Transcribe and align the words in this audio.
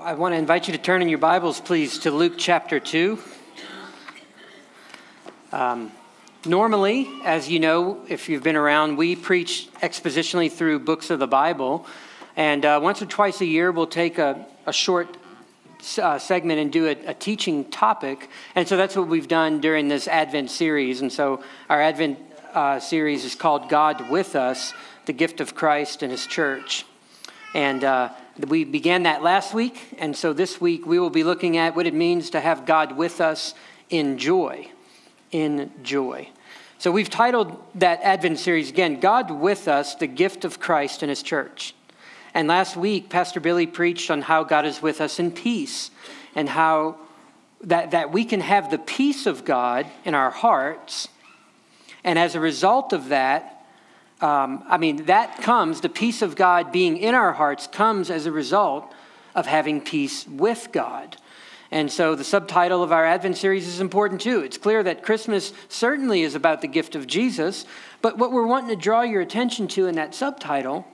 I 0.00 0.14
want 0.14 0.32
to 0.32 0.38
invite 0.38 0.66
you 0.66 0.72
to 0.72 0.82
turn 0.82 1.02
in 1.02 1.08
your 1.08 1.18
Bibles, 1.18 1.60
please, 1.60 1.98
to 2.00 2.10
Luke 2.10 2.32
chapter 2.36 2.80
2. 2.80 3.16
Um, 5.52 5.92
normally, 6.44 7.08
as 7.24 7.48
you 7.48 7.60
know, 7.60 8.00
if 8.08 8.28
you've 8.28 8.42
been 8.42 8.56
around, 8.56 8.96
we 8.96 9.14
preach 9.14 9.68
expositionally 9.82 10.50
through 10.50 10.80
books 10.80 11.10
of 11.10 11.20
the 11.20 11.28
Bible. 11.28 11.86
And 12.34 12.64
uh, 12.64 12.80
once 12.82 13.02
or 13.02 13.06
twice 13.06 13.40
a 13.40 13.44
year, 13.44 13.70
we'll 13.70 13.86
take 13.86 14.18
a, 14.18 14.44
a 14.66 14.72
short 14.72 15.16
uh, 16.02 16.18
segment 16.18 16.58
and 16.58 16.72
do 16.72 16.88
a, 16.88 16.96
a, 17.06 17.14
teaching 17.14 17.64
topic. 17.66 18.28
And 18.56 18.66
so 18.66 18.76
that's 18.76 18.96
what 18.96 19.06
we've 19.06 19.28
done 19.28 19.60
during 19.60 19.86
this 19.86 20.08
Advent 20.08 20.50
series. 20.50 21.02
And 21.02 21.12
so 21.12 21.44
our 21.70 21.80
Advent 21.80 22.18
uh, 22.52 22.80
series 22.80 23.24
is 23.24 23.36
called 23.36 23.68
God 23.68 24.10
with 24.10 24.34
Us 24.34 24.72
The 25.04 25.12
Gift 25.12 25.40
of 25.40 25.54
Christ 25.54 26.02
and 26.02 26.10
His 26.10 26.26
Church. 26.26 26.84
And 27.54 27.84
uh, 27.84 28.08
we 28.38 28.64
began 28.64 29.04
that 29.04 29.22
last 29.22 29.54
week, 29.54 29.94
and 29.98 30.16
so 30.16 30.32
this 30.32 30.60
week 30.60 30.86
we 30.86 30.98
will 30.98 31.10
be 31.10 31.24
looking 31.24 31.56
at 31.56 31.76
what 31.76 31.86
it 31.86 31.94
means 31.94 32.30
to 32.30 32.40
have 32.40 32.66
God 32.66 32.96
with 32.96 33.20
us 33.20 33.54
in 33.90 34.18
joy. 34.18 34.70
In 35.30 35.70
joy. 35.82 36.28
So 36.78 36.90
we've 36.90 37.08
titled 37.08 37.56
that 37.76 38.02
Advent 38.02 38.38
series 38.38 38.70
again, 38.70 39.00
God 39.00 39.30
with 39.30 39.68
Us, 39.68 39.94
the 39.94 40.06
Gift 40.06 40.44
of 40.44 40.58
Christ 40.58 41.02
and 41.02 41.08
His 41.08 41.22
Church. 41.22 41.74
And 42.34 42.48
last 42.48 42.76
week, 42.76 43.08
Pastor 43.08 43.38
Billy 43.38 43.66
preached 43.66 44.10
on 44.10 44.22
how 44.22 44.42
God 44.42 44.66
is 44.66 44.82
with 44.82 45.00
us 45.00 45.20
in 45.20 45.30
peace 45.30 45.92
and 46.34 46.48
how 46.48 46.96
that, 47.62 47.92
that 47.92 48.12
we 48.12 48.24
can 48.24 48.40
have 48.40 48.70
the 48.70 48.78
peace 48.78 49.26
of 49.26 49.44
God 49.44 49.86
in 50.04 50.14
our 50.14 50.30
hearts. 50.30 51.08
And 52.02 52.18
as 52.18 52.34
a 52.34 52.40
result 52.40 52.92
of 52.92 53.08
that, 53.08 53.53
um, 54.24 54.64
I 54.66 54.78
mean, 54.78 55.04
that 55.04 55.42
comes, 55.42 55.82
the 55.82 55.90
peace 55.90 56.22
of 56.22 56.34
God 56.34 56.72
being 56.72 56.96
in 56.96 57.14
our 57.14 57.34
hearts 57.34 57.66
comes 57.66 58.08
as 58.08 58.24
a 58.24 58.32
result 58.32 58.90
of 59.34 59.44
having 59.44 59.82
peace 59.82 60.26
with 60.26 60.70
God. 60.72 61.18
And 61.70 61.92
so 61.92 62.14
the 62.14 62.24
subtitle 62.24 62.82
of 62.82 62.90
our 62.90 63.04
Advent 63.04 63.36
series 63.36 63.68
is 63.68 63.80
important 63.80 64.22
too. 64.22 64.40
It's 64.40 64.56
clear 64.56 64.82
that 64.82 65.02
Christmas 65.02 65.52
certainly 65.68 66.22
is 66.22 66.34
about 66.34 66.62
the 66.62 66.68
gift 66.68 66.94
of 66.94 67.06
Jesus, 67.06 67.66
but 68.00 68.16
what 68.16 68.32
we're 68.32 68.46
wanting 68.46 68.70
to 68.70 68.82
draw 68.82 69.02
your 69.02 69.20
attention 69.20 69.68
to 69.68 69.88
in 69.88 69.96
that 69.96 70.14
subtitle 70.14 70.86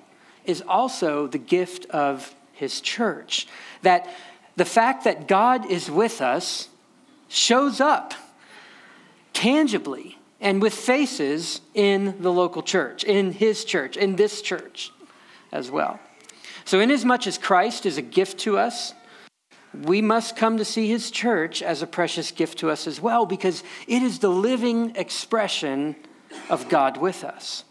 is 0.45 0.61
also 0.67 1.29
the 1.29 1.39
gift 1.39 1.87
of 1.87 2.35
his 2.53 2.81
church. 2.81 3.47
That 3.83 4.13
the 4.57 4.65
fact 4.65 5.05
that 5.05 5.29
God 5.29 5.71
is 5.71 5.89
with 5.89 6.21
us 6.21 6.69
shows 7.29 7.81
up 7.81 8.13
tangibly 9.33 10.19
and 10.41 10.63
with 10.63 10.75
faces 10.75 11.61
in 11.75 12.17
the 12.21 12.33
local 12.33 12.63
church, 12.63 13.05
in 13.05 13.33
his 13.33 13.65
church, 13.65 13.97
in 13.97 14.17
this 14.17 14.41
church 14.43 14.93
as 15.53 15.71
well. 15.71 16.01
So, 16.65 16.81
inasmuch 16.81 17.27
as 17.27 17.39
Christ 17.39 17.87
is 17.87 17.99
a 17.99 18.03
gift 18.03 18.39
to 18.41 18.59
us, 18.59 18.95
we 19.75 20.03
must 20.03 20.37
come 20.37 20.59
to 20.59 20.65
see 20.65 20.89
his 20.89 21.11
church 21.11 21.63
as 21.63 21.83
a 21.83 21.87
precious 21.87 22.31
gift 22.31 22.59
to 22.59 22.71
us 22.71 22.87
as 22.87 23.01
well, 23.01 23.27
because 23.27 23.63
it 23.87 24.03
is 24.03 24.19
the 24.19 24.29
living 24.29 24.97
expression 24.97 25.97
of 26.49 26.69
God 26.69 26.97
with 26.97 27.25
us. 27.25 27.65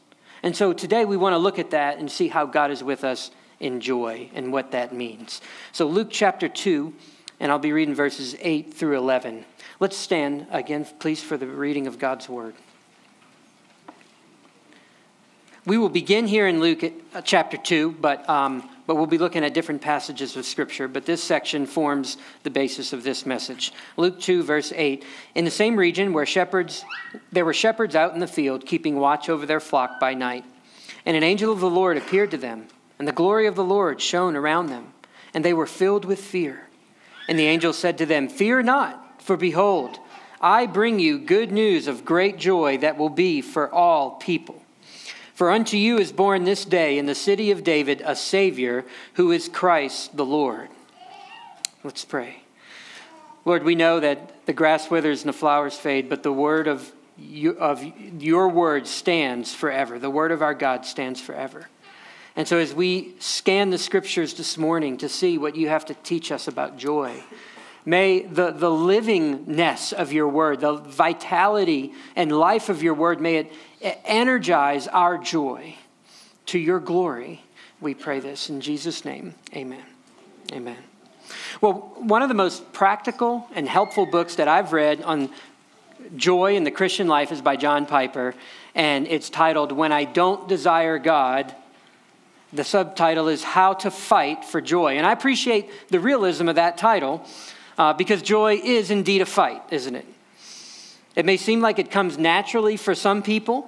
And 0.43 0.55
so 0.55 0.71
today 0.73 1.05
we 1.05 1.17
want 1.17 1.33
to 1.33 1.37
look 1.37 1.59
at 1.59 1.71
that 1.71 1.97
and 1.97 2.09
see 2.09 2.29
how 2.29 2.45
God 2.45 2.71
is 2.71 2.83
with 2.83 3.03
us 3.03 3.31
in 3.59 3.81
joy 3.81 4.29
and 4.33 4.53
what 4.53 4.71
that 4.71 4.93
means. 4.93 5.41
So, 5.71 5.87
Luke 5.87 6.09
chapter 6.09 6.47
2, 6.47 6.93
and 7.39 7.51
I'll 7.51 7.59
be 7.59 7.73
reading 7.73 7.95
verses 7.95 8.35
8 8.39 8.73
through 8.73 8.97
11. 8.97 9.45
Let's 9.79 9.95
stand 9.95 10.45
again, 10.51 10.85
please, 10.99 11.23
for 11.23 11.37
the 11.37 11.47
reading 11.47 11.87
of 11.87 11.99
God's 11.99 12.27
word. 12.27 12.53
We 15.65 15.77
will 15.77 15.87
begin 15.87 16.27
here 16.27 16.47
in 16.47 16.59
Luke 16.59 16.83
uh, 16.83 17.21
chapter 17.21 17.55
2, 17.55 17.91
but, 18.01 18.27
um, 18.29 18.69
but 18.87 18.95
we'll 18.95 19.05
be 19.05 19.17
looking 19.17 19.45
at 19.45 19.53
different 19.53 19.81
passages 19.81 20.35
of 20.35 20.45
Scripture. 20.45 20.89
But 20.89 21.05
this 21.05 21.23
section 21.23 21.65
forms 21.65 22.17
the 22.43 22.49
basis 22.49 22.91
of 22.91 23.03
this 23.03 23.25
message. 23.25 23.71
Luke 23.95 24.19
2, 24.19 24.43
verse 24.43 24.73
8. 24.75 25.05
In 25.35 25.45
the 25.45 25.51
same 25.51 25.77
region 25.77 26.11
where 26.11 26.25
shepherds, 26.25 26.83
there 27.31 27.45
were 27.45 27.53
shepherds 27.53 27.95
out 27.95 28.13
in 28.13 28.19
the 28.19 28.27
field, 28.27 28.65
keeping 28.65 28.97
watch 28.97 29.29
over 29.29 29.45
their 29.45 29.59
flock 29.61 29.97
by 29.99 30.13
night. 30.13 30.43
And 31.05 31.15
an 31.15 31.23
angel 31.23 31.53
of 31.53 31.61
the 31.61 31.69
Lord 31.69 31.95
appeared 31.95 32.31
to 32.31 32.37
them, 32.37 32.67
and 32.97 33.07
the 33.07 33.13
glory 33.13 33.47
of 33.47 33.55
the 33.55 33.63
Lord 33.63 34.01
shone 34.01 34.35
around 34.35 34.67
them, 34.67 34.93
and 35.33 35.45
they 35.45 35.53
were 35.53 35.67
filled 35.67 36.03
with 36.03 36.19
fear. 36.19 36.67
And 37.29 37.39
the 37.39 37.45
angel 37.45 37.71
said 37.71 37.97
to 37.99 38.05
them, 38.05 38.27
Fear 38.27 38.63
not, 38.63 39.05
for 39.19 39.37
behold, 39.37 39.99
I 40.41 40.65
bring 40.65 40.99
you 40.99 41.19
good 41.19 41.51
news 41.51 41.87
of 41.87 42.05
great 42.05 42.37
joy 42.37 42.77
that 42.77 42.97
will 42.97 43.09
be 43.09 43.41
for 43.41 43.71
all 43.71 44.11
people. 44.11 44.61
For 45.33 45.51
unto 45.51 45.77
you 45.77 45.97
is 45.97 46.11
born 46.11 46.43
this 46.43 46.65
day 46.65 46.97
in 46.97 47.05
the 47.05 47.15
city 47.15 47.51
of 47.51 47.63
David 47.63 48.01
a 48.05 48.15
Savior 48.15 48.83
who 49.13 49.31
is 49.31 49.47
Christ 49.47 50.17
the 50.17 50.25
Lord. 50.25 50.69
Let's 51.83 52.03
pray. 52.03 52.43
Lord, 53.45 53.63
we 53.63 53.75
know 53.75 54.01
that 54.01 54.45
the 54.45 54.53
grass 54.53 54.91
withers 54.91 55.21
and 55.21 55.29
the 55.29 55.37
flowers 55.37 55.77
fade, 55.77 56.09
but 56.09 56.23
the 56.23 56.33
word 56.33 56.67
of, 56.67 56.91
you, 57.17 57.51
of 57.51 57.83
your 58.21 58.49
word 58.49 58.85
stands 58.85 59.53
forever. 59.53 59.97
The 59.97 60.09
word 60.09 60.31
of 60.31 60.41
our 60.41 60.53
God 60.53 60.85
stands 60.85 61.21
forever. 61.21 61.69
And 62.35 62.47
so, 62.47 62.57
as 62.57 62.73
we 62.73 63.15
scan 63.19 63.69
the 63.69 63.77
scriptures 63.77 64.33
this 64.33 64.57
morning 64.57 64.97
to 64.97 65.09
see 65.09 65.37
what 65.37 65.55
you 65.55 65.69
have 65.69 65.85
to 65.85 65.93
teach 65.93 66.31
us 66.31 66.47
about 66.47 66.77
joy, 66.77 67.23
may 67.85 68.21
the, 68.21 68.51
the 68.51 68.69
livingness 68.69 69.93
of 69.93 70.11
your 70.11 70.27
word, 70.27 70.61
the 70.61 70.73
vitality 70.73 71.93
and 72.15 72.31
life 72.31 72.69
of 72.69 72.83
your 72.83 72.93
word, 72.93 73.21
may 73.21 73.37
it 73.37 73.53
energize 74.05 74.87
our 74.87 75.17
joy 75.17 75.75
to 76.47 76.59
your 76.59 76.79
glory. 76.79 77.43
We 77.81 77.93
pray 77.93 78.19
this 78.19 78.49
in 78.49 78.61
Jesus' 78.61 79.05
name. 79.05 79.35
Amen. 79.55 79.83
Amen. 80.51 80.77
Well, 81.61 81.93
one 81.97 82.21
of 82.21 82.29
the 82.29 82.35
most 82.35 82.73
practical 82.73 83.47
and 83.53 83.67
helpful 83.67 84.05
books 84.05 84.35
that 84.35 84.47
I've 84.47 84.73
read 84.73 85.01
on 85.03 85.29
joy 86.15 86.55
in 86.55 86.63
the 86.63 86.71
Christian 86.71 87.07
life 87.07 87.31
is 87.31 87.41
by 87.41 87.55
John 87.55 87.85
Piper, 87.85 88.33
and 88.73 89.07
it's 89.07 89.29
titled 89.29 89.71
When 89.71 89.91
I 89.91 90.05
Don't 90.05 90.47
Desire 90.47 90.97
God 90.97 91.55
the 92.51 92.63
subtitle 92.63 93.27
is 93.27 93.43
How 93.43 93.73
to 93.73 93.91
Fight 93.91 94.43
for 94.43 94.59
Joy. 94.59 94.97
And 94.97 95.05
I 95.05 95.11
appreciate 95.11 95.69
the 95.89 95.99
realism 95.99 96.49
of 96.49 96.55
that 96.55 96.77
title 96.77 97.25
uh, 97.79 97.93
because 97.93 98.21
joy 98.21 98.59
is 98.61 98.91
indeed 98.91 99.21
a 99.21 99.25
fight, 99.25 99.63
isn't 99.71 99.95
it? 99.95 100.05
It 101.15 101.25
may 101.25 101.37
seem 101.37 101.61
like 101.61 101.79
it 101.79 101.89
comes 101.89 102.17
naturally 102.17 102.77
for 102.77 102.93
some 102.93 103.23
people, 103.23 103.67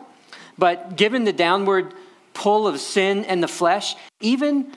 but 0.57 0.95
given 0.97 1.23
the 1.23 1.33
downward 1.33 1.93
pull 2.33 2.67
of 2.67 2.79
sin 2.79 3.25
and 3.25 3.41
the 3.41 3.47
flesh, 3.47 3.95
even 4.19 4.73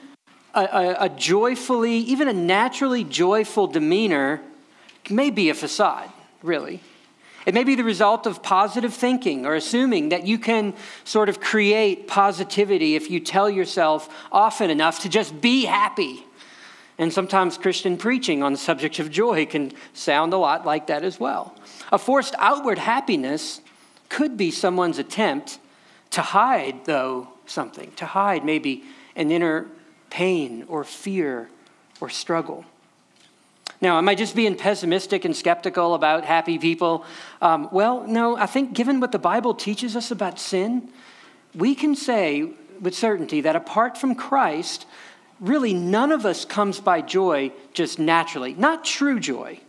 a, 0.55 0.61
a, 0.61 0.95
a 1.01 1.09
joyfully, 1.09 1.97
even 1.97 2.27
a 2.27 2.33
naturally 2.33 3.03
joyful 3.03 3.67
demeanor 3.67 4.41
may 5.09 5.29
be 5.29 5.49
a 5.49 5.53
facade, 5.53 6.09
really. 6.41 6.79
It 7.45 7.53
may 7.53 7.63
be 7.63 7.75
the 7.75 7.83
result 7.83 8.25
of 8.25 8.41
positive 8.41 8.93
thinking 8.93 9.45
or 9.45 9.53
assuming 9.53 10.09
that 10.09 10.25
you 10.25 10.39
can 10.39 10.73
sort 11.03 11.29
of 11.29 11.39
create 11.39 12.07
positivity 12.07 12.95
if 12.95 13.11
you 13.11 13.19
tell 13.19 13.49
yourself 13.49 14.09
often 14.31 14.69
enough 14.69 15.01
to 15.01 15.09
just 15.09 15.39
be 15.41 15.65
happy. 15.65 16.24
And 16.97 17.11
sometimes 17.11 17.57
Christian 17.57 17.97
preaching 17.97 18.41
on 18.41 18.53
the 18.53 18.57
subject 18.57 18.99
of 18.99 19.11
joy 19.11 19.45
can 19.45 19.73
sound 19.93 20.33
a 20.33 20.37
lot 20.37 20.65
like 20.65 20.87
that 20.87 21.03
as 21.03 21.19
well. 21.19 21.53
A 21.91 21.97
forced 21.97 22.35
outward 22.37 22.77
happiness 22.77 23.61
could 24.07 24.37
be 24.37 24.51
someone's 24.51 24.97
attempt 24.97 25.59
to 26.11 26.21
hide, 26.21 26.85
though, 26.85 27.27
something, 27.45 27.91
to 27.97 28.05
hide 28.05 28.45
maybe 28.45 28.83
an 29.15 29.31
inner 29.31 29.67
pain 30.09 30.63
or 30.69 30.83
fear 30.85 31.49
or 31.99 32.09
struggle. 32.09 32.63
Now, 33.81 33.97
am 33.97 34.07
I 34.07 34.15
just 34.15 34.35
being 34.35 34.55
pessimistic 34.55 35.25
and 35.25 35.35
skeptical 35.35 35.95
about 35.95 36.23
happy 36.23 36.57
people? 36.57 37.03
Um, 37.41 37.67
well, 37.71 38.07
no, 38.07 38.37
I 38.37 38.45
think 38.45 38.73
given 38.73 39.01
what 39.01 39.11
the 39.11 39.19
Bible 39.19 39.53
teaches 39.53 39.97
us 39.97 40.11
about 40.11 40.39
sin, 40.39 40.89
we 41.53 41.75
can 41.75 41.95
say 41.95 42.51
with 42.79 42.95
certainty 42.95 43.41
that 43.41 43.55
apart 43.55 43.97
from 43.97 44.15
Christ, 44.15 44.85
really 45.39 45.73
none 45.73 46.11
of 46.11 46.25
us 46.25 46.45
comes 46.45 46.79
by 46.79 47.01
joy 47.01 47.51
just 47.73 47.99
naturally, 47.99 48.53
not 48.53 48.85
true 48.85 49.19
joy. 49.19 49.59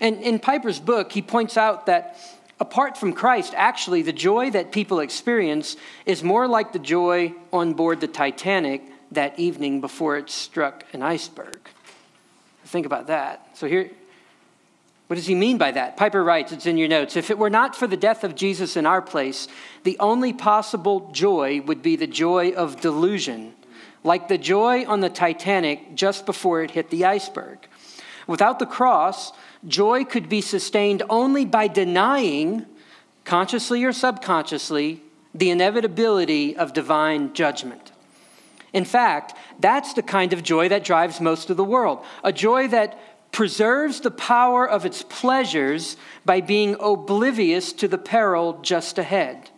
And 0.00 0.20
in 0.22 0.38
Piper's 0.38 0.78
book, 0.78 1.12
he 1.12 1.22
points 1.22 1.56
out 1.56 1.86
that 1.86 2.18
apart 2.60 2.96
from 2.96 3.12
Christ, 3.12 3.54
actually, 3.56 4.02
the 4.02 4.12
joy 4.12 4.50
that 4.50 4.72
people 4.72 5.00
experience 5.00 5.76
is 6.04 6.22
more 6.22 6.46
like 6.46 6.72
the 6.72 6.78
joy 6.78 7.34
on 7.52 7.72
board 7.72 8.00
the 8.00 8.08
Titanic 8.08 8.82
that 9.12 9.38
evening 9.38 9.80
before 9.80 10.16
it 10.16 10.30
struck 10.30 10.84
an 10.92 11.02
iceberg. 11.02 11.58
Think 12.64 12.86
about 12.86 13.06
that. 13.06 13.48
So 13.54 13.68
here, 13.68 13.90
what 15.06 15.16
does 15.16 15.26
he 15.26 15.36
mean 15.36 15.56
by 15.56 15.70
that? 15.70 15.96
Piper 15.96 16.22
writes, 16.24 16.50
it's 16.50 16.66
in 16.66 16.76
your 16.76 16.88
notes. 16.88 17.16
If 17.16 17.30
it 17.30 17.38
were 17.38 17.50
not 17.50 17.76
for 17.76 17.86
the 17.86 17.96
death 17.96 18.24
of 18.24 18.34
Jesus 18.34 18.76
in 18.76 18.86
our 18.86 19.00
place, 19.00 19.46
the 19.84 19.96
only 20.00 20.32
possible 20.32 21.10
joy 21.12 21.60
would 21.60 21.80
be 21.80 21.94
the 21.94 22.08
joy 22.08 22.50
of 22.50 22.80
delusion, 22.80 23.54
like 24.06 24.28
the 24.28 24.38
joy 24.38 24.86
on 24.86 25.00
the 25.00 25.10
Titanic 25.10 25.94
just 25.94 26.24
before 26.24 26.62
it 26.62 26.70
hit 26.70 26.90
the 26.90 27.04
iceberg. 27.04 27.66
Without 28.26 28.58
the 28.58 28.66
cross, 28.66 29.32
joy 29.66 30.04
could 30.04 30.28
be 30.28 30.40
sustained 30.40 31.02
only 31.10 31.44
by 31.44 31.68
denying, 31.68 32.66
consciously 33.24 33.84
or 33.84 33.92
subconsciously, 33.92 35.02
the 35.34 35.50
inevitability 35.50 36.56
of 36.56 36.72
divine 36.72 37.32
judgment. 37.34 37.92
In 38.72 38.84
fact, 38.84 39.34
that's 39.60 39.92
the 39.92 40.02
kind 40.02 40.32
of 40.32 40.42
joy 40.42 40.68
that 40.68 40.84
drives 40.84 41.20
most 41.20 41.50
of 41.50 41.56
the 41.56 41.64
world 41.64 42.04
a 42.24 42.32
joy 42.32 42.68
that 42.68 42.98
preserves 43.32 44.00
the 44.00 44.10
power 44.10 44.68
of 44.68 44.86
its 44.86 45.02
pleasures 45.02 45.96
by 46.24 46.40
being 46.40 46.76
oblivious 46.80 47.72
to 47.74 47.88
the 47.88 47.98
peril 47.98 48.58
just 48.62 48.98
ahead. 48.98 49.50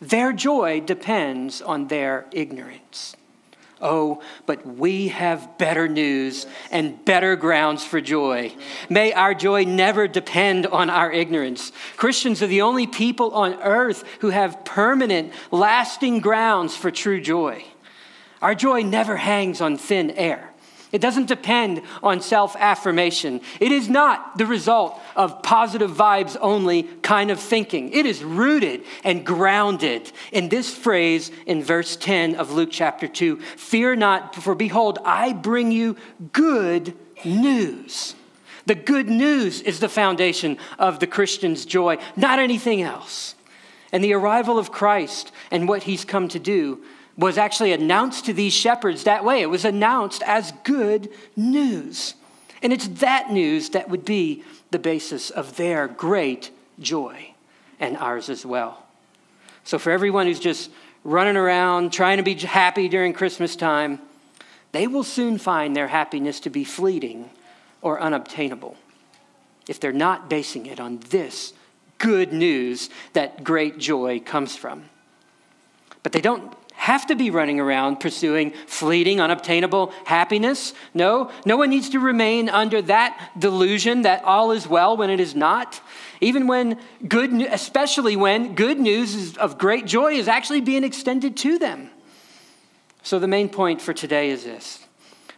Their 0.00 0.32
joy 0.32 0.80
depends 0.80 1.60
on 1.60 1.88
their 1.88 2.26
ignorance. 2.32 3.16
Oh, 3.84 4.22
but 4.46 4.66
we 4.66 5.08
have 5.08 5.58
better 5.58 5.88
news 5.88 6.46
and 6.70 7.04
better 7.04 7.36
grounds 7.36 7.84
for 7.84 8.00
joy. 8.00 8.54
May 8.88 9.12
our 9.12 9.34
joy 9.34 9.64
never 9.64 10.08
depend 10.08 10.66
on 10.66 10.88
our 10.88 11.12
ignorance. 11.12 11.70
Christians 11.98 12.42
are 12.42 12.46
the 12.46 12.62
only 12.62 12.86
people 12.86 13.32
on 13.32 13.60
earth 13.62 14.02
who 14.20 14.30
have 14.30 14.64
permanent, 14.64 15.34
lasting 15.50 16.20
grounds 16.20 16.74
for 16.74 16.90
true 16.90 17.20
joy. 17.20 17.62
Our 18.40 18.54
joy 18.54 18.80
never 18.80 19.18
hangs 19.18 19.60
on 19.60 19.76
thin 19.76 20.10
air. 20.12 20.53
It 20.94 21.00
doesn't 21.00 21.26
depend 21.26 21.82
on 22.04 22.20
self 22.20 22.54
affirmation. 22.54 23.40
It 23.58 23.72
is 23.72 23.88
not 23.88 24.38
the 24.38 24.46
result 24.46 24.96
of 25.16 25.42
positive 25.42 25.90
vibes 25.90 26.36
only 26.40 26.84
kind 27.02 27.32
of 27.32 27.40
thinking. 27.40 27.92
It 27.92 28.06
is 28.06 28.22
rooted 28.22 28.84
and 29.02 29.26
grounded 29.26 30.12
in 30.30 30.50
this 30.50 30.72
phrase 30.72 31.32
in 31.46 31.64
verse 31.64 31.96
10 31.96 32.36
of 32.36 32.52
Luke 32.52 32.68
chapter 32.70 33.08
2 33.08 33.40
Fear 33.40 33.96
not, 33.96 34.36
for 34.36 34.54
behold, 34.54 35.00
I 35.04 35.32
bring 35.32 35.72
you 35.72 35.96
good 36.32 36.96
news. 37.24 38.14
The 38.66 38.76
good 38.76 39.08
news 39.08 39.62
is 39.62 39.80
the 39.80 39.88
foundation 39.88 40.58
of 40.78 41.00
the 41.00 41.08
Christian's 41.08 41.64
joy, 41.64 41.98
not 42.14 42.38
anything 42.38 42.82
else. 42.82 43.34
And 43.90 44.04
the 44.04 44.12
arrival 44.12 44.60
of 44.60 44.70
Christ 44.70 45.32
and 45.50 45.66
what 45.66 45.82
he's 45.82 46.04
come 46.04 46.28
to 46.28 46.38
do 46.38 46.84
was 47.16 47.38
actually 47.38 47.72
announced 47.72 48.26
to 48.26 48.32
these 48.32 48.52
shepherds 48.52 49.04
that 49.04 49.24
way. 49.24 49.40
It 49.40 49.50
was 49.50 49.64
announced 49.64 50.22
as 50.24 50.52
good 50.64 51.10
news. 51.36 52.14
And 52.62 52.72
it's 52.72 52.88
that 52.88 53.30
news 53.30 53.70
that 53.70 53.88
would 53.88 54.04
be 54.04 54.42
the 54.70 54.78
basis 54.78 55.30
of 55.30 55.56
their 55.56 55.86
great 55.86 56.50
joy 56.80 57.34
and 57.78 57.96
ours 57.96 58.28
as 58.28 58.44
well. 58.44 58.84
So, 59.64 59.78
for 59.78 59.90
everyone 59.90 60.26
who's 60.26 60.40
just 60.40 60.70
running 61.04 61.36
around 61.36 61.92
trying 61.92 62.16
to 62.16 62.22
be 62.22 62.34
happy 62.34 62.88
during 62.88 63.12
Christmas 63.12 63.54
time, 63.54 64.00
they 64.72 64.86
will 64.86 65.04
soon 65.04 65.38
find 65.38 65.76
their 65.76 65.88
happiness 65.88 66.40
to 66.40 66.50
be 66.50 66.64
fleeting 66.64 67.30
or 67.80 68.00
unobtainable 68.00 68.76
if 69.68 69.78
they're 69.78 69.92
not 69.92 70.28
basing 70.28 70.66
it 70.66 70.80
on 70.80 70.98
this 71.10 71.52
good 71.98 72.32
news 72.32 72.90
that 73.12 73.44
great 73.44 73.78
joy 73.78 74.20
comes 74.20 74.56
from. 74.56 74.84
But 76.02 76.12
they 76.12 76.20
don't 76.20 76.52
have 76.76 77.06
to 77.06 77.14
be 77.14 77.30
running 77.30 77.60
around 77.60 78.00
pursuing 78.00 78.52
fleeting, 78.66 79.20
unobtainable 79.20 79.92
happiness. 80.04 80.74
No, 80.92 81.30
no 81.46 81.56
one 81.56 81.70
needs 81.70 81.90
to 81.90 82.00
remain 82.00 82.48
under 82.48 82.82
that 82.82 83.30
delusion 83.38 84.02
that 84.02 84.22
all 84.24 84.52
is 84.52 84.66
well 84.66 84.96
when 84.96 85.08
it 85.08 85.20
is 85.20 85.34
not. 85.34 85.80
Even 86.20 86.46
when 86.46 86.78
good, 87.06 87.32
especially 87.32 88.16
when 88.16 88.54
good 88.54 88.78
news 88.78 89.36
of 89.38 89.56
great 89.56 89.86
joy 89.86 90.12
is 90.12 90.28
actually 90.28 90.60
being 90.60 90.84
extended 90.84 91.36
to 91.38 91.58
them. 91.58 91.90
So, 93.02 93.18
the 93.18 93.28
main 93.28 93.48
point 93.48 93.80
for 93.80 93.92
today 93.92 94.30
is 94.30 94.44
this 94.44 94.84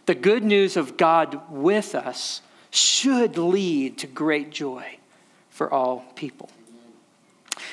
the 0.05 0.15
good 0.15 0.43
news 0.43 0.77
of 0.77 0.97
God 0.97 1.41
with 1.49 1.95
us 1.95 2.41
should 2.71 3.37
lead 3.37 3.97
to 3.99 4.07
great 4.07 4.51
joy 4.51 4.97
for 5.49 5.71
all 5.71 6.05
people. 6.15 6.49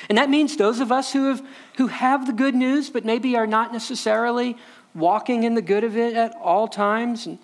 And 0.09 0.17
that 0.17 0.29
means 0.29 0.57
those 0.57 0.79
of 0.79 0.91
us 0.91 1.13
who 1.13 1.27
have, 1.27 1.45
who 1.77 1.87
have 1.87 2.27
the 2.27 2.33
good 2.33 2.55
news, 2.55 2.89
but 2.89 3.05
maybe 3.05 3.35
are 3.35 3.47
not 3.47 3.73
necessarily 3.73 4.57
walking 4.93 5.43
in 5.43 5.55
the 5.55 5.61
good 5.61 5.83
of 5.83 5.97
it 5.97 6.15
at 6.15 6.33
all 6.41 6.67
times, 6.67 7.25
and, 7.25 7.37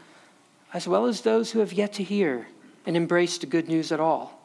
as 0.74 0.88
well 0.88 1.06
as 1.06 1.22
those 1.22 1.52
who 1.52 1.60
have 1.60 1.74
yet 1.74 1.94
to 1.94 2.04
hear 2.04 2.48
and 2.86 2.96
embrace 2.96 3.38
the 3.38 3.46
good 3.46 3.68
news 3.68 3.92
at 3.92 4.00
all. 4.00 4.40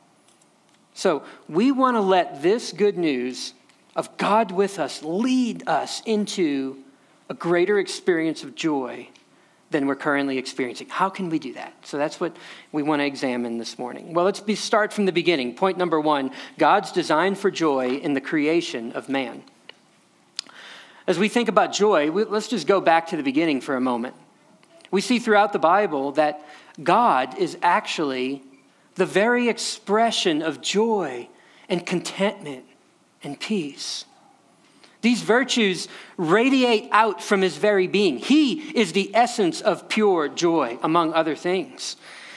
So 0.94 1.24
we 1.48 1.72
want 1.72 1.96
to 1.96 2.00
let 2.00 2.42
this 2.42 2.72
good 2.72 2.98
news 2.98 3.54
of 3.94 4.16
God 4.16 4.50
with 4.50 4.78
us 4.78 5.02
lead 5.02 5.66
us 5.68 6.02
into 6.04 6.78
a 7.28 7.34
greater 7.34 7.78
experience 7.78 8.42
of 8.42 8.54
joy 8.54 9.08
than 9.70 9.86
we're 9.86 9.96
currently 9.96 10.38
experiencing. 10.38 10.88
How 10.88 11.08
can 11.08 11.28
we 11.28 11.38
do 11.38 11.52
that? 11.54 11.74
So 11.82 11.98
that's 11.98 12.20
what 12.20 12.36
we 12.72 12.82
want 12.82 13.00
to 13.00 13.06
examine 13.06 13.58
this 13.58 13.78
morning. 13.78 14.14
Well, 14.14 14.24
let's 14.24 14.40
be, 14.40 14.54
start 14.54 14.92
from 14.92 15.06
the 15.06 15.12
beginning. 15.12 15.54
Point 15.54 15.76
number 15.76 16.00
one 16.00 16.30
God's 16.58 16.92
design 16.92 17.34
for 17.34 17.50
joy 17.50 17.96
in 17.96 18.14
the 18.14 18.20
creation 18.20 18.92
of 18.92 19.08
man. 19.08 19.42
As 21.06 21.18
we 21.18 21.28
think 21.28 21.48
about 21.48 21.72
joy, 21.72 22.10
we, 22.10 22.24
let's 22.24 22.48
just 22.48 22.66
go 22.66 22.80
back 22.80 23.08
to 23.08 23.16
the 23.16 23.22
beginning 23.22 23.60
for 23.60 23.76
a 23.76 23.80
moment. 23.80 24.14
We 24.90 25.00
see 25.00 25.18
throughout 25.18 25.52
the 25.52 25.58
Bible 25.58 26.12
that 26.12 26.44
God 26.82 27.38
is 27.38 27.56
actually 27.62 28.42
the 28.94 29.06
very 29.06 29.48
expression 29.48 30.42
of 30.42 30.60
joy 30.60 31.28
and 31.68 31.84
contentment 31.84 32.64
and 33.22 33.38
peace. 33.38 34.04
These 35.06 35.22
virtues 35.22 35.86
radiate 36.16 36.88
out 36.90 37.22
from 37.22 37.40
his 37.40 37.58
very 37.58 37.86
being. 37.86 38.18
He 38.18 38.54
is 38.76 38.90
the 38.90 39.14
essence 39.14 39.60
of 39.60 39.88
pure 39.88 40.26
joy, 40.26 40.80
among 40.82 41.14
other 41.14 41.36
things. 41.36 41.94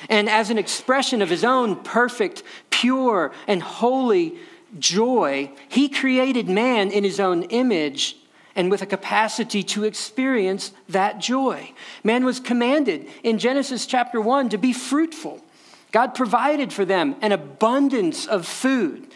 And 0.07 0.29
as 0.29 0.51
an 0.51 0.59
expression 0.59 1.23
of 1.23 1.31
his 1.31 1.43
own 1.43 1.77
perfect, 1.77 2.43
pure, 2.69 3.31
and 3.47 3.63
holy 3.63 4.35
joy, 4.77 5.49
he 5.67 5.89
created 5.89 6.47
man 6.47 6.91
in 6.91 7.03
his 7.03 7.19
own 7.19 7.41
image 7.45 8.17
and 8.55 8.69
with 8.69 8.83
a 8.83 8.85
capacity 8.85 9.63
to 9.63 9.83
experience 9.83 10.71
that 10.89 11.17
joy. 11.17 11.71
Man 12.03 12.23
was 12.23 12.39
commanded 12.39 13.07
in 13.23 13.39
Genesis 13.39 13.87
chapter 13.87 14.21
1 14.21 14.49
to 14.49 14.59
be 14.59 14.73
fruitful. 14.73 15.43
God 15.91 16.13
provided 16.13 16.71
for 16.71 16.85
them 16.85 17.15
an 17.23 17.31
abundance 17.31 18.27
of 18.27 18.45
food. 18.45 19.07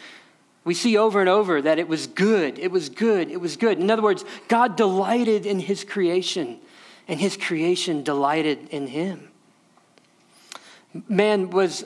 We 0.64 0.74
see 0.74 0.96
over 0.96 1.20
and 1.20 1.28
over 1.28 1.60
that 1.60 1.78
it 1.78 1.88
was 1.88 2.06
good, 2.06 2.58
it 2.58 2.70
was 2.70 2.88
good, 2.88 3.30
it 3.30 3.40
was 3.40 3.56
good. 3.56 3.78
In 3.78 3.90
other 3.90 4.02
words, 4.02 4.24
God 4.48 4.76
delighted 4.76 5.44
in 5.44 5.60
his 5.60 5.84
creation, 5.84 6.58
and 7.06 7.20
his 7.20 7.36
creation 7.36 8.02
delighted 8.02 8.68
in 8.70 8.86
him. 8.86 9.28
Man 11.08 11.50
was 11.50 11.84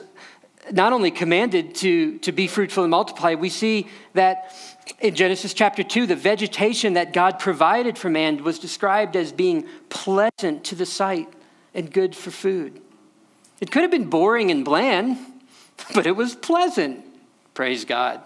not 0.71 0.93
only 0.93 1.11
commanded 1.11 1.75
to, 1.75 2.19
to 2.19 2.31
be 2.31 2.47
fruitful 2.47 2.83
and 2.83 2.91
multiply, 2.91 3.35
we 3.35 3.49
see 3.49 3.87
that 4.13 4.55
in 4.99 5.15
Genesis 5.15 5.53
chapter 5.53 5.83
2, 5.83 6.05
the 6.05 6.15
vegetation 6.15 6.93
that 6.93 7.11
God 7.11 7.39
provided 7.39 7.97
for 7.97 8.09
man 8.09 8.43
was 8.43 8.59
described 8.59 9.15
as 9.15 9.31
being 9.31 9.65
pleasant 9.89 10.63
to 10.65 10.75
the 10.75 10.85
sight 10.85 11.27
and 11.73 11.91
good 11.91 12.15
for 12.15 12.31
food. 12.31 12.81
It 13.59 13.71
could 13.71 13.81
have 13.81 13.91
been 13.91 14.09
boring 14.09 14.51
and 14.51 14.63
bland, 14.63 15.17
but 15.93 16.07
it 16.07 16.15
was 16.15 16.35
pleasant. 16.35 17.03
Praise 17.53 17.83
God. 17.83 18.21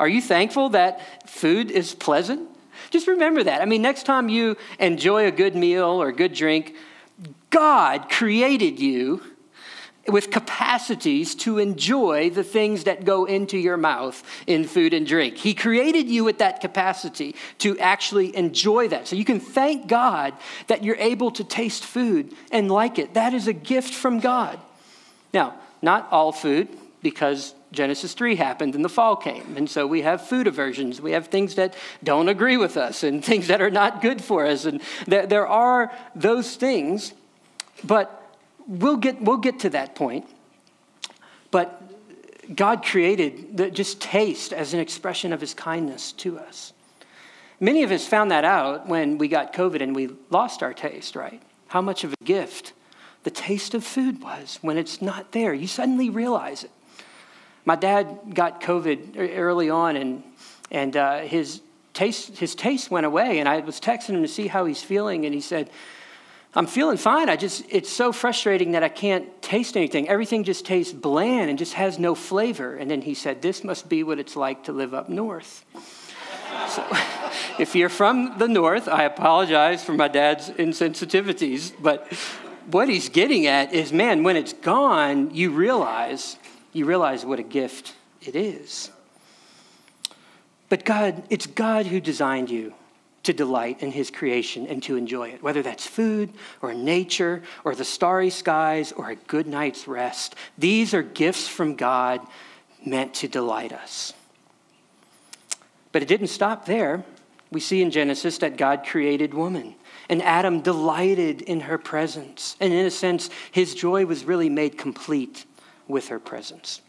Are 0.00 0.08
you 0.08 0.22
thankful 0.22 0.70
that 0.70 1.28
food 1.28 1.70
is 1.70 1.94
pleasant? 1.94 2.48
Just 2.88 3.06
remember 3.06 3.44
that. 3.44 3.60
I 3.60 3.66
mean, 3.66 3.82
next 3.82 4.04
time 4.04 4.30
you 4.30 4.56
enjoy 4.78 5.26
a 5.26 5.30
good 5.30 5.54
meal 5.54 6.02
or 6.02 6.08
a 6.08 6.12
good 6.12 6.32
drink, 6.32 6.74
God 7.50 8.08
created 8.08 8.80
you 8.80 9.22
with 10.08 10.30
capacities 10.30 11.34
to 11.34 11.58
enjoy 11.58 12.30
the 12.30 12.42
things 12.42 12.84
that 12.84 13.04
go 13.04 13.26
into 13.26 13.58
your 13.58 13.76
mouth 13.76 14.24
in 14.46 14.64
food 14.64 14.94
and 14.94 15.06
drink. 15.06 15.36
He 15.36 15.52
created 15.52 16.08
you 16.08 16.24
with 16.24 16.38
that 16.38 16.62
capacity 16.62 17.36
to 17.58 17.78
actually 17.78 18.34
enjoy 18.34 18.88
that. 18.88 19.06
So 19.06 19.16
you 19.16 19.26
can 19.26 19.38
thank 19.38 19.86
God 19.86 20.32
that 20.68 20.82
you're 20.82 20.96
able 20.96 21.30
to 21.32 21.44
taste 21.44 21.84
food 21.84 22.34
and 22.50 22.70
like 22.70 22.98
it. 22.98 23.12
That 23.12 23.34
is 23.34 23.46
a 23.46 23.52
gift 23.52 23.92
from 23.92 24.20
God. 24.20 24.58
Now, 25.34 25.54
not 25.82 26.08
all 26.10 26.32
food, 26.32 26.68
because 27.02 27.54
Genesis 27.72 28.14
3 28.14 28.36
happened 28.36 28.74
and 28.74 28.84
the 28.84 28.88
fall 28.88 29.16
came. 29.16 29.56
And 29.56 29.68
so 29.68 29.86
we 29.86 30.02
have 30.02 30.26
food 30.26 30.46
aversions. 30.46 31.00
We 31.00 31.12
have 31.12 31.28
things 31.28 31.54
that 31.54 31.74
don't 32.02 32.28
agree 32.28 32.56
with 32.56 32.76
us 32.76 33.02
and 33.02 33.24
things 33.30 33.46
that 33.48 33.60
are 33.60 33.70
not 33.70 34.02
good 34.02 34.22
for 34.22 34.46
us. 34.46 34.64
And 34.64 34.80
there, 35.06 35.26
there 35.26 35.46
are 35.46 35.92
those 36.14 36.56
things, 36.56 37.12
but 37.84 38.36
we'll 38.66 38.96
get, 38.96 39.20
we'll 39.20 39.36
get 39.36 39.60
to 39.60 39.70
that 39.70 39.94
point. 39.94 40.26
But 41.50 41.82
God 42.54 42.84
created 42.84 43.56
the, 43.56 43.70
just 43.70 44.00
taste 44.00 44.52
as 44.52 44.74
an 44.74 44.80
expression 44.80 45.32
of 45.32 45.40
his 45.40 45.54
kindness 45.54 46.12
to 46.12 46.38
us. 46.38 46.72
Many 47.60 47.82
of 47.82 47.92
us 47.92 48.06
found 48.06 48.30
that 48.30 48.44
out 48.44 48.88
when 48.88 49.18
we 49.18 49.28
got 49.28 49.52
COVID 49.52 49.82
and 49.82 49.94
we 49.94 50.10
lost 50.30 50.62
our 50.62 50.72
taste, 50.72 51.14
right? 51.14 51.42
How 51.68 51.80
much 51.82 52.04
of 52.04 52.14
a 52.14 52.24
gift 52.24 52.72
the 53.22 53.30
taste 53.30 53.74
of 53.74 53.84
food 53.84 54.22
was 54.22 54.58
when 54.62 54.78
it's 54.78 55.02
not 55.02 55.32
there. 55.32 55.52
You 55.52 55.66
suddenly 55.66 56.08
realize 56.08 56.64
it. 56.64 56.70
My 57.64 57.76
dad 57.76 58.34
got 58.34 58.60
COVID 58.60 59.36
early 59.36 59.70
on, 59.70 59.96
and, 59.96 60.22
and 60.70 60.96
uh, 60.96 61.20
his, 61.20 61.60
taste, 61.92 62.38
his 62.38 62.54
taste 62.54 62.90
went 62.90 63.06
away. 63.06 63.38
And 63.38 63.48
I 63.48 63.60
was 63.60 63.80
texting 63.80 64.10
him 64.10 64.22
to 64.22 64.28
see 64.28 64.46
how 64.46 64.64
he's 64.64 64.82
feeling, 64.82 65.24
and 65.26 65.34
he 65.34 65.40
said, 65.40 65.70
I'm 66.52 66.66
feeling 66.66 66.96
fine. 66.96 67.28
I 67.28 67.36
just, 67.36 67.64
it's 67.68 67.90
so 67.90 68.10
frustrating 68.10 68.72
that 68.72 68.82
I 68.82 68.88
can't 68.88 69.40
taste 69.40 69.76
anything. 69.76 70.08
Everything 70.08 70.42
just 70.42 70.66
tastes 70.66 70.92
bland 70.92 71.48
and 71.48 71.56
just 71.56 71.74
has 71.74 71.98
no 71.98 72.16
flavor. 72.16 72.74
And 72.74 72.90
then 72.90 73.02
he 73.02 73.14
said, 73.14 73.40
This 73.40 73.62
must 73.62 73.88
be 73.88 74.02
what 74.02 74.18
it's 74.18 74.34
like 74.34 74.64
to 74.64 74.72
live 74.72 74.92
up 74.92 75.08
north. 75.08 75.64
so, 76.68 76.84
if 77.60 77.76
you're 77.76 77.88
from 77.88 78.36
the 78.38 78.48
north, 78.48 78.88
I 78.88 79.04
apologize 79.04 79.84
for 79.84 79.92
my 79.92 80.08
dad's 80.08 80.50
insensitivities, 80.50 81.72
but 81.80 82.12
what 82.70 82.88
he's 82.88 83.08
getting 83.08 83.46
at 83.46 83.72
is 83.72 83.92
man, 83.92 84.24
when 84.24 84.36
it's 84.36 84.52
gone, 84.52 85.32
you 85.32 85.50
realize, 85.50 86.36
you 86.72 86.84
realize 86.84 87.24
what 87.24 87.38
a 87.38 87.44
gift 87.44 87.94
it 88.22 88.36
is. 88.36 88.90
But 90.68 90.84
God, 90.84 91.22
it's 91.30 91.46
God 91.46 91.86
who 91.86 92.00
designed 92.00 92.50
you 92.50 92.74
to 93.22 93.32
delight 93.32 93.82
in 93.82 93.92
his 93.92 94.10
creation 94.10 94.66
and 94.66 94.82
to 94.84 94.96
enjoy 94.96 95.28
it, 95.28 95.42
whether 95.42 95.62
that's 95.62 95.86
food 95.86 96.30
or 96.62 96.72
nature 96.72 97.42
or 97.64 97.74
the 97.74 97.84
starry 97.84 98.30
skies 98.30 98.92
or 98.92 99.10
a 99.10 99.16
good 99.16 99.46
night's 99.46 99.86
rest. 99.86 100.34
These 100.56 100.94
are 100.94 101.02
gifts 101.02 101.46
from 101.46 101.74
God 101.74 102.26
meant 102.84 103.14
to 103.14 103.28
delight 103.28 103.72
us. 103.72 104.14
But 105.92 106.02
it 106.02 106.08
didn't 106.08 106.28
stop 106.28 106.66
there. 106.66 107.04
We 107.50 107.60
see 107.60 107.82
in 107.82 107.90
Genesis 107.90 108.38
that 108.38 108.56
God 108.56 108.86
created 108.86 109.34
woman, 109.34 109.74
and 110.08 110.22
Adam 110.22 110.60
delighted 110.60 111.42
in 111.42 111.60
her 111.60 111.78
presence. 111.78 112.56
And 112.60 112.72
in 112.72 112.86
a 112.86 112.90
sense, 112.90 113.28
his 113.50 113.74
joy 113.74 114.06
was 114.06 114.24
really 114.24 114.48
made 114.48 114.78
complete 114.78 115.44
with 115.90 116.08
her 116.08 116.18
presence. 116.18 116.80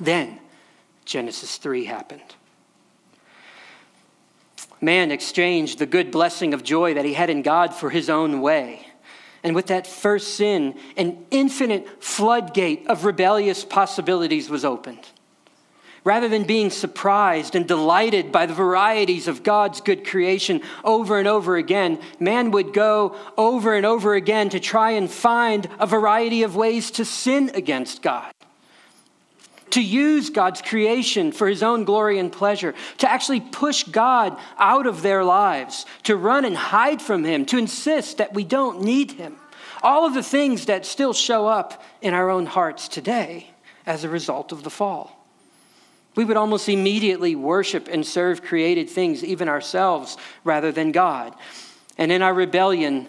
Then, 0.00 0.40
Genesis 1.04 1.56
3 1.58 1.84
happened. 1.84 2.34
Man 4.80 5.10
exchanged 5.10 5.78
the 5.78 5.86
good 5.86 6.10
blessing 6.10 6.52
of 6.52 6.62
joy 6.62 6.94
that 6.94 7.04
he 7.04 7.14
had 7.14 7.30
in 7.30 7.42
God 7.42 7.74
for 7.74 7.90
his 7.90 8.10
own 8.10 8.40
way. 8.40 8.86
And 9.42 9.54
with 9.54 9.66
that 9.66 9.86
first 9.86 10.36
sin, 10.36 10.78
an 10.96 11.26
infinite 11.30 12.02
floodgate 12.02 12.86
of 12.86 13.04
rebellious 13.04 13.64
possibilities 13.64 14.48
was 14.48 14.64
opened. 14.64 15.06
Rather 16.04 16.28
than 16.28 16.44
being 16.44 16.68
surprised 16.68 17.56
and 17.56 17.66
delighted 17.66 18.30
by 18.30 18.44
the 18.44 18.52
varieties 18.52 19.26
of 19.26 19.42
God's 19.42 19.80
good 19.80 20.06
creation 20.06 20.60
over 20.84 21.18
and 21.18 21.26
over 21.26 21.56
again, 21.56 21.98
man 22.20 22.50
would 22.50 22.74
go 22.74 23.16
over 23.38 23.74
and 23.74 23.86
over 23.86 24.14
again 24.14 24.50
to 24.50 24.60
try 24.60 24.92
and 24.92 25.10
find 25.10 25.66
a 25.80 25.86
variety 25.86 26.42
of 26.42 26.56
ways 26.56 26.90
to 26.92 27.06
sin 27.06 27.50
against 27.54 28.02
God 28.02 28.32
to 29.74 29.82
use 29.82 30.30
God's 30.30 30.62
creation 30.62 31.32
for 31.32 31.48
his 31.48 31.60
own 31.60 31.82
glory 31.82 32.20
and 32.20 32.30
pleasure, 32.30 32.76
to 32.98 33.10
actually 33.10 33.40
push 33.40 33.82
God 33.82 34.38
out 34.56 34.86
of 34.86 35.02
their 35.02 35.24
lives, 35.24 35.84
to 36.04 36.14
run 36.14 36.44
and 36.44 36.56
hide 36.56 37.02
from 37.02 37.24
him, 37.24 37.44
to 37.46 37.58
insist 37.58 38.18
that 38.18 38.32
we 38.32 38.44
don't 38.44 38.82
need 38.82 39.10
him. 39.10 39.36
All 39.82 40.06
of 40.06 40.14
the 40.14 40.22
things 40.22 40.66
that 40.66 40.86
still 40.86 41.12
show 41.12 41.48
up 41.48 41.82
in 42.00 42.14
our 42.14 42.30
own 42.30 42.46
hearts 42.46 42.86
today 42.86 43.50
as 43.84 44.04
a 44.04 44.08
result 44.08 44.52
of 44.52 44.62
the 44.62 44.70
fall. 44.70 45.23
We 46.14 46.24
would 46.24 46.36
almost 46.36 46.68
immediately 46.68 47.34
worship 47.34 47.88
and 47.90 48.06
serve 48.06 48.42
created 48.42 48.88
things, 48.88 49.24
even 49.24 49.48
ourselves, 49.48 50.16
rather 50.44 50.70
than 50.70 50.92
God. 50.92 51.34
And 51.98 52.12
in 52.12 52.22
our 52.22 52.34
rebellion, 52.34 53.06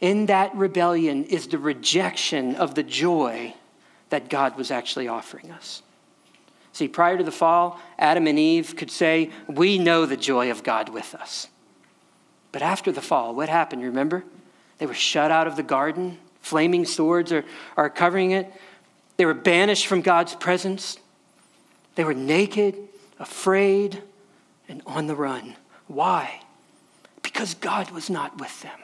in 0.00 0.26
that 0.26 0.54
rebellion 0.54 1.24
is 1.24 1.48
the 1.48 1.58
rejection 1.58 2.56
of 2.56 2.74
the 2.74 2.82
joy 2.82 3.54
that 4.10 4.28
God 4.28 4.56
was 4.56 4.70
actually 4.70 5.08
offering 5.08 5.50
us. 5.50 5.82
See, 6.72 6.88
prior 6.88 7.16
to 7.16 7.24
the 7.24 7.32
fall, 7.32 7.80
Adam 7.98 8.26
and 8.26 8.38
Eve 8.38 8.76
could 8.76 8.90
say, 8.90 9.30
We 9.48 9.78
know 9.78 10.04
the 10.04 10.16
joy 10.16 10.50
of 10.50 10.62
God 10.62 10.90
with 10.90 11.14
us. 11.14 11.48
But 12.52 12.62
after 12.62 12.92
the 12.92 13.00
fall, 13.00 13.34
what 13.34 13.48
happened? 13.48 13.82
Remember? 13.82 14.24
They 14.78 14.86
were 14.86 14.94
shut 14.94 15.30
out 15.30 15.46
of 15.46 15.56
the 15.56 15.62
garden. 15.62 16.18
Flaming 16.40 16.84
swords 16.84 17.32
are, 17.32 17.44
are 17.76 17.90
covering 17.90 18.32
it. 18.32 18.52
They 19.16 19.24
were 19.24 19.34
banished 19.34 19.86
from 19.86 20.02
God's 20.02 20.34
presence. 20.34 20.98
They 21.96 22.04
were 22.04 22.14
naked, 22.14 22.76
afraid, 23.18 24.02
and 24.68 24.82
on 24.86 25.06
the 25.06 25.16
run. 25.16 25.56
Why? 25.88 26.40
Because 27.22 27.54
God 27.54 27.90
was 27.90 28.08
not 28.08 28.38
with 28.38 28.62
them 28.62 28.78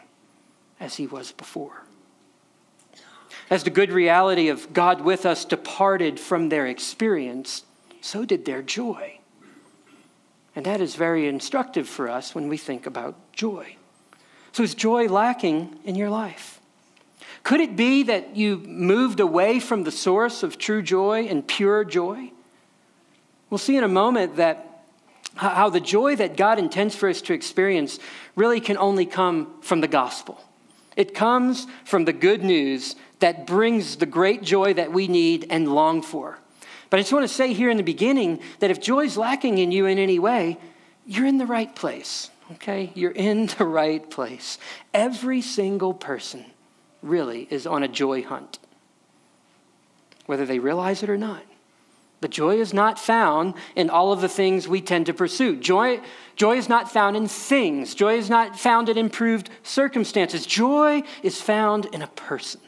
as 0.80 0.96
he 0.96 1.06
was 1.06 1.30
before. 1.30 1.84
As 3.50 3.64
the 3.64 3.70
good 3.70 3.92
reality 3.92 4.48
of 4.48 4.72
God 4.72 5.02
with 5.02 5.26
us 5.26 5.44
departed 5.44 6.18
from 6.18 6.48
their 6.48 6.66
experience, 6.66 7.64
so 8.00 8.24
did 8.24 8.44
their 8.44 8.62
joy. 8.62 9.18
And 10.56 10.66
that 10.66 10.80
is 10.80 10.94
very 10.94 11.28
instructive 11.28 11.88
for 11.88 12.08
us 12.08 12.34
when 12.34 12.48
we 12.48 12.56
think 12.56 12.86
about 12.86 13.14
joy. 13.32 13.76
So, 14.52 14.62
is 14.62 14.74
joy 14.74 15.06
lacking 15.06 15.78
in 15.84 15.94
your 15.94 16.10
life? 16.10 16.60
Could 17.42 17.60
it 17.60 17.74
be 17.74 18.02
that 18.04 18.36
you 18.36 18.58
moved 18.58 19.18
away 19.18 19.60
from 19.60 19.84
the 19.84 19.90
source 19.90 20.42
of 20.42 20.58
true 20.58 20.82
joy 20.82 21.26
and 21.26 21.46
pure 21.46 21.84
joy? 21.84 22.30
We'll 23.52 23.58
see 23.58 23.76
in 23.76 23.84
a 23.84 23.88
moment 23.88 24.36
that 24.36 24.82
how 25.34 25.68
the 25.68 25.78
joy 25.78 26.16
that 26.16 26.38
God 26.38 26.58
intends 26.58 26.96
for 26.96 27.06
us 27.10 27.20
to 27.20 27.34
experience 27.34 27.98
really 28.34 28.62
can 28.62 28.78
only 28.78 29.04
come 29.04 29.60
from 29.60 29.82
the 29.82 29.88
gospel. 29.88 30.42
It 30.96 31.14
comes 31.14 31.66
from 31.84 32.06
the 32.06 32.14
good 32.14 32.42
news 32.42 32.96
that 33.18 33.46
brings 33.46 33.96
the 33.96 34.06
great 34.06 34.42
joy 34.42 34.72
that 34.72 34.90
we 34.90 35.06
need 35.06 35.48
and 35.50 35.70
long 35.70 36.00
for. 36.00 36.38
But 36.88 36.96
I 36.96 37.02
just 37.02 37.12
want 37.12 37.28
to 37.28 37.34
say 37.34 37.52
here 37.52 37.68
in 37.68 37.76
the 37.76 37.82
beginning 37.82 38.40
that 38.60 38.70
if 38.70 38.80
joy 38.80 39.04
is 39.04 39.18
lacking 39.18 39.58
in 39.58 39.70
you 39.70 39.84
in 39.84 39.98
any 39.98 40.18
way, 40.18 40.56
you're 41.06 41.26
in 41.26 41.36
the 41.36 41.44
right 41.44 41.76
place, 41.76 42.30
okay? 42.52 42.90
You're 42.94 43.10
in 43.10 43.46
the 43.58 43.66
right 43.66 44.10
place. 44.10 44.56
Every 44.94 45.42
single 45.42 45.92
person 45.92 46.46
really 47.02 47.48
is 47.50 47.66
on 47.66 47.82
a 47.82 47.88
joy 47.88 48.22
hunt, 48.22 48.58
whether 50.24 50.46
they 50.46 50.58
realize 50.58 51.02
it 51.02 51.10
or 51.10 51.18
not. 51.18 51.42
But 52.22 52.30
joy 52.30 52.60
is 52.60 52.72
not 52.72 53.00
found 53.00 53.54
in 53.74 53.90
all 53.90 54.12
of 54.12 54.20
the 54.20 54.28
things 54.28 54.68
we 54.68 54.80
tend 54.80 55.06
to 55.06 55.12
pursue. 55.12 55.56
Joy, 55.56 56.00
joy 56.36 56.56
is 56.56 56.68
not 56.68 56.90
found 56.90 57.16
in 57.16 57.26
things. 57.26 57.96
Joy 57.96 58.16
is 58.16 58.30
not 58.30 58.58
found 58.58 58.88
in 58.88 58.96
improved 58.96 59.50
circumstances. 59.64 60.46
Joy 60.46 61.02
is 61.24 61.42
found 61.42 61.86
in 61.86 62.00
a 62.00 62.06
person 62.06 62.60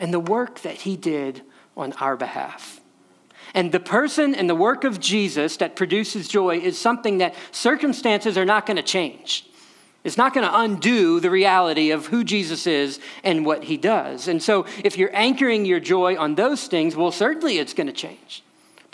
and 0.00 0.12
the 0.12 0.18
work 0.18 0.60
that 0.62 0.74
he 0.74 0.96
did 0.96 1.42
on 1.76 1.92
our 1.94 2.16
behalf. 2.16 2.80
And 3.54 3.70
the 3.70 3.80
person 3.80 4.34
and 4.34 4.50
the 4.50 4.56
work 4.56 4.82
of 4.82 4.98
Jesus 4.98 5.56
that 5.58 5.76
produces 5.76 6.26
joy 6.26 6.58
is 6.58 6.76
something 6.76 7.18
that 7.18 7.36
circumstances 7.52 8.36
are 8.36 8.44
not 8.44 8.66
going 8.66 8.76
to 8.76 8.82
change. 8.82 9.48
It's 10.02 10.16
not 10.16 10.34
going 10.34 10.46
to 10.46 10.60
undo 10.60 11.20
the 11.20 11.30
reality 11.30 11.92
of 11.92 12.06
who 12.06 12.24
Jesus 12.24 12.66
is 12.66 12.98
and 13.22 13.46
what 13.46 13.64
he 13.64 13.76
does. 13.76 14.26
And 14.26 14.42
so, 14.42 14.66
if 14.82 14.98
you're 14.98 15.14
anchoring 15.14 15.64
your 15.64 15.80
joy 15.80 16.16
on 16.16 16.34
those 16.34 16.66
things, 16.66 16.96
well, 16.96 17.12
certainly 17.12 17.58
it's 17.58 17.74
going 17.74 17.86
to 17.86 17.92
change. 17.92 18.42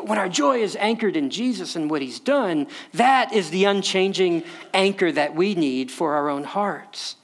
But 0.05 0.11
when 0.11 0.19
our 0.19 0.29
joy 0.29 0.59
is 0.59 0.77
anchored 0.77 1.17
in 1.17 1.31
Jesus 1.31 1.77
and 1.77 1.91
what 1.91 2.03
he's 2.03 2.21
done, 2.21 2.67
that 2.93 3.33
is 3.33 3.49
the 3.49 3.65
unchanging 3.65 4.45
anchor 4.75 5.11
that 5.11 5.35
we 5.35 5.55
need 5.55 5.91
for 5.91 6.13
our 6.13 6.29
own 6.29 6.45
hearts. 6.45 7.17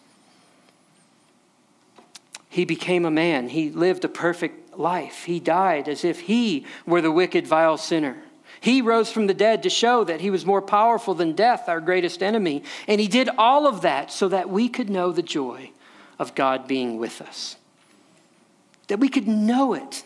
He 2.48 2.64
became 2.64 3.04
a 3.04 3.10
man, 3.10 3.50
he 3.50 3.68
lived 3.68 4.06
a 4.06 4.08
perfect 4.08 4.78
life. 4.78 5.24
He 5.24 5.40
died 5.40 5.90
as 5.90 6.06
if 6.06 6.20
he 6.20 6.64
were 6.86 7.02
the 7.02 7.12
wicked, 7.12 7.46
vile 7.46 7.76
sinner. 7.76 8.16
He 8.62 8.80
rose 8.80 9.12
from 9.12 9.26
the 9.26 9.34
dead 9.34 9.62
to 9.64 9.68
show 9.68 10.02
that 10.04 10.22
he 10.22 10.30
was 10.30 10.46
more 10.46 10.62
powerful 10.62 11.12
than 11.12 11.34
death, 11.34 11.68
our 11.68 11.82
greatest 11.82 12.22
enemy. 12.22 12.62
And 12.88 12.98
he 12.98 13.08
did 13.08 13.28
all 13.36 13.66
of 13.66 13.82
that 13.82 14.10
so 14.10 14.26
that 14.28 14.48
we 14.48 14.70
could 14.70 14.88
know 14.88 15.12
the 15.12 15.20
joy 15.20 15.72
of 16.18 16.34
God 16.34 16.66
being 16.66 16.96
with 16.96 17.20
us. 17.20 17.56
That 18.88 19.00
we 19.00 19.10
could 19.10 19.28
know 19.28 19.74
it. 19.74 20.02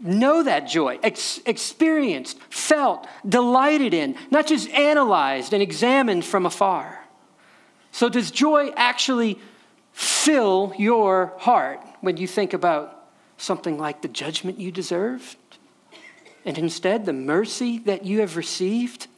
Know 0.00 0.44
that 0.44 0.68
joy, 0.68 1.00
ex- 1.02 1.40
experienced, 1.44 2.38
felt, 2.50 3.06
delighted 3.28 3.92
in, 3.92 4.16
not 4.30 4.46
just 4.46 4.68
analyzed 4.70 5.52
and 5.52 5.62
examined 5.62 6.24
from 6.24 6.46
afar. 6.46 7.04
So, 7.90 8.08
does 8.08 8.30
joy 8.30 8.70
actually 8.76 9.40
fill 9.92 10.72
your 10.78 11.32
heart 11.38 11.80
when 12.00 12.16
you 12.16 12.28
think 12.28 12.52
about 12.52 13.08
something 13.38 13.76
like 13.76 14.02
the 14.02 14.08
judgment 14.08 14.60
you 14.60 14.70
deserved 14.70 15.36
and 16.44 16.56
instead 16.56 17.04
the 17.04 17.12
mercy 17.12 17.78
that 17.78 18.04
you 18.04 18.20
have 18.20 18.36
received? 18.36 19.08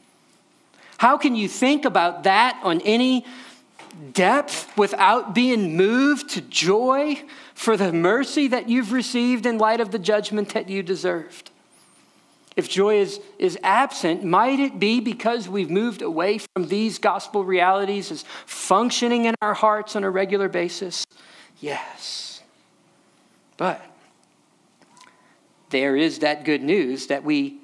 How 0.97 1.17
can 1.17 1.35
you 1.35 1.47
think 1.47 1.85
about 1.85 2.23
that 2.23 2.59
on 2.63 2.81
any 2.81 3.25
depth 4.13 4.75
without 4.77 5.35
being 5.35 5.75
moved 5.75 6.29
to 6.31 6.41
joy 6.41 7.21
for 7.61 7.77
the 7.77 7.93
mercy 7.93 8.47
that 8.47 8.69
you've 8.69 8.91
received 8.91 9.45
in 9.45 9.59
light 9.59 9.79
of 9.79 9.91
the 9.91 9.99
judgment 9.99 10.49
that 10.49 10.67
you 10.67 10.81
deserved? 10.81 11.51
If 12.55 12.67
joy 12.67 12.97
is, 12.97 13.19
is 13.37 13.55
absent, 13.61 14.23
might 14.23 14.59
it 14.59 14.79
be 14.79 14.99
because 14.99 15.47
we've 15.47 15.69
moved 15.69 16.01
away 16.01 16.39
from 16.39 16.69
these 16.69 16.97
gospel 16.97 17.45
realities 17.45 18.09
as 18.11 18.25
functioning 18.47 19.25
in 19.25 19.35
our 19.43 19.53
hearts 19.53 19.95
on 19.95 20.03
a 20.03 20.09
regular 20.09 20.49
basis? 20.49 21.05
Yes. 21.59 22.41
But 23.57 23.79
there 25.69 25.95
is 25.95 26.17
that 26.19 26.43
good 26.45 26.63
news 26.63 27.07
that 27.07 27.23
we 27.23 27.60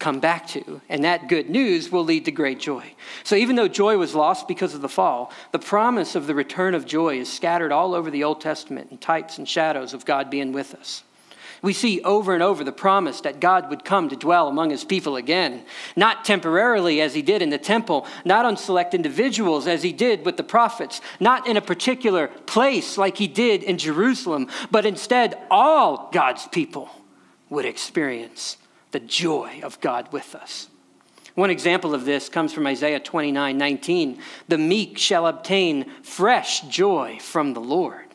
come 0.00 0.18
back 0.18 0.48
to, 0.48 0.80
and 0.88 1.04
that 1.04 1.28
good 1.28 1.48
news 1.48 1.92
will 1.92 2.04
lead 2.04 2.24
to 2.24 2.32
great 2.32 2.58
joy. 2.58 2.92
So, 3.22 3.36
even 3.36 3.54
though 3.54 3.68
joy 3.68 3.98
was 3.98 4.14
lost 4.14 4.48
because 4.48 4.74
of 4.74 4.80
the 4.80 4.88
fall, 4.88 5.30
the 5.52 5.58
promise 5.58 6.16
of 6.16 6.26
the 6.26 6.34
return 6.34 6.74
of 6.74 6.86
joy 6.86 7.20
is 7.20 7.32
scattered 7.32 7.70
all 7.70 7.94
over 7.94 8.10
the 8.10 8.24
Old 8.24 8.40
Testament 8.40 8.90
in 8.90 8.98
types 8.98 9.38
and 9.38 9.48
shadows 9.48 9.94
of 9.94 10.04
God 10.04 10.30
being 10.30 10.52
with 10.52 10.74
us. 10.74 11.04
We 11.62 11.74
see 11.74 12.00
over 12.02 12.32
and 12.32 12.42
over 12.42 12.64
the 12.64 12.72
promise 12.72 13.20
that 13.20 13.38
God 13.38 13.68
would 13.68 13.84
come 13.84 14.08
to 14.08 14.16
dwell 14.16 14.48
among 14.48 14.70
his 14.70 14.82
people 14.82 15.16
again, 15.16 15.62
not 15.94 16.24
temporarily 16.24 17.02
as 17.02 17.12
he 17.12 17.20
did 17.20 17.42
in 17.42 17.50
the 17.50 17.58
temple, 17.58 18.06
not 18.24 18.46
on 18.46 18.56
select 18.56 18.94
individuals 18.94 19.66
as 19.66 19.82
he 19.82 19.92
did 19.92 20.24
with 20.24 20.38
the 20.38 20.42
prophets, 20.42 21.02
not 21.20 21.46
in 21.46 21.58
a 21.58 21.62
particular 21.62 22.28
place 22.28 22.96
like 22.96 23.18
he 23.18 23.28
did 23.28 23.62
in 23.62 23.76
Jerusalem, 23.76 24.48
but 24.70 24.86
instead 24.86 25.38
all 25.50 26.08
God's 26.12 26.48
people 26.48 26.88
would 27.50 27.66
experience 27.66 28.56
the 28.92 29.00
joy 29.00 29.60
of 29.62 29.80
God 29.80 30.12
with 30.12 30.34
us. 30.34 30.68
One 31.34 31.50
example 31.50 31.94
of 31.94 32.04
this 32.04 32.28
comes 32.28 32.52
from 32.52 32.66
Isaiah 32.66 33.00
29 33.00 33.56
19. 33.56 34.18
The 34.48 34.58
meek 34.58 34.98
shall 34.98 35.26
obtain 35.26 35.90
fresh 36.02 36.60
joy 36.62 37.18
from 37.20 37.54
the 37.54 37.60
Lord 37.60 38.06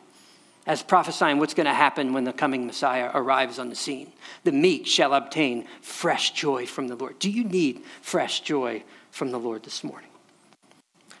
as 0.66 0.82
prophesying 0.82 1.38
what's 1.38 1.54
going 1.54 1.66
to 1.66 1.74
happen 1.74 2.12
when 2.12 2.24
the 2.24 2.32
coming 2.32 2.66
Messiah 2.66 3.10
arrives 3.14 3.58
on 3.58 3.68
the 3.68 3.76
scene. 3.76 4.12
The 4.44 4.52
meek 4.52 4.86
shall 4.86 5.14
obtain 5.14 5.66
fresh 5.80 6.32
joy 6.32 6.66
from 6.66 6.88
the 6.88 6.96
Lord. 6.96 7.18
Do 7.18 7.30
you 7.30 7.44
need 7.44 7.82
fresh 8.02 8.40
joy 8.40 8.82
from 9.10 9.30
the 9.30 9.38
Lord 9.38 9.62
this 9.62 9.84
morning? 9.84 10.10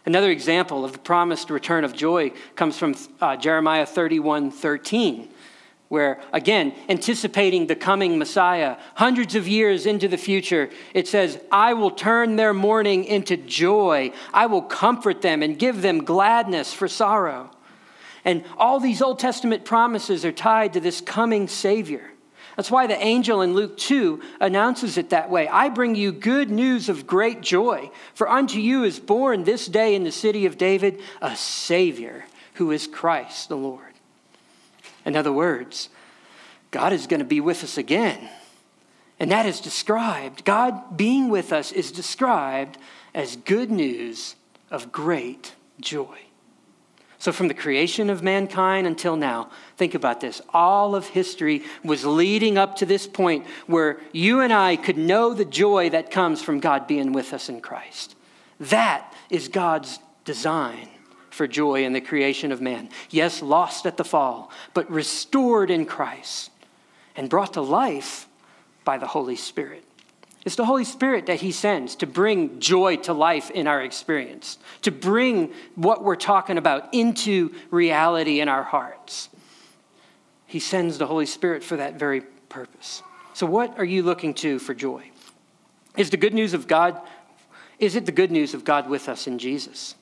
Another 0.04 0.30
example 0.30 0.84
of 0.84 0.92
the 0.92 0.98
promised 0.98 1.50
return 1.50 1.82
of 1.84 1.92
joy 1.92 2.30
comes 2.54 2.78
from 2.78 2.94
uh, 3.20 3.36
Jeremiah 3.36 3.86
31 3.86 4.50
13, 4.50 5.28
where, 5.88 6.20
again, 6.32 6.74
anticipating 6.88 7.66
the 7.66 7.76
coming 7.76 8.18
Messiah, 8.18 8.76
hundreds 8.94 9.34
of 9.34 9.46
years 9.46 9.86
into 9.86 10.08
the 10.08 10.16
future, 10.16 10.68
it 10.94 11.06
says, 11.06 11.40
I 11.50 11.74
will 11.74 11.92
turn 11.92 12.36
their 12.36 12.52
mourning 12.52 13.04
into 13.04 13.36
joy. 13.36 14.12
I 14.34 14.46
will 14.46 14.62
comfort 14.62 15.22
them 15.22 15.42
and 15.42 15.58
give 15.58 15.82
them 15.82 16.04
gladness 16.04 16.72
for 16.72 16.88
sorrow. 16.88 17.50
And 18.24 18.44
all 18.58 18.80
these 18.80 19.00
Old 19.00 19.20
Testament 19.20 19.64
promises 19.64 20.24
are 20.24 20.32
tied 20.32 20.72
to 20.72 20.80
this 20.80 21.00
coming 21.00 21.46
Savior. 21.46 22.10
That's 22.56 22.70
why 22.70 22.86
the 22.86 22.98
angel 22.98 23.42
in 23.42 23.52
Luke 23.54 23.76
2 23.76 24.20
announces 24.40 24.96
it 24.96 25.10
that 25.10 25.30
way. 25.30 25.46
I 25.46 25.68
bring 25.68 25.94
you 25.94 26.10
good 26.10 26.50
news 26.50 26.88
of 26.88 27.06
great 27.06 27.42
joy, 27.42 27.90
for 28.14 28.28
unto 28.28 28.58
you 28.58 28.82
is 28.82 28.98
born 28.98 29.44
this 29.44 29.66
day 29.66 29.94
in 29.94 30.04
the 30.04 30.10
city 30.10 30.46
of 30.46 30.58
David 30.58 31.00
a 31.20 31.36
Savior 31.36 32.24
who 32.54 32.70
is 32.70 32.86
Christ 32.86 33.50
the 33.50 33.56
Lord. 33.56 33.85
In 35.06 35.16
other 35.16 35.32
words, 35.32 35.88
God 36.72 36.92
is 36.92 37.06
going 37.06 37.20
to 37.20 37.24
be 37.24 37.40
with 37.40 37.62
us 37.64 37.78
again. 37.78 38.28
And 39.18 39.30
that 39.30 39.46
is 39.46 39.60
described, 39.60 40.44
God 40.44 40.96
being 40.96 41.30
with 41.30 41.52
us 41.52 41.72
is 41.72 41.90
described 41.90 42.76
as 43.14 43.36
good 43.36 43.70
news 43.70 44.36
of 44.70 44.92
great 44.92 45.54
joy. 45.80 46.18
So, 47.18 47.32
from 47.32 47.48
the 47.48 47.54
creation 47.54 48.10
of 48.10 48.22
mankind 48.22 48.86
until 48.86 49.16
now, 49.16 49.48
think 49.78 49.94
about 49.94 50.20
this. 50.20 50.42
All 50.52 50.94
of 50.94 51.06
history 51.06 51.62
was 51.82 52.04
leading 52.04 52.58
up 52.58 52.76
to 52.76 52.86
this 52.86 53.06
point 53.06 53.46
where 53.66 53.98
you 54.12 54.40
and 54.40 54.52
I 54.52 54.76
could 54.76 54.98
know 54.98 55.32
the 55.32 55.46
joy 55.46 55.88
that 55.90 56.10
comes 56.10 56.42
from 56.42 56.60
God 56.60 56.86
being 56.86 57.12
with 57.12 57.32
us 57.32 57.48
in 57.48 57.62
Christ. 57.62 58.16
That 58.60 59.14
is 59.30 59.48
God's 59.48 59.98
design 60.26 60.90
for 61.36 61.46
joy 61.46 61.84
in 61.84 61.92
the 61.92 62.00
creation 62.00 62.50
of 62.50 62.60
man. 62.60 62.88
Yes, 63.10 63.42
lost 63.42 63.86
at 63.86 63.96
the 63.96 64.04
fall, 64.04 64.50
but 64.74 64.90
restored 64.90 65.70
in 65.70 65.84
Christ 65.84 66.50
and 67.14 67.28
brought 67.28 67.52
to 67.54 67.60
life 67.60 68.26
by 68.84 68.98
the 68.98 69.06
Holy 69.06 69.36
Spirit. 69.36 69.84
It's 70.46 70.56
the 70.56 70.64
Holy 70.64 70.84
Spirit 70.84 71.26
that 71.26 71.40
He 71.40 71.52
sends 71.52 71.96
to 71.96 72.06
bring 72.06 72.58
joy 72.60 72.96
to 72.98 73.12
life 73.12 73.50
in 73.50 73.66
our 73.66 73.82
experience, 73.82 74.58
to 74.82 74.90
bring 74.90 75.52
what 75.74 76.02
we're 76.02 76.16
talking 76.16 76.56
about 76.56 76.94
into 76.94 77.52
reality 77.70 78.40
in 78.40 78.48
our 78.48 78.62
hearts. 78.62 79.28
He 80.46 80.60
sends 80.60 80.98
the 80.98 81.06
Holy 81.06 81.26
Spirit 81.26 81.62
for 81.62 81.76
that 81.76 81.98
very 81.98 82.22
purpose. 82.48 83.02
So, 83.34 83.44
what 83.44 83.78
are 83.78 83.84
you 83.84 84.02
looking 84.02 84.32
to 84.34 84.58
for 84.58 84.72
joy? 84.72 85.10
Is 85.96 86.10
the 86.10 86.16
good 86.16 86.32
news 86.32 86.54
of 86.54 86.66
God, 86.66 87.00
is 87.78 87.96
it 87.96 88.06
the 88.06 88.12
good 88.12 88.30
news 88.30 88.54
of 88.54 88.64
God 88.64 88.88
with 88.88 89.08
us 89.08 89.26
in 89.26 89.38
Jesus? 89.38 89.96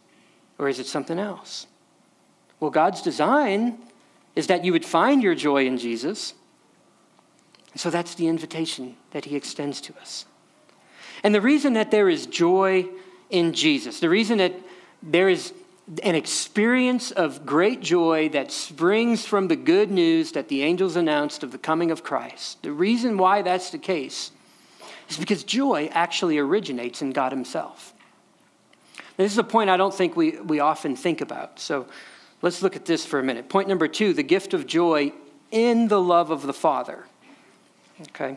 Or 0.59 0.69
is 0.69 0.79
it 0.79 0.87
something 0.87 1.19
else? 1.19 1.67
Well, 2.61 2.71
God's 2.71 3.03
design 3.03 3.79
is 4.37 4.47
that 4.49 4.65
you 4.65 4.73
would 4.73 4.85
find 4.85 5.23
your 5.23 5.35
joy 5.35 5.67
in 5.67 5.79
Jesus. 5.79 6.35
And 7.73 7.81
so 7.81 7.91
that's 7.91 8.15
the 8.15 8.29
invitation 8.29 8.97
that 9.11 9.25
he 9.25 9.37
extends 9.37 9.81
to 9.83 9.95
us. 10.01 10.27
And 11.23 11.35
the 11.35 11.41
reason 11.41 11.73
that 11.73 11.91
there 11.91 12.09
is 12.09 12.27
joy 12.27 12.87
in 13.31 13.53
Jesus, 13.53 14.01
the 14.01 14.09
reason 14.09 14.39
that 14.39 14.55
there 15.03 15.29
is 15.29 15.53
an 16.03 16.15
experience 16.15 17.11
of 17.11 17.45
great 17.45 17.81
joy 17.81 18.29
that 18.31 18.51
springs 18.51 19.27
from 19.27 19.49
the 19.49 19.57
good 19.57 19.91
news 19.91 20.33
that 20.33 20.49
the 20.49 20.63
angels 20.63 20.97
announced 20.97 21.43
of 21.43 21.53
the 21.53 21.59
coming 21.59 21.91
of 21.91 22.03
Christ, 22.03 22.63
the 22.63 22.73
reason 22.73 23.19
why 23.19 23.43
that's 23.43 23.71
the 23.71 23.79
case 23.79 24.31
is 25.09 25.17
because 25.17 25.45
joy 25.45 25.89
actually 25.93 26.39
originates 26.39 27.03
in 27.03 27.11
God 27.11 27.33
Himself. 27.33 27.94
This 29.17 29.33
is 29.33 29.39
a 29.39 29.45
point 29.45 29.71
I 29.71 29.77
don't 29.77 29.95
think 29.95 30.17
we, 30.17 30.33
we 30.41 30.61
often 30.61 30.97
think 30.97 31.21
about. 31.21 31.61
So 31.61 31.87
let's 32.43 32.63
look 32.63 32.77
at 32.77 32.85
this 32.85 33.07
for 33.07 33.19
a 33.19 33.23
minute. 33.23 33.49
Point 33.49 33.69
number 33.69 33.89
two 33.89 34.13
the 34.13 34.23
gift 34.23 34.55
of 34.55 34.67
joy 34.67 35.13
in 35.51 35.89
the 35.89 36.01
love 36.01 36.31
of 36.31 36.43
the 36.43 36.53
Father. 36.53 37.05
Okay? 38.11 38.37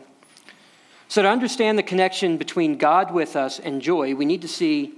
So, 1.08 1.22
to 1.22 1.28
understand 1.28 1.78
the 1.78 1.82
connection 1.82 2.36
between 2.36 2.76
God 2.76 3.12
with 3.12 3.34
us 3.34 3.58
and 3.58 3.80
joy, 3.80 4.14
we 4.14 4.26
need 4.26 4.42
to 4.42 4.48
see 4.48 4.92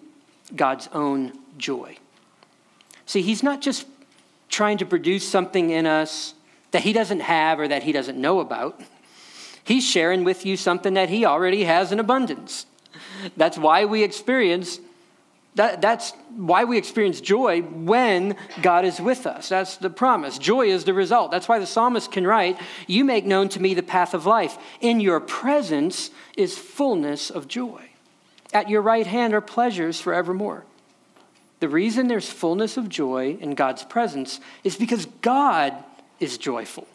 God's 0.54 0.88
own 0.92 1.32
joy. 1.56 1.98
See, 3.06 3.22
He's 3.22 3.44
not 3.44 3.62
just 3.62 3.86
trying 4.48 4.78
to 4.78 4.86
produce 4.86 5.26
something 5.26 5.70
in 5.70 5.86
us 5.86 6.34
that 6.72 6.82
He 6.82 6.92
doesn't 6.92 7.20
have 7.20 7.60
or 7.60 7.68
that 7.68 7.84
He 7.84 7.92
doesn't 7.92 8.20
know 8.20 8.40
about. 8.40 8.80
He's 9.62 9.86
sharing 9.86 10.24
with 10.24 10.44
you 10.44 10.56
something 10.56 10.94
that 10.94 11.08
He 11.08 11.24
already 11.24 11.62
has 11.64 11.92
in 11.92 12.00
abundance. 12.00 12.66
That's 13.36 13.56
why 13.56 13.84
we 13.84 14.02
experience 14.02 14.80
that, 15.56 15.80
that's 15.80 16.12
why 16.36 16.64
we 16.64 16.78
experience 16.78 17.20
joy 17.20 17.62
when 17.62 18.36
God 18.62 18.84
is 18.84 19.00
with 19.00 19.26
us. 19.26 19.48
That's 19.48 19.76
the 19.76 19.90
promise. 19.90 20.38
Joy 20.38 20.68
is 20.68 20.84
the 20.84 20.94
result. 20.94 21.30
That's 21.32 21.48
why 21.48 21.58
the 21.58 21.66
psalmist 21.66 22.12
can 22.12 22.26
write, 22.26 22.56
You 22.86 23.04
make 23.04 23.26
known 23.26 23.48
to 23.50 23.60
me 23.60 23.74
the 23.74 23.82
path 23.82 24.14
of 24.14 24.26
life. 24.26 24.56
In 24.80 25.00
your 25.00 25.18
presence 25.18 26.10
is 26.36 26.56
fullness 26.56 27.30
of 27.30 27.48
joy. 27.48 27.90
At 28.52 28.68
your 28.68 28.82
right 28.82 29.06
hand 29.06 29.34
are 29.34 29.40
pleasures 29.40 30.00
forevermore. 30.00 30.64
The 31.58 31.68
reason 31.68 32.08
there's 32.08 32.30
fullness 32.30 32.76
of 32.76 32.88
joy 32.88 33.36
in 33.40 33.54
God's 33.54 33.84
presence 33.84 34.40
is 34.64 34.76
because 34.76 35.06
God 35.20 35.74
is 36.18 36.38
joyful. 36.38 36.86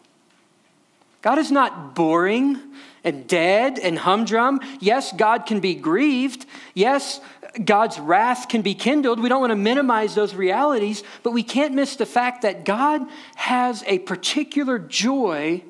God 1.22 1.38
is 1.38 1.50
not 1.50 1.94
boring 1.94 2.60
and 3.02 3.26
dead 3.26 3.78
and 3.78 3.98
humdrum. 3.98 4.60
Yes, 4.80 5.12
God 5.12 5.46
can 5.46 5.60
be 5.60 5.74
grieved. 5.74 6.46
Yes, 6.74 7.20
God's 7.64 7.98
wrath 7.98 8.48
can 8.48 8.62
be 8.62 8.74
kindled. 8.74 9.20
We 9.20 9.28
don't 9.28 9.40
want 9.40 9.50
to 9.50 9.56
minimize 9.56 10.14
those 10.14 10.34
realities, 10.34 11.02
but 11.22 11.32
we 11.32 11.42
can't 11.42 11.74
miss 11.74 11.96
the 11.96 12.06
fact 12.06 12.42
that 12.42 12.64
God 12.64 13.06
has 13.36 13.82
a 13.86 13.98
particular 14.00 14.78
joy 14.78 15.62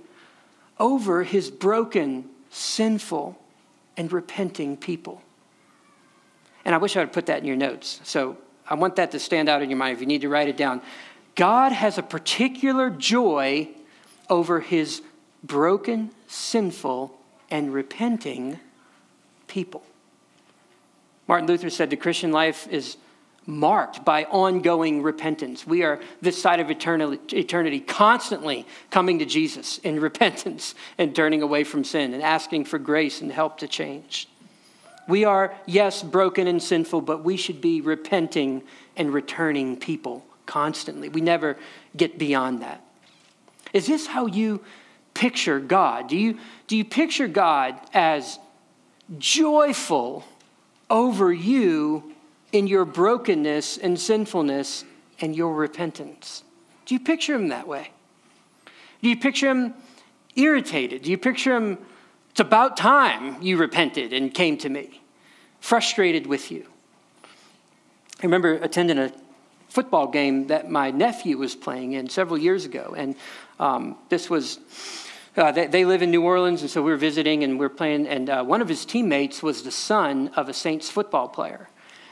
over 0.78 1.22
his 1.22 1.50
broken, 1.50 2.28
sinful, 2.50 3.38
and 3.96 4.12
repenting 4.12 4.76
people. 4.76 5.22
And 6.64 6.74
I 6.74 6.78
wish 6.78 6.96
I 6.96 7.00
would 7.00 7.12
put 7.12 7.26
that 7.26 7.38
in 7.38 7.44
your 7.44 7.56
notes. 7.56 8.00
So 8.04 8.36
I 8.68 8.74
want 8.74 8.96
that 8.96 9.12
to 9.12 9.18
stand 9.18 9.48
out 9.48 9.62
in 9.62 9.70
your 9.70 9.78
mind 9.78 9.94
if 9.94 10.00
you 10.00 10.06
need 10.06 10.22
to 10.22 10.28
write 10.28 10.48
it 10.48 10.56
down. 10.56 10.82
God 11.34 11.72
has 11.72 11.98
a 11.98 12.02
particular 12.02 12.90
joy 12.90 13.68
over 14.28 14.60
his 14.60 15.02
broken, 15.44 16.10
sinful, 16.26 17.16
and 17.50 17.72
repenting 17.72 18.58
people. 19.46 19.84
Martin 21.28 21.46
Luther 21.46 21.70
said 21.70 21.90
the 21.90 21.96
Christian 21.96 22.32
life 22.32 22.68
is 22.68 22.96
marked 23.46 24.04
by 24.04 24.24
ongoing 24.24 25.02
repentance. 25.02 25.66
We 25.66 25.84
are 25.84 26.00
this 26.20 26.40
side 26.40 26.60
of 26.60 26.70
eternity 26.70 27.80
constantly 27.80 28.66
coming 28.90 29.20
to 29.20 29.24
Jesus 29.24 29.78
in 29.78 30.00
repentance 30.00 30.74
and 30.98 31.14
turning 31.14 31.42
away 31.42 31.64
from 31.64 31.84
sin 31.84 32.12
and 32.12 32.22
asking 32.22 32.64
for 32.64 32.78
grace 32.78 33.20
and 33.20 33.30
help 33.30 33.58
to 33.58 33.68
change. 33.68 34.28
We 35.08 35.24
are, 35.24 35.54
yes, 35.66 36.02
broken 36.02 36.48
and 36.48 36.60
sinful, 36.60 37.02
but 37.02 37.22
we 37.22 37.36
should 37.36 37.60
be 37.60 37.80
repenting 37.80 38.62
and 38.96 39.12
returning 39.14 39.76
people 39.76 40.24
constantly. 40.46 41.08
We 41.08 41.20
never 41.20 41.56
get 41.96 42.18
beyond 42.18 42.62
that. 42.62 42.84
Is 43.72 43.86
this 43.86 44.08
how 44.08 44.26
you 44.26 44.64
picture 45.14 45.60
God? 45.60 46.08
Do 46.08 46.16
you, 46.16 46.38
do 46.66 46.76
you 46.76 46.84
picture 46.84 47.28
God 47.28 47.78
as 47.94 48.40
joyful? 49.18 50.24
Over 50.90 51.32
you 51.32 52.14
in 52.52 52.66
your 52.66 52.84
brokenness 52.84 53.78
and 53.78 53.98
sinfulness 53.98 54.84
and 55.20 55.34
your 55.34 55.54
repentance. 55.54 56.42
Do 56.84 56.94
you 56.94 57.00
picture 57.00 57.34
him 57.34 57.48
that 57.48 57.66
way? 57.66 57.90
Do 59.02 59.08
you 59.08 59.16
picture 59.16 59.50
him 59.50 59.74
irritated? 60.36 61.02
Do 61.02 61.10
you 61.10 61.18
picture 61.18 61.56
him, 61.56 61.78
it's 62.30 62.40
about 62.40 62.76
time 62.76 63.42
you 63.42 63.56
repented 63.56 64.12
and 64.12 64.32
came 64.32 64.56
to 64.58 64.68
me, 64.68 65.00
frustrated 65.60 66.26
with 66.26 66.50
you? 66.50 66.66
I 68.20 68.22
remember 68.22 68.54
attending 68.54 68.98
a 68.98 69.12
football 69.68 70.06
game 70.06 70.46
that 70.46 70.70
my 70.70 70.90
nephew 70.90 71.36
was 71.36 71.54
playing 71.54 71.92
in 71.92 72.08
several 72.08 72.38
years 72.38 72.64
ago, 72.64 72.94
and 72.96 73.14
um, 73.60 73.96
this 74.08 74.30
was 74.30 74.58
uh, 75.36 75.52
they, 75.52 75.66
they, 75.66 75.84
live 75.84 76.02
in 76.02 76.10
New 76.10 76.22
Orleans, 76.22 76.62
and 76.62 76.70
so 76.70 76.82
we 76.82 76.90
were 76.90 76.96
visiting 76.96 77.44
and 77.44 77.58
we 77.58 77.66
are 77.66 77.70
playing. 77.70 78.06
And 78.06 78.30
uh, 78.30 78.42
one 78.42 78.62
of 78.62 78.68
his 78.68 78.84
teammates 78.86 79.42
was 79.42 79.62
the 79.62 79.70
son 79.70 80.28
of 80.36 80.48
a 80.48 80.54
Saints 80.54 80.90
football 80.90 81.28
player. 81.28 81.68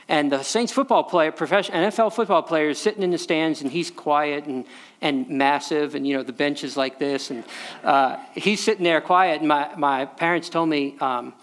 And 0.07 0.31
the 0.31 0.43
Saints 0.43 0.71
football 0.71 1.03
player, 1.03 1.31
professional 1.31 1.79
NFL 1.79 2.13
football 2.13 2.43
player, 2.43 2.69
is 2.69 2.77
sitting 2.79 3.01
in 3.01 3.09
the 3.09 3.17
stands, 3.17 3.61
and 3.61 3.71
he's 3.71 3.89
quiet 3.89 4.45
and, 4.45 4.65
and 5.01 5.27
massive, 5.29 5.95
and 5.95 6.07
you 6.07 6.15
know 6.15 6.21
the 6.21 6.33
bench 6.33 6.63
is 6.63 6.77
like 6.77 6.99
this, 6.99 7.31
and 7.31 7.43
uh, 7.83 8.17
he's 8.35 8.63
sitting 8.63 8.83
there 8.83 9.01
quiet. 9.01 9.39
And 9.39 9.47
my, 9.47 9.73
my 9.75 10.05
parents 10.05 10.47
told 10.49 10.69
me, 10.69 10.95
um, 11.01 11.33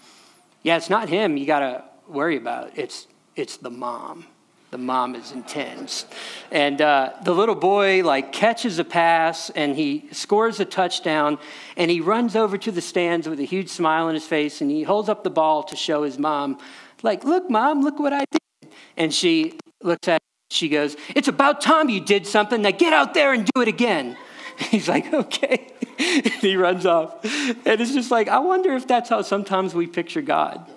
"Yeah, 0.61 0.77
it's 0.77 0.89
not 0.89 1.09
him. 1.09 1.35
You 1.35 1.45
got 1.45 1.59
to 1.59 1.83
worry 2.07 2.37
about. 2.37 2.77
It's 2.77 3.07
it's 3.35 3.57
the 3.57 3.69
mom." 3.69 4.27
The 4.73 4.77
mom 4.79 5.13
is 5.13 5.31
intense. 5.31 6.07
And 6.51 6.81
uh, 6.81 7.11
the 7.23 7.31
little 7.31 7.53
boy 7.53 8.03
like 8.03 8.31
catches 8.31 8.79
a 8.79 8.83
pass 8.83 9.51
and 9.51 9.75
he 9.75 10.09
scores 10.11 10.59
a 10.59 10.65
touchdown 10.65 11.37
and 11.77 11.91
he 11.91 12.01
runs 12.01 12.35
over 12.35 12.57
to 12.57 12.71
the 12.71 12.81
stands 12.81 13.29
with 13.29 13.39
a 13.39 13.43
huge 13.43 13.69
smile 13.69 14.07
on 14.07 14.15
his 14.15 14.25
face 14.25 14.61
and 14.61 14.71
he 14.71 14.81
holds 14.81 15.09
up 15.09 15.23
the 15.23 15.29
ball 15.29 15.61
to 15.61 15.75
show 15.75 16.01
his 16.01 16.17
mom, 16.17 16.57
like, 17.03 17.23
look, 17.23 17.51
mom, 17.51 17.83
look 17.83 17.99
what 17.99 18.13
I 18.13 18.25
did. 18.31 18.71
And 18.97 19.13
she 19.13 19.59
looks 19.83 20.07
at 20.07 20.15
him, 20.15 20.27
she 20.49 20.69
goes, 20.69 20.97
It's 21.15 21.27
about 21.27 21.61
time 21.61 21.87
you 21.89 22.01
did 22.01 22.25
something. 22.25 22.63
Now 22.63 22.71
get 22.71 22.93
out 22.93 23.13
there 23.13 23.31
and 23.31 23.47
do 23.53 23.61
it 23.61 23.67
again. 23.67 24.17
He's 24.57 24.87
like, 24.87 25.13
okay. 25.13 25.67
he 26.41 26.55
runs 26.55 26.87
off. 26.87 27.23
And 27.23 27.79
it's 27.79 27.93
just 27.93 28.09
like, 28.09 28.27
I 28.27 28.39
wonder 28.39 28.73
if 28.73 28.87
that's 28.87 29.09
how 29.09 29.21
sometimes 29.21 29.75
we 29.75 29.85
picture 29.85 30.21
God. 30.21 30.67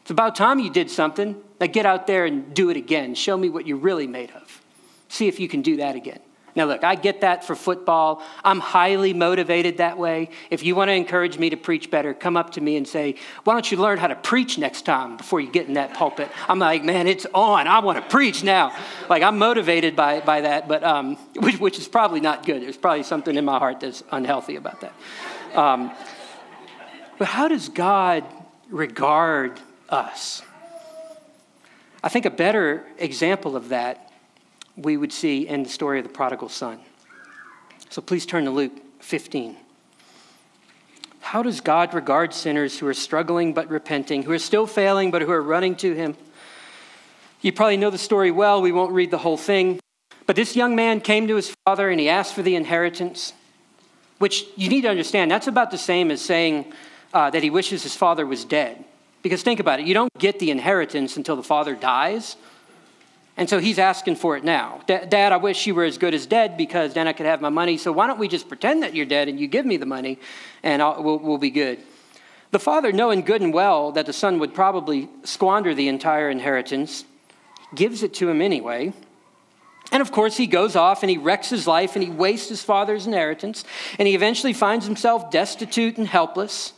It's 0.00 0.10
about 0.10 0.34
time 0.34 0.58
you 0.58 0.70
did 0.70 0.90
something. 0.90 1.36
Now 1.62 1.68
get 1.68 1.86
out 1.86 2.08
there 2.08 2.24
and 2.24 2.52
do 2.52 2.70
it 2.70 2.76
again. 2.76 3.14
Show 3.14 3.36
me 3.36 3.48
what 3.48 3.68
you're 3.68 3.76
really 3.76 4.08
made 4.08 4.32
of. 4.32 4.60
See 5.06 5.28
if 5.28 5.38
you 5.38 5.46
can 5.46 5.62
do 5.62 5.76
that 5.76 5.94
again. 5.94 6.18
Now, 6.56 6.64
look, 6.64 6.82
I 6.82 6.96
get 6.96 7.20
that 7.20 7.44
for 7.44 7.54
football. 7.54 8.20
I'm 8.42 8.58
highly 8.58 9.14
motivated 9.14 9.76
that 9.76 9.96
way. 9.96 10.30
If 10.50 10.64
you 10.64 10.74
want 10.74 10.88
to 10.88 10.94
encourage 10.94 11.38
me 11.38 11.50
to 11.50 11.56
preach 11.56 11.88
better, 11.88 12.14
come 12.14 12.36
up 12.36 12.50
to 12.54 12.60
me 12.60 12.76
and 12.76 12.86
say, 12.86 13.14
Why 13.44 13.52
don't 13.52 13.70
you 13.70 13.78
learn 13.78 13.98
how 13.98 14.08
to 14.08 14.16
preach 14.16 14.58
next 14.58 14.82
time 14.82 15.16
before 15.16 15.40
you 15.40 15.52
get 15.52 15.68
in 15.68 15.74
that 15.74 15.94
pulpit? 15.94 16.32
I'm 16.48 16.58
like, 16.58 16.82
Man, 16.82 17.06
it's 17.06 17.26
on. 17.32 17.68
I 17.68 17.78
want 17.78 18.02
to 18.02 18.10
preach 18.10 18.42
now. 18.42 18.76
Like, 19.08 19.22
I'm 19.22 19.38
motivated 19.38 19.94
by, 19.94 20.18
by 20.18 20.40
that, 20.40 20.66
but 20.66 20.82
um, 20.82 21.14
which, 21.36 21.60
which, 21.60 21.78
is 21.78 21.86
probably 21.86 22.18
not 22.18 22.44
good. 22.44 22.60
There's 22.60 22.76
probably 22.76 23.04
something 23.04 23.36
in 23.36 23.44
my 23.44 23.60
heart 23.60 23.78
that's 23.78 24.02
unhealthy 24.10 24.56
about 24.56 24.80
that. 24.80 24.94
Um, 25.56 25.92
but 27.18 27.28
how 27.28 27.46
does 27.46 27.68
God 27.68 28.24
regard 28.68 29.60
us? 29.88 30.42
I 32.02 32.08
think 32.08 32.24
a 32.24 32.30
better 32.30 32.84
example 32.98 33.56
of 33.56 33.68
that 33.68 34.10
we 34.76 34.96
would 34.96 35.12
see 35.12 35.46
in 35.46 35.62
the 35.62 35.68
story 35.68 35.98
of 35.98 36.04
the 36.04 36.12
prodigal 36.12 36.48
son. 36.48 36.80
So 37.90 38.02
please 38.02 38.26
turn 38.26 38.44
to 38.44 38.50
Luke 38.50 38.72
15. 39.00 39.56
How 41.20 41.42
does 41.42 41.60
God 41.60 41.94
regard 41.94 42.34
sinners 42.34 42.78
who 42.78 42.86
are 42.86 42.94
struggling 42.94 43.54
but 43.54 43.68
repenting, 43.68 44.22
who 44.22 44.32
are 44.32 44.38
still 44.38 44.66
failing 44.66 45.10
but 45.10 45.22
who 45.22 45.30
are 45.30 45.42
running 45.42 45.76
to 45.76 45.94
Him? 45.94 46.16
You 47.40 47.52
probably 47.52 47.76
know 47.76 47.90
the 47.90 47.98
story 47.98 48.30
well. 48.30 48.62
We 48.62 48.72
won't 48.72 48.92
read 48.92 49.10
the 49.10 49.18
whole 49.18 49.36
thing. 49.36 49.80
But 50.26 50.36
this 50.36 50.56
young 50.56 50.76
man 50.76 51.00
came 51.00 51.26
to 51.28 51.36
his 51.36 51.54
father 51.64 51.90
and 51.90 51.98
he 51.98 52.08
asked 52.08 52.34
for 52.34 52.42
the 52.42 52.54
inheritance, 52.54 53.32
which 54.18 54.46
you 54.56 54.68
need 54.68 54.82
to 54.82 54.88
understand, 54.88 55.30
that's 55.30 55.48
about 55.48 55.70
the 55.70 55.78
same 55.78 56.10
as 56.10 56.20
saying 56.20 56.72
uh, 57.12 57.30
that 57.30 57.42
he 57.42 57.50
wishes 57.50 57.82
his 57.82 57.96
father 57.96 58.24
was 58.24 58.44
dead. 58.44 58.84
Because 59.22 59.42
think 59.42 59.60
about 59.60 59.80
it, 59.80 59.86
you 59.86 59.94
don't 59.94 60.12
get 60.18 60.38
the 60.38 60.50
inheritance 60.50 61.16
until 61.16 61.36
the 61.36 61.42
father 61.42 61.74
dies. 61.74 62.36
And 63.36 63.48
so 63.48 63.58
he's 63.58 63.78
asking 63.78 64.16
for 64.16 64.36
it 64.36 64.44
now. 64.44 64.82
Dad, 64.86 65.32
I 65.32 65.36
wish 65.38 65.66
you 65.66 65.74
were 65.74 65.84
as 65.84 65.96
good 65.96 66.12
as 66.12 66.26
dead 66.26 66.56
because 66.56 66.92
then 66.92 67.08
I 67.08 67.12
could 67.12 67.24
have 67.24 67.40
my 67.40 67.48
money. 67.48 67.78
So 67.78 67.90
why 67.90 68.06
don't 68.06 68.18
we 68.18 68.28
just 68.28 68.48
pretend 68.48 68.82
that 68.82 68.94
you're 68.94 69.06
dead 69.06 69.28
and 69.28 69.40
you 69.40 69.46
give 69.46 69.64
me 69.64 69.78
the 69.78 69.86
money 69.86 70.18
and 70.62 70.82
we'll, 70.82 71.18
we'll 71.18 71.38
be 71.38 71.50
good? 71.50 71.78
The 72.50 72.58
father, 72.58 72.92
knowing 72.92 73.22
good 73.22 73.40
and 73.40 73.54
well 73.54 73.92
that 73.92 74.04
the 74.04 74.12
son 74.12 74.38
would 74.40 74.54
probably 74.54 75.08
squander 75.24 75.74
the 75.74 75.88
entire 75.88 76.28
inheritance, 76.28 77.06
gives 77.74 78.02
it 78.02 78.12
to 78.14 78.28
him 78.28 78.42
anyway. 78.42 78.92
And 79.90 80.02
of 80.02 80.12
course, 80.12 80.36
he 80.36 80.46
goes 80.46 80.76
off 80.76 81.02
and 81.02 81.08
he 81.08 81.16
wrecks 81.16 81.48
his 81.48 81.66
life 81.66 81.96
and 81.96 82.02
he 82.02 82.10
wastes 82.10 82.50
his 82.50 82.62
father's 82.62 83.06
inheritance. 83.06 83.64
And 83.98 84.06
he 84.06 84.14
eventually 84.14 84.52
finds 84.52 84.84
himself 84.84 85.30
destitute 85.30 85.96
and 85.96 86.06
helpless. 86.06 86.74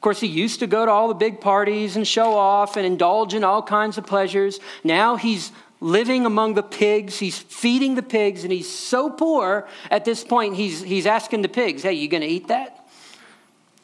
Of 0.00 0.02
course, 0.02 0.20
he 0.20 0.28
used 0.28 0.60
to 0.60 0.66
go 0.66 0.86
to 0.86 0.90
all 0.90 1.08
the 1.08 1.14
big 1.14 1.42
parties 1.42 1.94
and 1.94 2.08
show 2.08 2.34
off 2.34 2.78
and 2.78 2.86
indulge 2.86 3.34
in 3.34 3.44
all 3.44 3.62
kinds 3.62 3.98
of 3.98 4.06
pleasures. 4.06 4.58
Now 4.82 5.16
he's 5.16 5.52
living 5.78 6.24
among 6.24 6.54
the 6.54 6.62
pigs. 6.62 7.18
He's 7.18 7.36
feeding 7.36 7.96
the 7.96 8.02
pigs, 8.02 8.42
and 8.42 8.50
he's 8.50 8.66
so 8.66 9.10
poor 9.10 9.68
at 9.90 10.06
this 10.06 10.24
point, 10.24 10.56
he's, 10.56 10.80
he's 10.80 11.04
asking 11.04 11.42
the 11.42 11.50
pigs, 11.50 11.82
Hey, 11.82 11.92
you 11.92 12.08
going 12.08 12.22
to 12.22 12.26
eat 12.26 12.48
that? 12.48 12.88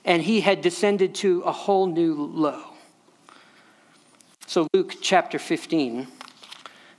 And 0.07 0.22
he 0.22 0.40
had 0.40 0.62
descended 0.62 1.14
to 1.16 1.42
a 1.42 1.52
whole 1.52 1.87
new 1.87 2.14
low. 2.14 2.62
So, 4.46 4.68
Luke 4.72 4.94
chapter 5.02 5.38
15, 5.38 6.07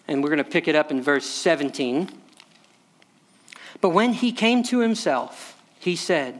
and 0.07 0.21
we're 0.21 0.29
going 0.29 0.43
to 0.43 0.43
pick 0.43 0.67
it 0.67 0.75
up 0.75 0.91
in 0.91 1.01
verse 1.01 1.25
17. 1.25 2.07
But 3.81 3.89
when 3.89 4.13
he 4.13 4.31
came 4.31 4.61
to 4.65 4.81
himself, 4.81 5.59
he 5.79 5.95
said, 5.95 6.39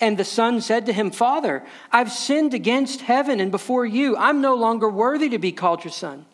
and 0.00 0.16
the 0.16 0.24
son 0.24 0.60
said 0.60 0.86
to 0.86 0.92
him, 0.92 1.10
Father, 1.10 1.64
I've 1.90 2.12
sinned 2.12 2.54
against 2.54 3.02
heaven 3.02 3.40
and 3.40 3.50
before 3.50 3.84
you. 3.84 4.16
I'm 4.16 4.40
no 4.40 4.54
longer 4.54 4.88
worthy 4.88 5.28
to 5.30 5.38
be 5.38 5.52
called 5.52 5.84
your 5.84 5.92
son. 5.92 6.24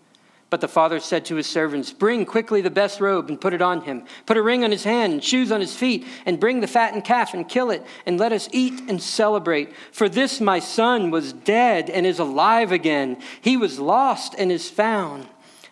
But 0.50 0.60
the 0.60 0.68
father 0.68 1.00
said 1.00 1.24
to 1.26 1.36
his 1.36 1.46
servants, 1.46 1.92
Bring 1.92 2.26
quickly 2.26 2.60
the 2.60 2.70
best 2.70 3.00
robe 3.00 3.28
and 3.28 3.40
put 3.40 3.54
it 3.54 3.62
on 3.62 3.80
him. 3.80 4.04
Put 4.26 4.36
a 4.36 4.42
ring 4.42 4.62
on 4.62 4.70
his 4.70 4.84
hand 4.84 5.14
and 5.14 5.24
shoes 5.24 5.50
on 5.50 5.60
his 5.60 5.74
feet, 5.74 6.06
and 6.26 6.38
bring 6.38 6.60
the 6.60 6.68
fattened 6.68 7.04
calf 7.04 7.34
and 7.34 7.48
kill 7.48 7.70
it, 7.70 7.84
and 8.06 8.20
let 8.20 8.32
us 8.32 8.48
eat 8.52 8.82
and 8.88 9.02
celebrate. 9.02 9.74
For 9.90 10.08
this 10.08 10.40
my 10.40 10.58
son 10.60 11.10
was 11.10 11.32
dead 11.32 11.90
and 11.90 12.06
is 12.06 12.18
alive 12.18 12.70
again. 12.70 13.16
He 13.40 13.56
was 13.56 13.80
lost 13.80 14.34
and 14.38 14.52
is 14.52 14.70
found. 14.70 15.26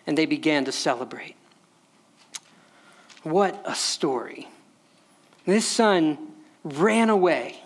And 0.05 0.17
they 0.17 0.25
began 0.25 0.65
to 0.65 0.71
celebrate. 0.73 1.35
What 3.21 3.61
a 3.63 3.75
story. 3.75 4.49
This 5.45 5.65
son 5.65 6.17
ran 6.65 7.09
away 7.09 7.62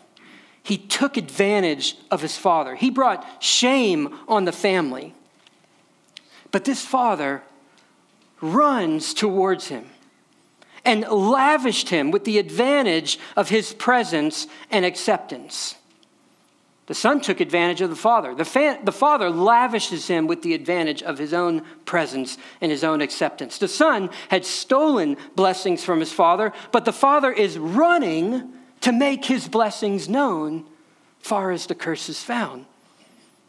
he 0.67 0.77
took 0.77 1.15
advantage 1.15 1.95
of 2.11 2.21
his 2.21 2.35
father. 2.37 2.75
He 2.75 2.89
brought 2.89 3.25
shame 3.41 4.13
on 4.27 4.43
the 4.43 4.51
family. 4.51 5.13
But 6.51 6.65
this 6.65 6.83
father 6.83 7.41
runs 8.41 9.13
towards 9.13 9.69
him 9.69 9.85
and 10.83 11.07
lavished 11.07 11.87
him 11.87 12.11
with 12.11 12.25
the 12.25 12.37
advantage 12.37 13.17
of 13.37 13.47
his 13.47 13.71
presence 13.71 14.47
and 14.69 14.83
acceptance. 14.83 15.75
The 16.87 16.95
son 16.95 17.21
took 17.21 17.39
advantage 17.39 17.79
of 17.79 17.89
the 17.89 17.95
father. 17.95 18.35
The, 18.35 18.43
fa- 18.43 18.79
the 18.83 18.91
father 18.91 19.29
lavishes 19.29 20.07
him 20.07 20.27
with 20.27 20.41
the 20.41 20.53
advantage 20.53 21.01
of 21.01 21.17
his 21.17 21.33
own 21.33 21.61
presence 21.85 22.37
and 22.59 22.73
his 22.73 22.83
own 22.83 22.99
acceptance. 22.99 23.57
The 23.57 23.69
son 23.69 24.09
had 24.27 24.43
stolen 24.43 25.15
blessings 25.33 25.85
from 25.85 26.01
his 26.01 26.11
father, 26.11 26.51
but 26.73 26.83
the 26.83 26.91
father 26.91 27.31
is 27.31 27.57
running 27.57 28.51
to 28.87 28.93
make 28.93 29.25
his 29.25 29.49
blessings 29.49 30.07
known 30.07 30.63
far 31.19 31.51
as 31.51 31.65
the 31.65 31.75
curse 31.75 32.07
is 32.07 32.23
found. 32.23 32.65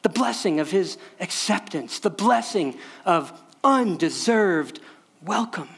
The 0.03 0.09
blessing 0.09 0.59
of 0.59 0.73
his 0.73 0.99
acceptance, 1.21 2.01
the 2.01 2.11
blessing 2.11 2.77
of 3.05 3.33
undeserved 3.63 4.81
welcome. 5.23 5.69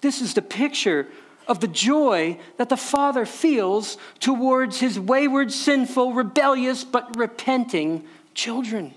This 0.00 0.22
is 0.22 0.32
the 0.32 0.40
picture 0.40 1.06
of 1.48 1.60
the 1.60 1.68
joy 1.68 2.38
that 2.56 2.70
the 2.70 2.78
Father 2.78 3.26
feels 3.26 3.98
towards 4.20 4.80
his 4.80 4.98
wayward, 4.98 5.52
sinful, 5.52 6.14
rebellious, 6.14 6.82
but 6.82 7.14
repenting 7.18 8.06
children. 8.32 8.94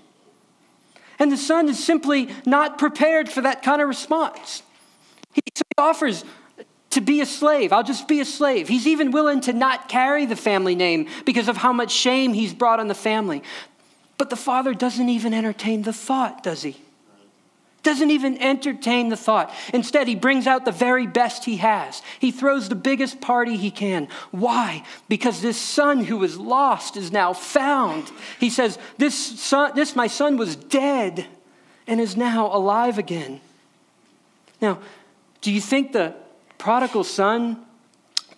And 1.18 1.30
the 1.30 1.36
Son 1.36 1.68
is 1.68 1.84
simply 1.84 2.30
not 2.46 2.78
prepared 2.78 3.28
for 3.28 3.42
that 3.42 3.62
kind 3.62 3.82
of 3.82 3.88
response. 3.88 4.62
He 5.34 5.42
offers 5.76 6.24
to 6.94 7.00
be 7.00 7.20
a 7.20 7.26
slave. 7.26 7.72
I'll 7.72 7.82
just 7.82 8.06
be 8.06 8.20
a 8.20 8.24
slave. 8.24 8.68
He's 8.68 8.86
even 8.86 9.10
willing 9.10 9.40
to 9.42 9.52
not 9.52 9.88
carry 9.88 10.26
the 10.26 10.36
family 10.36 10.76
name 10.76 11.08
because 11.24 11.48
of 11.48 11.56
how 11.56 11.72
much 11.72 11.90
shame 11.90 12.32
he's 12.32 12.54
brought 12.54 12.78
on 12.78 12.86
the 12.86 12.94
family. 12.94 13.42
But 14.16 14.30
the 14.30 14.36
father 14.36 14.74
doesn't 14.74 15.08
even 15.08 15.34
entertain 15.34 15.82
the 15.82 15.92
thought, 15.92 16.44
does 16.44 16.62
he? 16.62 16.76
Doesn't 17.82 18.10
even 18.10 18.40
entertain 18.40 19.08
the 19.08 19.16
thought. 19.16 19.52
Instead, 19.74 20.06
he 20.06 20.14
brings 20.14 20.46
out 20.46 20.64
the 20.64 20.72
very 20.72 21.06
best 21.06 21.44
he 21.44 21.56
has. 21.56 22.00
He 22.20 22.30
throws 22.30 22.68
the 22.68 22.76
biggest 22.76 23.20
party 23.20 23.56
he 23.56 23.72
can. 23.72 24.06
Why? 24.30 24.84
Because 25.08 25.42
this 25.42 25.60
son 25.60 26.04
who 26.04 26.16
was 26.16 26.38
lost 26.38 26.96
is 26.96 27.10
now 27.10 27.32
found. 27.32 28.10
He 28.38 28.50
says, 28.50 28.78
This, 28.98 29.16
son, 29.16 29.72
this 29.74 29.96
my 29.96 30.06
son 30.06 30.36
was 30.36 30.54
dead 30.54 31.26
and 31.88 32.00
is 32.00 32.16
now 32.16 32.54
alive 32.56 32.98
again. 32.98 33.40
Now, 34.62 34.78
do 35.42 35.52
you 35.52 35.60
think 35.60 35.92
the 35.92 36.14
prodigal 36.64 37.04
son 37.04 37.64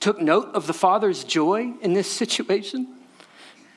took 0.00 0.20
note 0.20 0.54
of 0.54 0.66
the 0.66 0.74
father's 0.74 1.24
joy 1.24 1.72
in 1.80 1.92
this 1.92 2.10
situation? 2.10 2.88
I 3.20 3.24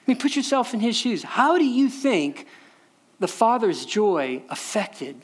mean, 0.07 0.17
put 0.17 0.35
yourself 0.35 0.73
in 0.73 0.79
his 0.79 0.97
shoes. 0.97 1.23
How 1.23 1.57
do 1.57 1.65
you 1.65 1.87
think 1.87 2.47
the 3.19 3.27
father's 3.27 3.85
joy 3.85 4.41
affected 4.49 5.21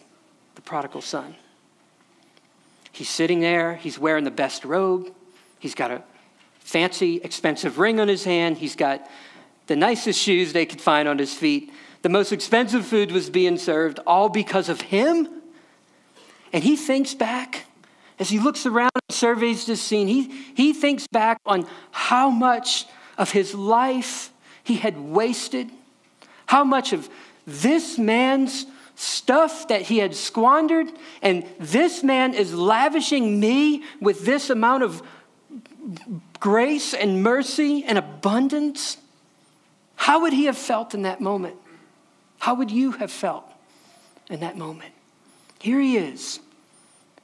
the 0.56 0.62
prodigal 0.62 1.02
son. 1.02 1.36
He's 2.92 3.10
sitting 3.10 3.40
there, 3.40 3.76
he's 3.76 3.98
wearing 3.98 4.24
the 4.24 4.32
best 4.32 4.64
robe, 4.64 5.14
he's 5.60 5.76
got 5.76 5.92
a 5.92 6.04
fancy, 6.60 7.18
expensive 7.18 7.78
ring 7.78 8.00
on 8.00 8.08
his 8.08 8.24
hand, 8.24 8.58
he's 8.58 8.76
got 8.76 9.10
the 9.68 9.76
nicest 9.76 10.20
shoes 10.20 10.54
they 10.54 10.66
could 10.66 10.82
find 10.82 11.08
on 11.08 11.18
his 11.18 11.34
feet. 11.34 11.72
The 12.04 12.10
most 12.10 12.32
expensive 12.32 12.86
food 12.86 13.12
was 13.12 13.30
being 13.30 13.58
served, 13.58 14.00
all 14.06 14.30
because 14.30 14.70
of 14.70 14.80
him. 14.80 15.28
And 16.54 16.64
he 16.64 16.76
thinks 16.76 17.14
back 17.14 17.65
as 18.20 18.30
he 18.30 18.40
looks 18.40 18.66
around 18.66 18.92
and 18.96 19.16
surveys 19.16 19.66
this 19.66 19.82
scene, 19.82 20.08
he, 20.08 20.24
he 20.56 20.74
thinks 20.74 21.08
back 21.08 21.40
on 21.46 21.68
how 21.92 22.30
much 22.30 22.86
of 23.18 23.32
his 23.32 23.54
life 23.54 24.32
he 24.64 24.76
had 24.76 24.98
wasted, 24.98 25.70
how 26.46 26.64
much 26.64 26.94
of 26.94 27.10
this 27.46 27.98
man's 27.98 28.66
stuff 28.96 29.68
that 29.68 29.82
he 29.84 29.98
had 29.98 30.16
squandered, 30.16 30.88
and 31.22 31.46
this 31.60 32.04
man 32.04 32.34
is 32.34 32.54
lavishing 32.54 33.40
me 33.40 33.84
with 34.00 34.26
this 34.26 34.50
amount 34.50 34.84
of 34.84 35.02
grace 36.40 36.94
and 36.94 37.22
mercy 37.22 37.84
and 37.84 37.98
abundance. 37.98 38.98
How 39.98 40.22
would 40.22 40.34
he 40.34 40.46
have 40.46 40.58
felt 40.58 40.94
in 40.94 41.02
that 41.04 41.20
moment? 41.20 41.58
How 42.40 42.56
would 42.56 42.72
you 42.72 42.92
have 42.94 43.12
felt 43.12 43.46
in 44.30 44.40
that 44.40 44.58
moment? 44.58 44.94
Here 45.60 45.80
he 45.80 45.98
is 45.98 46.40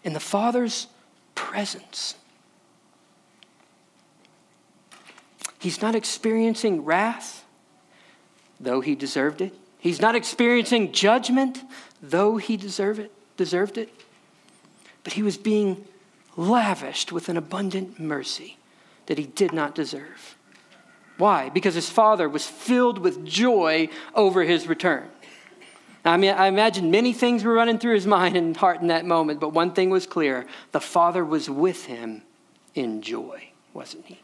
in 0.03 0.13
the 0.13 0.19
Father's 0.19 0.87
presence. 1.35 2.15
He's 5.59 5.81
not 5.81 5.93
experiencing 5.95 6.83
wrath, 6.85 7.45
though 8.59 8.81
he 8.81 8.95
deserved 8.95 9.41
it. 9.41 9.53
He's 9.77 10.01
not 10.01 10.15
experiencing 10.15 10.91
judgment, 10.91 11.61
though 12.01 12.37
he 12.37 12.57
deserve 12.57 12.99
it, 12.99 13.11
deserved 13.37 13.77
it. 13.77 13.89
But 15.03 15.13
he 15.13 15.23
was 15.23 15.37
being 15.37 15.85
lavished 16.35 17.11
with 17.11 17.29
an 17.29 17.37
abundant 17.37 17.99
mercy 17.99 18.57
that 19.07 19.17
he 19.17 19.25
did 19.25 19.53
not 19.53 19.75
deserve. 19.75 20.37
Why? 21.17 21.49
Because 21.49 21.75
his 21.75 21.89
father 21.89 22.27
was 22.27 22.47
filled 22.47 22.97
with 22.97 23.25
joy 23.25 23.89
over 24.15 24.43
his 24.43 24.67
return. 24.67 25.09
I 26.03 26.17
mean, 26.17 26.31
I 26.31 26.47
imagine 26.47 26.89
many 26.89 27.13
things 27.13 27.43
were 27.43 27.53
running 27.53 27.77
through 27.77 27.95
his 27.95 28.07
mind 28.17 28.35
and 28.35 28.55
heart 28.55 28.81
in 28.81 28.87
that 28.87 29.05
moment, 29.05 29.39
but 29.39 29.53
one 29.53 29.71
thing 29.71 29.89
was 29.89 30.07
clear 30.07 30.45
the 30.71 30.81
father 30.81 31.23
was 31.23 31.49
with 31.49 31.85
him 31.85 32.23
in 32.73 33.01
joy, 33.01 33.49
wasn't 33.73 34.05
he? 34.05 34.19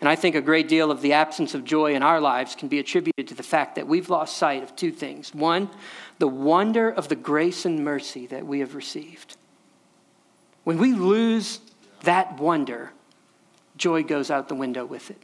And 0.00 0.08
I 0.08 0.16
think 0.16 0.34
a 0.34 0.40
great 0.40 0.66
deal 0.66 0.90
of 0.90 1.00
the 1.00 1.12
absence 1.12 1.54
of 1.54 1.64
joy 1.64 1.94
in 1.94 2.02
our 2.02 2.20
lives 2.20 2.56
can 2.56 2.66
be 2.66 2.80
attributed 2.80 3.28
to 3.28 3.34
the 3.34 3.44
fact 3.44 3.76
that 3.76 3.86
we've 3.86 4.10
lost 4.10 4.36
sight 4.36 4.64
of 4.64 4.74
two 4.74 4.90
things. 4.90 5.32
One, 5.32 5.70
the 6.18 6.26
wonder 6.26 6.90
of 6.90 7.08
the 7.08 7.14
grace 7.14 7.64
and 7.64 7.84
mercy 7.84 8.26
that 8.26 8.44
we 8.44 8.58
have 8.58 8.74
received. 8.74 9.36
When 10.64 10.78
we 10.78 10.92
lose 10.92 11.60
that 12.02 12.38
wonder, 12.38 12.92
joy 13.76 14.02
goes 14.02 14.30
out 14.30 14.48
the 14.48 14.56
window 14.56 14.84
with 14.84 15.10
it. 15.10 15.18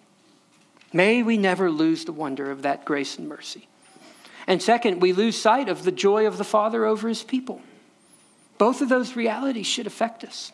May 0.92 1.22
we 1.22 1.36
never 1.36 1.70
lose 1.70 2.04
the 2.04 2.12
wonder 2.12 2.50
of 2.50 2.62
that 2.62 2.84
grace 2.84 3.18
and 3.18 3.28
mercy. 3.28 3.67
And 4.48 4.62
second, 4.62 5.02
we 5.02 5.12
lose 5.12 5.40
sight 5.40 5.68
of 5.68 5.84
the 5.84 5.92
joy 5.92 6.26
of 6.26 6.38
the 6.38 6.44
Father 6.44 6.86
over 6.86 7.06
his 7.06 7.22
people. 7.22 7.60
Both 8.56 8.80
of 8.80 8.88
those 8.88 9.14
realities 9.14 9.66
should 9.66 9.86
affect 9.86 10.24
us. 10.24 10.52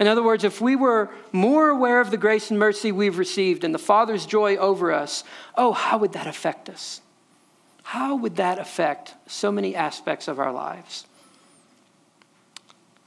In 0.00 0.08
other 0.08 0.22
words, 0.22 0.42
if 0.42 0.60
we 0.60 0.74
were 0.74 1.08
more 1.30 1.68
aware 1.68 2.00
of 2.00 2.10
the 2.10 2.16
grace 2.16 2.50
and 2.50 2.58
mercy 2.58 2.90
we've 2.90 3.18
received 3.18 3.62
and 3.62 3.72
the 3.72 3.78
Father's 3.78 4.26
joy 4.26 4.56
over 4.56 4.92
us, 4.92 5.22
oh, 5.56 5.72
how 5.72 5.96
would 5.98 6.12
that 6.14 6.26
affect 6.26 6.68
us? 6.68 7.00
How 7.84 8.16
would 8.16 8.34
that 8.36 8.58
affect 8.58 9.14
so 9.28 9.52
many 9.52 9.76
aspects 9.76 10.26
of 10.26 10.40
our 10.40 10.52
lives? 10.52 11.06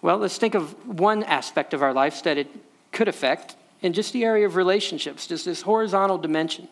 Well, 0.02 0.20
let's 0.20 0.38
think 0.38 0.56
of 0.56 0.72
one 0.88 1.22
aspect 1.24 1.74
of 1.74 1.84
our 1.84 1.94
lives 1.94 2.22
that 2.22 2.38
it 2.38 2.48
could 2.94 3.10
affect 3.10 3.58
in 3.82 3.92
just 3.92 4.14
the 4.14 4.24
area 4.24 4.46
of 4.46 4.56
relationships, 4.56 5.28
just 5.28 5.44
this 5.44 5.64
horizontal 5.64 6.18
dimension. 6.18 6.70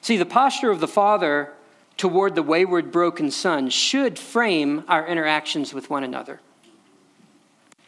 See, 0.00 0.16
the 0.16 0.24
posture 0.24 0.70
of 0.70 0.80
the 0.80 0.88
Father 0.88 1.52
toward 1.98 2.34
the 2.34 2.42
wayward, 2.42 2.90
broken 2.90 3.30
Son 3.30 3.68
should 3.68 4.18
frame 4.18 4.84
our 4.88 5.06
interactions 5.06 5.74
with 5.74 5.90
one 5.90 6.04
another. 6.04 6.40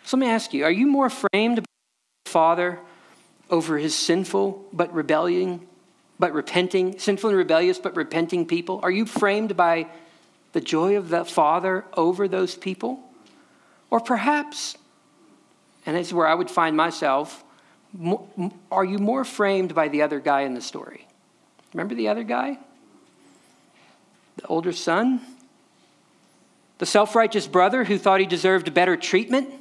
So 0.04 0.16
let 0.16 0.26
me 0.26 0.30
ask 0.30 0.52
you 0.52 0.64
are 0.64 0.70
you 0.70 0.86
more 0.86 1.08
framed 1.08 1.58
by 1.58 1.64
the 2.24 2.30
Father 2.30 2.80
over 3.48 3.78
his 3.78 3.94
sinful 3.94 4.66
but 4.72 4.92
rebelling, 4.92 5.66
but 6.18 6.34
repenting, 6.34 6.98
sinful 6.98 7.30
and 7.30 7.38
rebellious 7.38 7.78
but 7.78 7.96
repenting 7.96 8.46
people? 8.46 8.80
Are 8.82 8.90
you 8.90 9.06
framed 9.06 9.56
by 9.56 9.86
the 10.52 10.60
joy 10.60 10.96
of 10.96 11.08
the 11.08 11.24
Father 11.24 11.84
over 11.96 12.26
those 12.26 12.56
people? 12.56 13.00
Or 13.88 14.00
perhaps, 14.00 14.76
and 15.86 15.96
this 15.96 16.08
is 16.08 16.14
where 16.14 16.26
I 16.26 16.34
would 16.34 16.50
find 16.50 16.76
myself, 16.76 17.44
are 18.70 18.84
you 18.84 18.98
more 18.98 19.24
framed 19.24 19.74
by 19.74 19.88
the 19.88 20.02
other 20.02 20.20
guy 20.20 20.42
in 20.42 20.54
the 20.54 20.60
story? 20.60 21.06
Remember 21.72 21.94
the 21.94 22.08
other 22.08 22.24
guy? 22.24 22.58
Older 24.50 24.72
son? 24.72 25.20
The 26.78 26.86
self 26.86 27.14
righteous 27.14 27.46
brother 27.46 27.84
who 27.84 27.96
thought 27.96 28.20
he 28.20 28.26
deserved 28.26 28.74
better 28.74 28.96
treatment? 28.96 29.54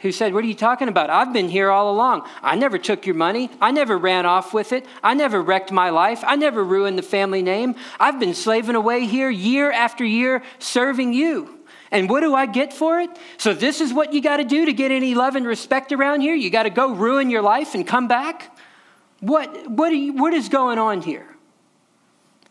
who 0.00 0.12
said, 0.12 0.32
What 0.32 0.44
are 0.44 0.46
you 0.46 0.54
talking 0.54 0.88
about? 0.88 1.10
I've 1.10 1.32
been 1.32 1.48
here 1.48 1.70
all 1.70 1.90
along. 1.90 2.28
I 2.42 2.54
never 2.54 2.78
took 2.78 3.06
your 3.06 3.14
money. 3.16 3.50
I 3.60 3.72
never 3.72 3.98
ran 3.98 4.26
off 4.26 4.54
with 4.54 4.72
it. 4.72 4.86
I 5.02 5.14
never 5.14 5.42
wrecked 5.42 5.72
my 5.72 5.90
life. 5.90 6.22
I 6.24 6.36
never 6.36 6.62
ruined 6.62 6.98
the 6.98 7.02
family 7.02 7.42
name. 7.42 7.74
I've 7.98 8.20
been 8.20 8.34
slaving 8.34 8.76
away 8.76 9.06
here 9.06 9.28
year 9.28 9.72
after 9.72 10.04
year 10.04 10.42
serving 10.58 11.14
you. 11.14 11.58
And 11.90 12.08
what 12.08 12.20
do 12.20 12.34
I 12.34 12.46
get 12.46 12.72
for 12.72 13.00
it? 13.00 13.10
So, 13.38 13.54
this 13.54 13.80
is 13.80 13.92
what 13.92 14.12
you 14.12 14.20
got 14.20 14.36
to 14.36 14.44
do 14.44 14.66
to 14.66 14.72
get 14.72 14.90
any 14.92 15.14
love 15.14 15.36
and 15.36 15.46
respect 15.46 15.90
around 15.90 16.20
here? 16.20 16.34
You 16.34 16.50
got 16.50 16.64
to 16.64 16.70
go 16.70 16.92
ruin 16.92 17.30
your 17.30 17.42
life 17.42 17.74
and 17.74 17.86
come 17.86 18.08
back? 18.08 18.56
What, 19.20 19.68
what, 19.68 19.88
you, 19.88 20.12
what 20.12 20.32
is 20.32 20.48
going 20.48 20.78
on 20.78 21.02
here? 21.02 21.26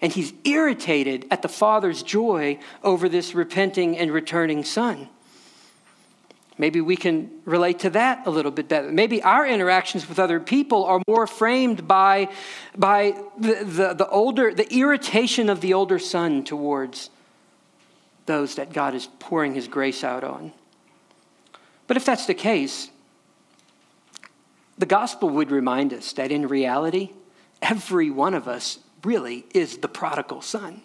And 0.02 0.12
he's 0.12 0.34
irritated 0.44 1.26
at 1.32 1.42
the 1.42 1.48
father's 1.48 2.04
joy 2.04 2.60
over 2.84 3.10
this 3.10 3.34
repenting 3.34 3.98
and 3.98 4.12
returning 4.12 4.64
son. 4.64 5.10
Maybe 6.60 6.82
we 6.82 6.96
can 6.96 7.30
relate 7.46 7.80
to 7.80 7.92
that 7.92 8.26
a 8.26 8.32
little 8.32 8.52
bit 8.52 8.68
better. 8.68 8.92
Maybe 8.92 9.22
our 9.22 9.46
interactions 9.46 10.10
with 10.10 10.18
other 10.18 10.40
people 10.40 10.86
are 10.86 11.02
more 11.08 11.28
framed 11.28 11.88
by, 11.88 12.30
by 12.76 13.14
the, 13.38 13.64
the, 13.64 13.94
the, 13.94 14.10
older, 14.10 14.54
the 14.54 14.72
irritation 14.74 15.50
of 15.50 15.62
the 15.62 15.74
older 15.74 16.00
son 16.00 16.44
towards 16.44 17.12
those 18.26 18.56
that 18.56 18.74
God 18.74 18.96
is 18.96 19.08
pouring 19.20 19.54
his 19.54 19.68
grace 19.68 20.04
out 20.04 20.24
on. 20.24 20.52
But 21.86 21.96
if 21.96 22.06
that's 22.06 22.26
the 22.26 22.34
case, 22.34 22.90
the 24.78 24.86
gospel 24.88 25.30
would 25.30 25.52
remind 25.52 25.94
us 25.94 26.12
that 26.14 26.32
in 26.32 26.48
reality, 26.48 27.12
every 27.62 28.10
one 28.10 28.34
of 28.34 28.48
us 28.48 28.80
really 29.04 29.46
is 29.54 29.78
the 29.78 29.88
prodigal 29.88 30.42
son. 30.42 30.82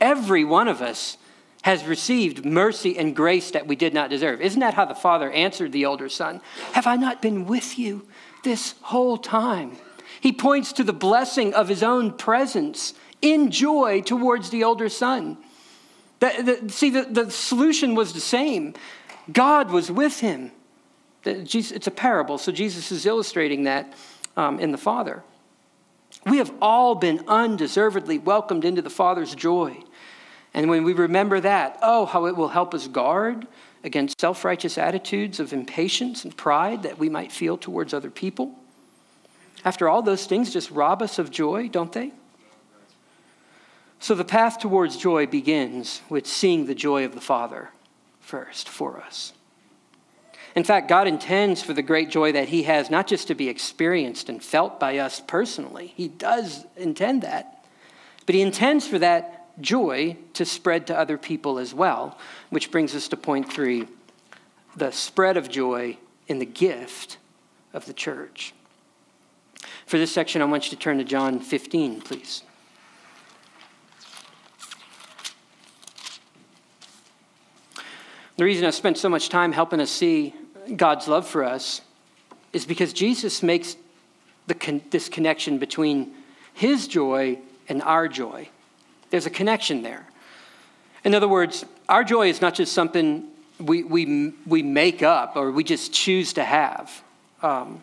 Every 0.00 0.44
one 0.44 0.68
of 0.68 0.80
us 0.80 1.16
has 1.62 1.84
received 1.84 2.44
mercy 2.44 2.98
and 2.98 3.14
grace 3.14 3.50
that 3.50 3.66
we 3.66 3.76
did 3.76 3.92
not 3.92 4.08
deserve. 4.08 4.40
Isn't 4.40 4.60
that 4.60 4.74
how 4.74 4.86
the 4.86 4.94
father 4.94 5.30
answered 5.30 5.72
the 5.72 5.84
older 5.84 6.08
son? 6.08 6.40
Have 6.72 6.86
I 6.86 6.96
not 6.96 7.20
been 7.20 7.46
with 7.46 7.78
you 7.78 8.06
this 8.44 8.74
whole 8.82 9.18
time? 9.18 9.76
He 10.20 10.32
points 10.32 10.72
to 10.74 10.84
the 10.84 10.92
blessing 10.92 11.52
of 11.54 11.68
his 11.68 11.82
own 11.82 12.12
presence 12.12 12.94
in 13.20 13.50
joy 13.50 14.00
towards 14.00 14.50
the 14.50 14.64
older 14.64 14.88
son. 14.88 15.36
The, 16.20 16.60
the, 16.62 16.72
see, 16.72 16.90
the, 16.90 17.02
the 17.02 17.30
solution 17.30 17.94
was 17.94 18.12
the 18.12 18.20
same 18.20 18.74
God 19.30 19.70
was 19.70 19.90
with 19.90 20.20
him. 20.20 20.50
It's 21.24 21.86
a 21.86 21.90
parable, 21.90 22.38
so 22.38 22.50
Jesus 22.50 22.90
is 22.90 23.04
illustrating 23.04 23.64
that 23.64 23.92
um, 24.36 24.58
in 24.58 24.72
the 24.72 24.78
Father. 24.78 25.22
We 26.26 26.38
have 26.38 26.52
all 26.60 26.94
been 26.94 27.24
undeservedly 27.26 28.18
welcomed 28.18 28.64
into 28.64 28.82
the 28.82 28.90
Father's 28.90 29.34
joy. 29.34 29.82
And 30.52 30.68
when 30.68 30.84
we 30.84 30.92
remember 30.92 31.40
that, 31.40 31.78
oh, 31.82 32.06
how 32.06 32.26
it 32.26 32.36
will 32.36 32.48
help 32.48 32.74
us 32.74 32.88
guard 32.88 33.46
against 33.84 34.20
self 34.20 34.44
righteous 34.44 34.76
attitudes 34.76 35.40
of 35.40 35.52
impatience 35.52 36.24
and 36.24 36.36
pride 36.36 36.82
that 36.82 36.98
we 36.98 37.08
might 37.08 37.32
feel 37.32 37.56
towards 37.56 37.94
other 37.94 38.10
people. 38.10 38.54
After 39.64 39.88
all, 39.88 40.02
those 40.02 40.26
things 40.26 40.52
just 40.52 40.70
rob 40.70 41.02
us 41.02 41.18
of 41.18 41.30
joy, 41.30 41.68
don't 41.68 41.92
they? 41.92 42.12
So 43.98 44.14
the 44.14 44.24
path 44.24 44.58
towards 44.58 44.96
joy 44.96 45.26
begins 45.26 46.00
with 46.08 46.26
seeing 46.26 46.66
the 46.66 46.74
joy 46.74 47.04
of 47.04 47.14
the 47.14 47.20
Father 47.20 47.70
first 48.20 48.68
for 48.68 48.98
us. 48.98 49.34
In 50.54 50.64
fact, 50.64 50.88
God 50.88 51.06
intends 51.06 51.62
for 51.62 51.72
the 51.72 51.82
great 51.82 52.10
joy 52.10 52.32
that 52.32 52.48
He 52.48 52.64
has 52.64 52.90
not 52.90 53.06
just 53.06 53.28
to 53.28 53.34
be 53.34 53.48
experienced 53.48 54.28
and 54.28 54.42
felt 54.42 54.80
by 54.80 54.98
us 54.98 55.20
personally, 55.20 55.92
He 55.96 56.08
does 56.08 56.66
intend 56.76 57.22
that, 57.22 57.64
but 58.26 58.34
He 58.34 58.42
intends 58.42 58.86
for 58.86 58.98
that 58.98 59.60
joy 59.60 60.16
to 60.34 60.44
spread 60.44 60.86
to 60.88 60.98
other 60.98 61.18
people 61.18 61.58
as 61.58 61.74
well, 61.74 62.18
which 62.50 62.70
brings 62.70 62.94
us 62.94 63.08
to 63.08 63.16
point 63.16 63.52
three 63.52 63.86
the 64.76 64.90
spread 64.90 65.36
of 65.36 65.48
joy 65.48 65.96
in 66.28 66.38
the 66.38 66.46
gift 66.46 67.18
of 67.72 67.86
the 67.86 67.92
church. 67.92 68.54
For 69.86 69.98
this 69.98 70.12
section, 70.12 70.40
I 70.42 70.44
want 70.44 70.66
you 70.66 70.70
to 70.70 70.76
turn 70.76 70.98
to 70.98 71.04
John 71.04 71.40
15, 71.40 72.00
please. 72.02 72.42
The 78.36 78.44
reason 78.44 78.64
I 78.64 78.70
spent 78.70 78.96
so 78.96 79.08
much 79.08 79.28
time 79.28 79.52
helping 79.52 79.80
us 79.80 79.90
see 79.90 80.34
God's 80.76 81.08
love 81.08 81.26
for 81.26 81.44
us 81.44 81.80
is 82.52 82.64
because 82.64 82.92
Jesus 82.92 83.42
makes 83.42 83.76
con- 84.58 84.82
this 84.90 85.08
connection 85.08 85.58
between 85.58 86.12
his 86.54 86.88
joy 86.88 87.38
and 87.68 87.82
our 87.82 88.08
joy. 88.08 88.48
There's 89.10 89.26
a 89.26 89.30
connection 89.30 89.82
there. 89.82 90.06
In 91.04 91.14
other 91.14 91.28
words, 91.28 91.64
our 91.88 92.04
joy 92.04 92.28
is 92.28 92.40
not 92.40 92.54
just 92.54 92.72
something 92.72 93.26
we, 93.58 93.82
we, 93.82 94.32
we 94.46 94.62
make 94.62 95.02
up 95.02 95.36
or 95.36 95.50
we 95.50 95.64
just 95.64 95.92
choose 95.92 96.32
to 96.34 96.44
have. 96.44 97.02
Um, 97.42 97.82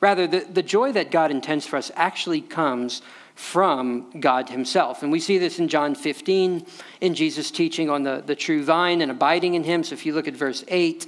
rather, 0.00 0.26
the, 0.26 0.40
the 0.40 0.62
joy 0.62 0.92
that 0.92 1.10
God 1.10 1.30
intends 1.30 1.66
for 1.66 1.76
us 1.76 1.90
actually 1.94 2.40
comes 2.40 3.02
from 3.34 4.10
God 4.18 4.48
Himself. 4.48 5.02
And 5.02 5.12
we 5.12 5.20
see 5.20 5.38
this 5.38 5.60
in 5.60 5.68
John 5.68 5.94
15, 5.94 6.66
in 7.00 7.14
Jesus' 7.14 7.50
teaching 7.50 7.88
on 7.88 8.02
the, 8.02 8.22
the 8.24 8.34
true 8.34 8.64
vine 8.64 9.00
and 9.00 9.12
abiding 9.12 9.54
in 9.54 9.62
Him. 9.62 9.84
So 9.84 9.94
if 9.94 10.04
you 10.04 10.12
look 10.12 10.26
at 10.26 10.34
verse 10.34 10.64
8, 10.66 11.06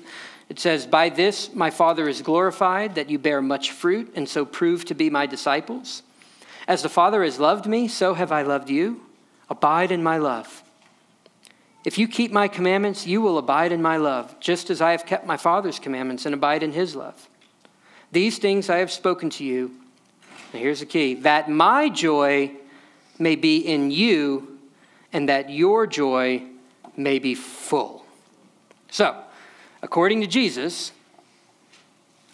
it 0.50 0.58
says, 0.58 0.84
By 0.84 1.08
this 1.08 1.54
my 1.54 1.70
Father 1.70 2.08
is 2.08 2.20
glorified, 2.20 2.96
that 2.96 3.08
you 3.08 3.18
bear 3.18 3.40
much 3.40 3.70
fruit, 3.70 4.12
and 4.16 4.28
so 4.28 4.44
prove 4.44 4.84
to 4.86 4.94
be 4.94 5.08
my 5.08 5.24
disciples. 5.24 6.02
As 6.66 6.82
the 6.82 6.88
Father 6.88 7.22
has 7.22 7.38
loved 7.38 7.66
me, 7.66 7.86
so 7.88 8.14
have 8.14 8.32
I 8.32 8.42
loved 8.42 8.68
you. 8.68 9.00
Abide 9.48 9.92
in 9.92 10.02
my 10.02 10.18
love. 10.18 10.62
If 11.84 11.98
you 11.98 12.08
keep 12.08 12.32
my 12.32 12.48
commandments, 12.48 13.06
you 13.06 13.22
will 13.22 13.38
abide 13.38 13.72
in 13.72 13.80
my 13.80 13.96
love, 13.96 14.38
just 14.40 14.70
as 14.70 14.80
I 14.80 14.90
have 14.90 15.06
kept 15.06 15.24
my 15.24 15.36
Father's 15.36 15.78
commandments 15.78 16.26
and 16.26 16.34
abide 16.34 16.64
in 16.64 16.72
his 16.72 16.94
love. 16.96 17.28
These 18.12 18.38
things 18.38 18.68
I 18.68 18.78
have 18.78 18.90
spoken 18.90 19.30
to 19.30 19.44
you. 19.44 19.70
And 20.52 20.60
here's 20.60 20.80
the 20.80 20.86
key 20.86 21.14
that 21.14 21.48
my 21.48 21.88
joy 21.88 22.50
may 23.20 23.36
be 23.36 23.58
in 23.58 23.92
you, 23.92 24.58
and 25.12 25.28
that 25.28 25.48
your 25.48 25.86
joy 25.86 26.42
may 26.96 27.20
be 27.20 27.36
full. 27.36 28.04
So, 28.90 29.16
according 29.82 30.20
to 30.20 30.26
Jesus, 30.26 30.92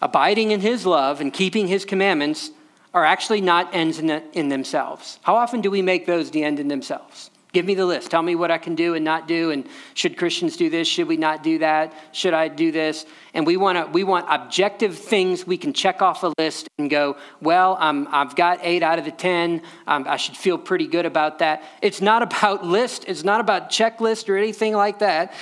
abiding 0.01 0.51
in 0.51 0.61
his 0.61 0.85
love 0.85 1.21
and 1.21 1.33
keeping 1.33 1.67
his 1.67 1.85
commandments 1.85 2.51
are 2.93 3.05
actually 3.05 3.41
not 3.41 3.73
ends 3.73 3.99
in, 3.99 4.07
the, 4.07 4.23
in 4.33 4.49
themselves. 4.49 5.19
How 5.23 5.35
often 5.35 5.61
do 5.61 5.69
we 5.69 5.81
make 5.81 6.05
those 6.05 6.31
the 6.31 6.43
end 6.43 6.59
in 6.59 6.67
themselves? 6.67 7.29
Give 7.53 7.65
me 7.65 7.75
the 7.75 7.85
list. 7.85 8.11
Tell 8.11 8.21
me 8.21 8.35
what 8.35 8.51
I 8.51 8.57
can 8.57 8.75
do 8.75 8.93
and 8.93 9.05
not 9.05 9.27
do. 9.27 9.51
And 9.51 9.65
should 9.93 10.17
Christians 10.17 10.57
do 10.57 10.69
this? 10.69 10.87
Should 10.87 11.07
we 11.07 11.17
not 11.17 11.43
do 11.43 11.59
that? 11.59 11.93
Should 12.11 12.33
I 12.33 12.49
do 12.49 12.71
this? 12.71 13.05
And 13.33 13.47
we 13.47 13.55
want 13.55 13.77
to 13.77 13.91
we 13.91 14.03
want 14.03 14.27
objective 14.29 14.97
things 14.97 15.47
we 15.47 15.57
can 15.57 15.73
check 15.73 16.01
off 16.01 16.23
a 16.23 16.33
list 16.37 16.67
and 16.77 16.89
go, 16.89 17.15
well, 17.41 17.77
I've 17.79 18.35
got 18.35 18.59
eight 18.61 18.83
out 18.83 18.99
of 18.99 19.05
the 19.05 19.11
ten. 19.11 19.61
Um, 19.87 20.05
I 20.07 20.17
should 20.17 20.35
feel 20.35 20.57
pretty 20.57 20.87
good 20.87 21.05
about 21.05 21.39
that. 21.39 21.63
It's 21.81 22.01
not 22.01 22.21
about 22.21 22.65
list. 22.65 23.05
It's 23.07 23.23
not 23.23 23.39
about 23.39 23.69
checklist 23.69 24.27
or 24.29 24.37
anything 24.37 24.75
like 24.75 24.99
that. 24.99 25.33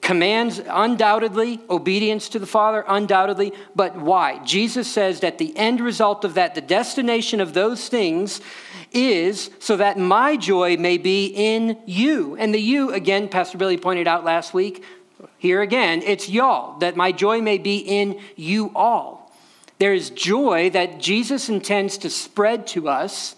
Commands 0.00 0.60
undoubtedly 0.68 1.60
obedience 1.68 2.28
to 2.28 2.38
the 2.38 2.46
Father, 2.46 2.84
undoubtedly. 2.86 3.52
But 3.74 3.96
why? 3.96 4.38
Jesus 4.44 4.86
says 4.86 5.18
that 5.20 5.38
the 5.38 5.56
end 5.56 5.80
result 5.80 6.24
of 6.24 6.34
that, 6.34 6.54
the 6.54 6.60
destination 6.60 7.40
of 7.40 7.52
those 7.52 7.88
things, 7.88 8.40
is 8.92 9.50
so 9.58 9.76
that 9.76 9.98
my 9.98 10.36
joy 10.36 10.76
may 10.76 10.96
be 10.96 11.26
in 11.26 11.76
you. 11.86 12.36
And 12.36 12.54
the 12.54 12.60
you, 12.60 12.92
again, 12.92 13.28
Pastor 13.28 13.58
Billy 13.58 13.76
pointed 13.76 14.06
out 14.06 14.22
last 14.22 14.54
week, 14.54 14.84
here 15.38 15.60
again, 15.60 16.02
it's 16.02 16.28
y'all, 16.28 16.78
that 16.78 16.94
my 16.94 17.10
joy 17.10 17.40
may 17.40 17.58
be 17.58 17.78
in 17.78 18.20
you 18.36 18.70
all. 18.76 19.32
There 19.78 19.92
is 19.92 20.10
joy 20.10 20.70
that 20.70 21.00
Jesus 21.00 21.48
intends 21.48 21.98
to 21.98 22.10
spread 22.10 22.68
to 22.68 22.88
us, 22.88 23.34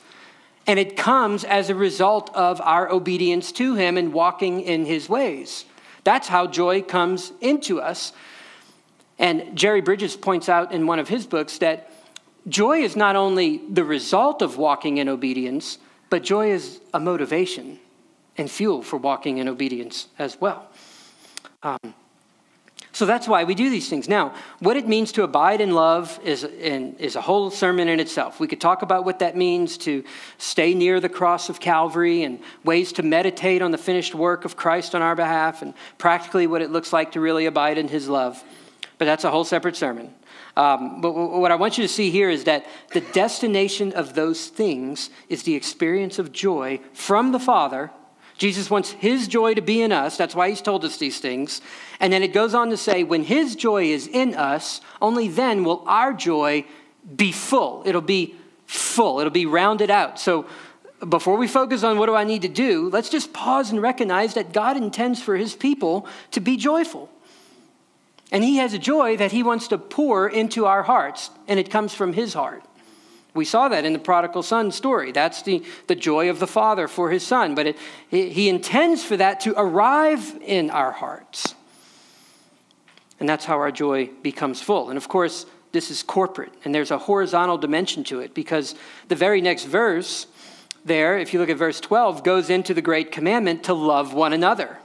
and 0.67 0.79
it 0.79 0.99
comes 0.99 1.45
as 1.45 1.71
a 1.71 1.75
result 1.75 2.35
of 2.35 2.61
our 2.61 2.91
obedience 2.91 3.53
to 3.53 3.75
him 3.75 3.97
and 3.97 4.13
walking 4.13 4.61
in 4.61 4.85
his 4.85 5.09
ways. 5.09 5.65
That's 6.05 6.29
how 6.29 6.47
joy 6.47 6.83
comes 6.83 7.33
into 7.41 7.81
us. 7.81 8.13
And 9.19 9.57
Jerry 9.57 9.81
Bridges 9.81 10.17
points 10.17 10.49
out 10.49 10.73
in 10.73 10.87
one 10.87 10.99
of 10.99 11.09
his 11.09 11.27
books 11.27 11.59
that 11.59 11.91
joy 12.49 12.83
is 12.83 12.95
not 12.95 13.17
only 13.17 13.63
the 13.71 13.85
result 13.85 14.43
of 14.43 14.59
walking 14.59 14.99
in 14.99 15.09
obedience, 15.09 15.79
but 16.11 16.23
joy 16.23 16.51
is 16.51 16.81
a 16.93 17.01
motivation 17.01 17.79
and 18.37 18.51
fuel 18.51 18.83
for 18.83 18.97
walking 18.97 19.39
in 19.39 19.49
obedience 19.49 20.09
as 20.19 20.41
well. 20.41 20.69
Um, 21.63 21.95
so 22.95 23.07
that's 23.07 23.27
why 23.27 23.43
we 23.43 23.57
do 23.57 23.71
these 23.71 23.89
things. 23.89 24.09
Now, 24.09 24.35
what 24.61 24.77
it 24.77 24.87
means 24.87 25.11
to 25.13 25.25
abide 25.25 25.61
in 25.61 25.73
love 25.73 26.21
is, 26.23 26.45
in, 26.45 26.95
is 27.01 27.17
a 27.17 27.21
whole 27.21 27.51
sermon 27.51 27.89
in 27.89 27.99
itself. 27.99 28.39
We 28.39 28.47
could 28.47 28.61
talk 28.61 28.83
about 28.83 29.05
what 29.05 29.19
that 29.19 29.37
means 29.37 29.77
to 29.79 30.05
stay 30.39 30.75
near 30.75 31.01
the 31.01 31.09
cross 31.09 31.49
of 31.49 31.59
Calvary 31.59 32.23
and 32.23 32.39
ways 32.63 32.93
to 32.93 33.03
meditate 33.03 33.63
on 33.63 33.73
the 33.73 33.79
finished 33.79 34.15
work 34.15 34.45
of 34.45 34.55
Christ 34.55 34.95
on 34.95 35.03
our 35.03 35.17
behalf 35.17 35.61
and 35.61 35.75
practically 35.99 36.47
what 36.47 36.63
it 36.63 36.71
looks 36.71 36.93
like 36.93 37.11
to 37.13 37.21
really 37.21 37.47
abide 37.47 37.79
in 37.79 37.89
his 37.89 38.09
love. 38.09 38.41
But 38.97 39.07
that's 39.07 39.25
a 39.25 39.31
whole 39.31 39.45
separate 39.45 39.75
sermon. 39.75 40.15
Um, 40.57 41.01
but 41.01 41.15
what 41.15 41.51
I 41.51 41.57
want 41.57 41.77
you 41.77 41.83
to 41.83 41.93
see 41.93 42.11
here 42.11 42.31
is 42.31 42.45
that 42.45 42.65
the 42.93 43.01
destination 43.01 43.93
of 43.95 44.15
those 44.15 44.47
things 44.47 45.11
is 45.29 45.43
the 45.43 45.57
experience 45.57 46.21
of 46.21 46.31
joy 46.31 46.79
from 46.93 47.33
the 47.33 47.41
Father 47.41 47.91
Jesus 48.37 48.69
wants 48.69 48.91
his 48.91 49.29
joy 49.29 49.55
to 49.55 49.63
be 49.63 49.81
in 49.81 49.93
us. 49.93 50.17
That's 50.17 50.35
why 50.35 50.51
he's 50.51 50.63
told 50.63 50.85
us 50.85 50.97
these 50.97 51.21
things. 51.21 51.61
And 52.01 52.13
then 52.13 52.23
it 52.23 52.33
goes 52.33 52.55
on 52.55 52.71
to 52.71 52.77
say, 52.77 53.05
when 53.05 53.23
his 53.23 53.55
joy 53.55 53.85
is 53.85 54.07
in 54.09 54.35
us, 54.35 54.81
only 55.01 55.29
then 55.29 55.65
will 55.65 55.85
our 55.87 56.13
joy 56.13 56.65
be 57.17 57.31
full. 57.31 57.83
It'll 57.87 58.01
be 58.01 58.35
full, 58.67 59.21
it'll 59.21 59.31
be 59.31 59.47
rounded 59.47 59.91
out. 59.91 60.19
So 60.19 60.47
before 61.09 61.37
we 61.37 61.47
focus 61.47 61.85
on 61.85 61.99
what 61.99 62.07
do 62.07 62.15
I 62.15 62.25
need 62.25 62.43
to 62.43 62.49
do, 62.49 62.89
let's 62.91 63.11
just 63.11 63.33
pause 63.33 63.71
and 63.71 63.81
recognize 63.81 64.35
that 64.35 64.53
God 64.53 64.77
intends 64.77 65.23
for 65.23 65.37
his 65.37 65.55
people 65.55 66.07
to 66.33 66.41
be 66.41 66.57
joyful. 66.57 67.11
And 68.33 68.43
he 68.43 68.57
has 68.57 68.73
a 68.73 68.79
joy 68.79 69.17
that 69.19 69.31
he 69.31 69.43
wants 69.43 69.69
to 69.69 69.79
pour 69.79 70.29
into 70.29 70.67
our 70.67 70.83
hearts, 70.83 71.31
and 71.47 71.61
it 71.61 71.71
comes 71.71 71.95
from 71.95 72.15
his 72.15 72.35
heart. 72.35 72.65
We 73.35 73.45
saw 73.45 73.69
that 73.69 73.85
in 73.85 73.93
the 73.93 73.99
prodigal 73.99 74.45
son 74.45 74.71
story. 74.71 75.11
That's 75.11 75.43
the, 75.43 75.65
the 75.89 75.97
joy 75.97 76.31
of 76.31 76.39
the 76.39 76.47
father 76.47 76.87
for 76.87 77.11
his 77.11 77.27
son. 77.27 77.57
But 77.57 77.67
it, 77.67 77.77
he 78.11 78.49
intends 78.49 79.05
for 79.05 79.17
that 79.17 79.41
to 79.41 79.55
arrive 79.59 80.39
in 80.41 80.71
our 80.71 80.93
hearts. 80.93 81.57
And 83.19 83.29
that's 83.29 83.45
how 83.45 83.57
our 83.57 83.73
joy 83.73 84.07
becomes 84.23 84.63
full. 84.63 84.89
And 84.89 84.97
of 84.97 85.09
course, 85.09 85.47
this 85.73 85.91
is 85.91 86.05
corporate, 86.05 86.53
and 86.65 86.73
there's 86.73 86.93
a 86.93 86.99
horizontal 86.99 87.59
dimension 87.59 88.05
to 88.05 88.21
it 88.21 88.33
because 88.33 88.77
the 89.09 89.17
very 89.17 89.41
next 89.41 89.65
verse 89.65 90.29
there, 90.85 91.19
if 91.19 91.33
you 91.33 91.41
look 91.41 91.49
at 91.49 91.57
verse 91.57 91.81
12, 91.81 92.23
goes 92.23 92.49
into 92.49 92.75
the 92.75 92.83
great 92.83 93.11
commandment 93.11 93.65
to 93.65 93.75
love 93.75 94.15
one 94.15 94.33
another. 94.33 94.79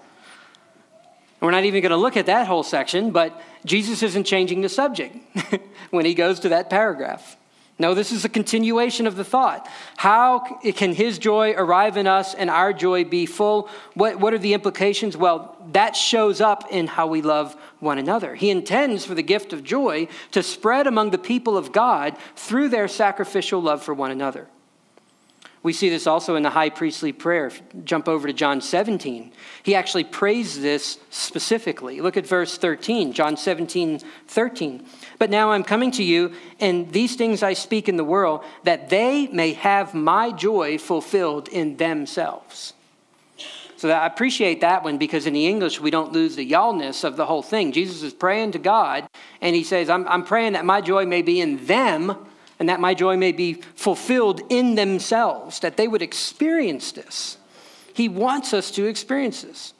We're 1.41 1.51
not 1.51 1.65
even 1.65 1.81
going 1.81 1.91
to 1.91 1.97
look 1.97 2.17
at 2.17 2.25
that 2.25 2.47
whole 2.47 2.63
section, 2.63 3.11
but 3.11 3.39
Jesus 3.65 4.01
isn't 4.01 4.23
changing 4.23 4.61
the 4.61 4.69
subject 4.69 5.15
when 5.91 6.05
he 6.05 6.13
goes 6.13 6.39
to 6.41 6.49
that 6.49 6.69
paragraph. 6.69 7.37
No, 7.79 7.93
this 7.93 8.11
is 8.11 8.25
a 8.25 8.29
continuation 8.29 9.07
of 9.07 9.15
the 9.15 9.23
thought. 9.23 9.65
How 9.95 10.39
can 10.75 10.93
his 10.93 11.17
joy 11.17 11.53
arrive 11.53 11.95
in 11.95 12.07
us 12.07 12.33
and 12.33 12.49
our 12.49 12.73
joy 12.73 13.05
be 13.05 13.25
full? 13.25 13.69
What, 13.93 14.19
what 14.19 14.33
are 14.33 14.37
the 14.37 14.53
implications? 14.53 15.15
Well, 15.15 15.55
that 15.71 15.95
shows 15.95 16.41
up 16.41 16.65
in 16.69 16.87
how 16.87 17.07
we 17.07 17.21
love 17.21 17.55
one 17.79 17.97
another. 17.97 18.35
He 18.35 18.49
intends 18.49 19.05
for 19.05 19.15
the 19.15 19.23
gift 19.23 19.53
of 19.53 19.63
joy 19.63 20.09
to 20.31 20.43
spread 20.43 20.87
among 20.87 21.11
the 21.11 21.17
people 21.17 21.55
of 21.55 21.71
God 21.71 22.17
through 22.35 22.67
their 22.67 22.89
sacrificial 22.89 23.61
love 23.61 23.81
for 23.81 23.93
one 23.93 24.11
another. 24.11 24.49
We 25.61 25.73
see 25.73 25.89
this 25.89 26.07
also 26.07 26.35
in 26.35 26.43
the 26.43 26.49
high 26.49 26.69
priestly 26.69 27.11
prayer. 27.11 27.51
Jump 27.83 28.07
over 28.07 28.27
to 28.27 28.33
John 28.33 28.61
17. 28.61 29.31
He 29.63 29.75
actually 29.75 30.05
prays 30.05 30.61
this 30.61 30.99
specifically. 31.09 31.99
Look 31.99 32.15
at 32.15 32.25
verse 32.25 32.57
13, 32.57 33.11
John 33.11 33.35
17, 33.35 33.99
13. 34.27 34.85
But 35.17 35.29
now 35.29 35.51
I'm 35.51 35.65
coming 35.65 35.91
to 35.91 36.03
you, 36.03 36.33
and 36.61 36.91
these 36.93 37.17
things 37.17 37.43
I 37.43 37.53
speak 37.53 37.89
in 37.89 37.97
the 37.97 38.05
world, 38.05 38.43
that 38.63 38.89
they 38.89 39.27
may 39.27 39.53
have 39.53 39.93
my 39.93 40.31
joy 40.31 40.77
fulfilled 40.77 41.49
in 41.49 41.75
themselves. 41.75 42.73
So 43.75 43.89
I 43.89 44.05
appreciate 44.05 44.61
that 44.61 44.83
one 44.83 44.97
because 44.97 45.25
in 45.25 45.33
the 45.33 45.47
English, 45.47 45.79
we 45.79 45.91
don't 45.91 46.11
lose 46.11 46.35
the 46.35 46.43
y'allness 46.43 47.03
of 47.03 47.15
the 47.15 47.25
whole 47.25 47.41
thing. 47.41 47.71
Jesus 47.71 48.01
is 48.01 48.13
praying 48.13 48.51
to 48.51 48.59
God, 48.59 49.07
and 49.41 49.55
he 49.55 49.63
says, 49.63 49.89
I'm, 49.89 50.07
I'm 50.07 50.23
praying 50.23 50.53
that 50.53 50.65
my 50.65 50.79
joy 50.79 51.05
may 51.05 51.21
be 51.21 51.41
in 51.41 51.65
them 51.65 52.15
and 52.59 52.67
that 52.67 52.79
my 52.79 52.93
joy 52.93 53.15
may 53.15 53.31
be 53.31 53.53
fulfilled 53.53 54.41
in 54.49 54.75
themselves, 54.75 55.59
that 55.61 55.77
they 55.77 55.87
would 55.87 56.01
experience 56.01 56.91
this. 56.91 57.37
He 57.93 58.09
wants 58.09 58.53
us 58.53 58.69
to 58.71 58.85
experience 58.85 59.41
this. 59.41 59.73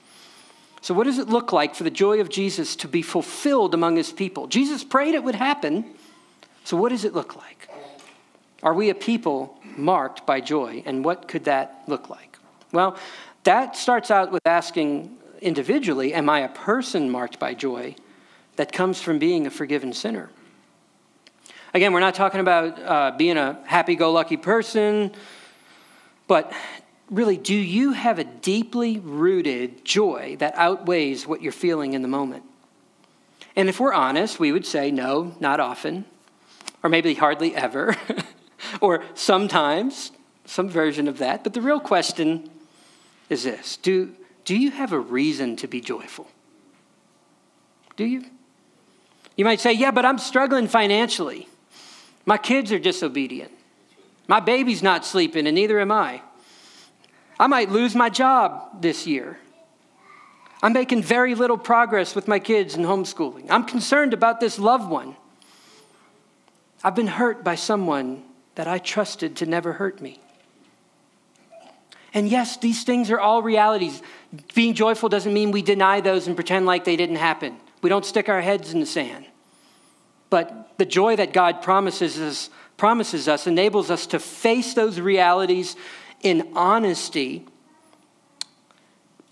So, 0.82 0.94
what 0.94 1.04
does 1.04 1.18
it 1.18 1.28
look 1.28 1.52
like 1.52 1.76
for 1.76 1.84
the 1.84 1.92
joy 1.92 2.22
of 2.22 2.30
Jesus 2.30 2.78
to 2.78 2.88
be 2.88 3.02
fulfilled 3.02 3.74
among 3.74 3.98
his 3.98 4.14
people? 4.14 4.48
Jesus 4.48 4.84
prayed 4.84 5.14
it 5.14 5.24
would 5.24 5.36
happen. 5.36 5.86
So, 6.64 6.78
what 6.78 6.90
does 6.90 7.04
it 7.04 7.14
look 7.14 7.36
like? 7.36 7.70
Are 8.64 8.74
we 8.74 8.90
a 8.90 8.96
people 8.96 9.58
marked 9.76 10.26
by 10.26 10.42
joy? 10.42 10.84
And 10.86 11.04
what 11.04 11.28
could 11.28 11.46
that 11.46 11.84
look 11.88 12.10
like? 12.10 12.38
Well, 12.72 12.98
that 13.44 13.76
starts 13.76 14.12
out 14.12 14.32
with 14.32 14.46
asking 14.46 15.18
individually 15.42 16.14
Am 16.14 16.30
I 16.30 16.42
a 16.42 16.50
person 16.50 17.10
marked 17.10 17.40
by 17.40 17.54
joy 17.54 17.96
that 18.56 18.72
comes 18.72 19.02
from 19.02 19.20
being 19.20 19.48
a 19.48 19.50
forgiven 19.50 19.92
sinner? 19.92 20.30
Again, 21.74 21.94
we're 21.94 22.00
not 22.00 22.16
talking 22.16 22.40
about 22.40 22.80
uh, 22.82 23.12
being 23.18 23.38
a 23.38 23.60
happy 23.66 23.96
go 23.96 24.12
lucky 24.12 24.38
person, 24.38 25.12
but 26.28 26.52
really, 27.12 27.38
do 27.38 27.56
you 27.56 27.92
have 27.92 28.18
a 28.18 28.24
deeply 28.24 29.00
rooted 29.00 29.86
joy 29.86 30.36
that 30.40 30.56
outweighs 30.56 31.28
what 31.28 31.42
you're 31.42 31.52
feeling 31.52 31.94
in 31.94 32.02
the 32.02 32.08
moment? 32.08 32.44
And 33.56 33.70
if 33.70 33.80
we're 33.80 33.94
honest, 33.94 34.40
we 34.40 34.52
would 34.52 34.66
say 34.66 34.90
no, 34.90 35.36
not 35.40 35.60
often, 35.60 36.06
or 36.82 36.90
maybe 36.90 37.14
hardly 37.14 37.56
ever, 37.56 37.96
or 38.82 39.04
sometimes, 39.14 40.12
some 40.46 40.70
version 40.70 41.08
of 41.08 41.20
that. 41.20 41.44
But 41.44 41.54
the 41.54 41.62
real 41.62 41.80
question 41.80 42.50
is 43.30 43.44
this 43.44 43.78
do, 43.78 44.16
do 44.44 44.56
you 44.56 44.72
have 44.72 44.92
a 44.92 45.00
reason 45.00 45.56
to 45.58 45.68
be 45.68 45.82
joyful? 45.82 46.28
Do 47.96 48.06
you? 48.06 48.26
You 49.36 49.46
might 49.46 49.60
say, 49.60 49.74
yeah, 49.74 49.92
but 49.92 50.04
I'm 50.04 50.18
struggling 50.18 50.68
financially. 50.68 51.48
My 52.26 52.38
kids 52.38 52.72
are 52.72 52.80
disobedient. 52.80 53.52
My 54.28 54.40
baby's 54.40 54.84
not 54.84 55.06
sleeping, 55.06 55.48
and 55.48 55.56
neither 55.56 55.80
am 55.80 55.92
I. 55.92 56.22
I 57.40 57.48
might 57.48 57.70
lose 57.70 57.96
my 57.96 58.10
job 58.10 58.82
this 58.82 59.08
year. 59.08 59.40
I'm 60.62 60.74
making 60.74 61.04
very 61.04 61.36
little 61.36 61.58
progress 61.58 62.14
with 62.16 62.28
my 62.28 62.40
kids 62.40 62.76
in 62.76 62.84
homeschooling. 62.84 63.48
I'm 63.50 63.64
concerned 63.64 64.14
about 64.14 64.40
this 64.40 64.60
loved 64.60 64.90
one. 64.90 65.16
I've 66.84 66.96
been 66.96 67.08
hurt 67.08 67.44
by 67.44 67.56
someone 67.56 68.24
that 68.56 68.68
I 68.68 68.78
trusted 68.78 69.38
to 69.38 69.46
never 69.46 69.74
hurt 69.74 70.02
me. 70.02 70.20
And 72.14 72.28
yes, 72.28 72.58
these 72.58 72.84
things 72.84 73.10
are 73.12 73.20
all 73.20 73.42
realities. 73.42 74.02
Being 74.54 74.74
joyful 74.74 75.10
doesn't 75.10 75.34
mean 75.34 75.52
we 75.52 75.62
deny 75.62 76.02
those 76.02 76.28
and 76.28 76.36
pretend 76.36 76.66
like 76.66 76.84
they 76.84 76.96
didn't 76.96 77.18
happen. 77.18 77.56
We 77.82 77.90
don't 77.90 78.06
stick 78.06 78.28
our 78.28 78.42
heads 78.42 78.74
in 78.74 78.80
the 78.80 78.86
sand. 78.86 79.26
But 80.30 80.78
the 80.78 80.86
joy 80.86 81.16
that 81.16 81.34
God 81.34 81.62
promises 81.62 82.20
us, 82.20 82.50
promises 82.78 83.28
us 83.28 83.48
enables 83.48 83.90
us 83.90 84.08
to 84.08 84.20
face 84.20 84.74
those 84.74 85.00
realities 85.00 85.76
in 86.22 86.52
honesty. 86.56 87.46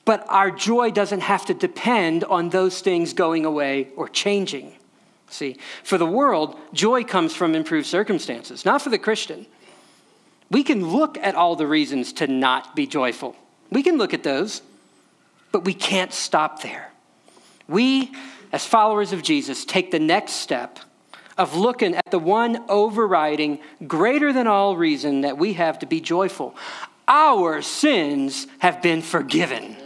But 0.05 0.25
our 0.29 0.51
joy 0.51 0.91
doesn't 0.91 1.21
have 1.21 1.45
to 1.47 1.53
depend 1.53 2.23
on 2.23 2.49
those 2.49 2.81
things 2.81 3.13
going 3.13 3.45
away 3.45 3.89
or 3.95 4.07
changing. 4.07 4.73
See, 5.29 5.57
for 5.83 5.97
the 5.97 6.05
world, 6.05 6.57
joy 6.73 7.03
comes 7.03 7.35
from 7.35 7.53
improved 7.53 7.87
circumstances, 7.87 8.63
not 8.63 8.81
for 8.81 8.89
the 8.89 8.97
Christian. 8.97 9.45
We 10.49 10.63
can 10.63 10.87
look 10.89 11.17
at 11.17 11.35
all 11.35 11.57
the 11.57 11.67
reasons 11.67 12.13
to 12.13 12.27
not 12.27 12.75
be 12.75 12.87
joyful. 12.87 13.35
We 13.69 13.83
can 13.83 13.97
look 13.97 14.13
at 14.13 14.23
those, 14.23 14.61
but 15.51 15.65
we 15.65 15.73
can't 15.73 16.13
stop 16.13 16.61
there. 16.61 16.91
We, 17.67 18.13
as 18.53 18.65
followers 18.65 19.11
of 19.11 19.21
Jesus, 19.21 19.65
take 19.65 19.91
the 19.91 19.99
next 19.99 20.33
step 20.33 20.79
of 21.37 21.55
looking 21.55 21.95
at 21.95 22.11
the 22.11 22.19
one 22.19 22.63
overriding, 22.69 23.59
greater 23.85 24.33
than 24.33 24.47
all 24.47 24.75
reason 24.75 25.21
that 25.21 25.37
we 25.37 25.53
have 25.53 25.79
to 25.79 25.85
be 25.85 26.01
joyful. 26.01 26.55
Our 27.07 27.61
sins 27.61 28.47
have 28.59 28.81
been 28.81 29.01
forgiven. 29.01 29.77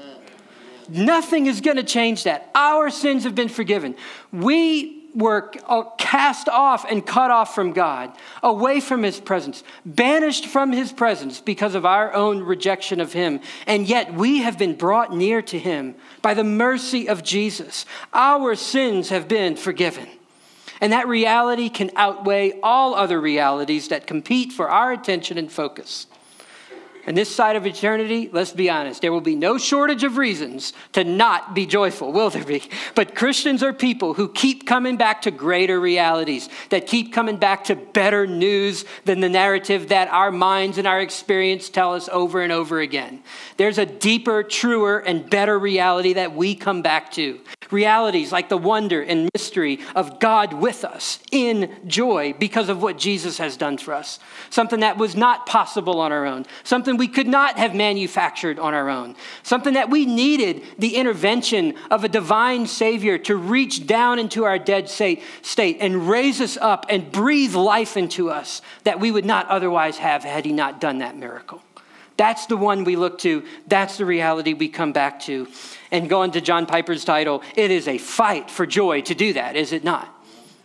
Nothing 0.90 1.46
is 1.46 1.62
going 1.62 1.78
to 1.78 1.84
change 1.84 2.24
that. 2.24 2.50
Our 2.56 2.90
sins 2.90 3.24
have 3.24 3.36
been 3.36 3.50
forgiven. 3.50 3.96
We 4.32 5.02
were 5.14 5.52
uh, 5.68 5.84
cast 5.98 6.50
off 6.50 6.86
and 6.90 7.06
cut 7.06 7.32
off 7.32 7.54
from 7.54 7.74
God, 7.74 8.12
away 8.42 8.80
from 8.80 9.04
His 9.04 9.20
presence, 9.20 9.64
banished 9.86 10.46
from 10.46 10.72
His 10.72 10.92
presence 10.92 11.42
because 11.42 11.76
of 11.76 11.86
our 11.86 12.14
own 12.14 12.44
rejection 12.44 13.00
of 13.00 13.14
Him. 13.14 13.42
And 13.68 13.88
yet 13.88 14.14
we 14.14 14.40
have 14.40 14.58
been 14.58 14.76
brought 14.76 15.14
near 15.14 15.42
to 15.44 15.60
Him 15.60 15.96
by 16.22 16.34
the 16.34 16.44
mercy 16.44 17.08
of 17.08 17.24
Jesus. 17.24 17.86
Our 18.14 18.56
sins 18.56 19.10
have 19.10 19.28
been 19.28 19.56
forgiven. 19.56 20.08
And 20.82 20.92
that 20.92 21.08
reality 21.08 21.70
can 21.70 21.92
outweigh 21.96 22.60
all 22.62 22.96
other 22.96 23.22
realities 23.22 23.90
that 23.90 24.08
compete 24.08 24.52
for 24.52 24.68
our 24.68 24.92
attention 24.92 25.38
and 25.38 25.52
focus. 25.52 26.08
And 27.06 27.18
this 27.18 27.34
side 27.34 27.56
of 27.56 27.66
eternity, 27.66 28.30
let's 28.32 28.52
be 28.52 28.70
honest, 28.70 29.02
there 29.02 29.12
will 29.12 29.22
be 29.22 29.36
no 29.36 29.58
shortage 29.58 30.04
of 30.04 30.18
reasons 30.18 30.74
to 30.94 31.04
not 31.04 31.56
be 31.56 31.66
joyful, 31.66 32.12
will 32.12 32.30
there 32.30 32.44
be? 32.44 32.64
But 32.96 33.16
Christians 33.16 33.64
are 33.64 33.74
people 33.74 34.14
who 34.14 34.30
keep 34.30 34.68
coming 34.68 34.98
back 34.98 35.24
to 35.24 35.32
greater 35.32 35.80
realities, 35.80 36.50
that 36.70 36.88
keep 36.88 37.12
coming 37.12 37.38
back 37.38 37.66
to 37.66 37.76
better 37.76 38.28
news 38.28 38.86
than 39.06 39.20
the 39.20 39.30
narrative 39.30 39.90
that 39.90 40.10
our 40.10 40.32
minds 40.32 40.78
and 40.78 40.88
our 40.88 41.02
experience 41.02 41.70
tell 41.70 41.94
us 41.94 42.08
over 42.12 42.42
and 42.42 42.52
over 42.52 42.80
again. 42.80 43.24
There's 43.58 43.78
a 43.78 43.86
deeper, 43.86 44.44
truer, 44.44 45.00
and 45.00 45.30
better 45.30 45.58
reality 45.58 46.14
that 46.14 46.36
we 46.36 46.56
come 46.56 46.82
back 46.82 47.12
to 47.14 47.40
realities 47.72 48.32
like 48.32 48.50
the 48.50 48.58
wonder 48.58 49.02
and 49.02 49.30
mystery 49.34 49.80
of 49.96 50.20
God 50.20 50.54
with 50.54 50.84
us 50.84 51.20
in 51.32 51.72
joy 51.88 52.36
because 52.38 52.70
of 52.70 52.82
what 52.82 52.98
Jesus 52.98 53.38
has 53.38 53.58
done 53.58 53.78
for 53.78 53.94
us. 53.94 54.20
Something 54.50 54.82
that 54.82 54.98
was 54.98 55.16
not 55.16 55.46
possible 55.46 56.00
on 56.00 56.12
our 56.12 56.26
own, 56.26 56.46
something 56.64 56.91
we 56.98 57.08
could 57.08 57.28
not 57.28 57.58
have 57.58 57.76
manufactured 57.76 58.60
on 58.60 58.74
our 58.74 58.90
own, 58.90 59.16
something 59.44 59.74
that 59.76 59.90
we 59.90 60.06
needed 60.06 60.64
the 60.80 60.96
intervention 60.96 61.76
of 61.90 62.04
a 62.04 62.10
divine 62.10 62.68
Savior 62.68 63.18
to 63.20 63.36
reach 63.36 63.88
down 63.88 64.20
into 64.20 64.46
our 64.46 64.58
dead 64.58 64.90
state 64.90 65.22
and 65.80 66.10
raise 66.10 66.42
us 66.42 66.58
up 66.58 66.86
and 66.90 67.12
breathe 67.12 67.56
life 67.56 67.98
into 67.98 68.30
us 68.30 68.62
that 68.84 69.00
we 69.00 69.12
would 69.12 69.26
not 69.26 69.48
otherwise 69.48 69.98
have 69.98 70.24
had 70.24 70.46
He 70.46 70.54
not 70.54 70.82
done 70.82 71.00
that 71.00 71.18
miracle. 71.18 71.62
That's 72.18 72.46
the 72.46 72.58
one 72.58 72.84
we 72.84 72.96
look 72.96 73.20
to. 73.20 73.44
That's 73.68 73.98
the 73.98 74.06
reality 74.06 74.54
we 74.54 74.70
come 74.70 74.92
back 74.94 75.22
to. 75.22 75.48
And 75.92 76.10
going 76.10 76.32
to 76.32 76.42
John 76.42 76.66
Piper's 76.66 77.04
title, 77.04 77.42
it 77.56 77.72
is 77.72 77.88
a 77.88 77.98
fight 77.98 78.52
for 78.52 78.66
joy 78.66 79.02
to 79.02 79.16
do 79.16 79.34
that, 79.34 79.56
is 79.56 79.72
it 79.72 79.84
not? 79.84 80.14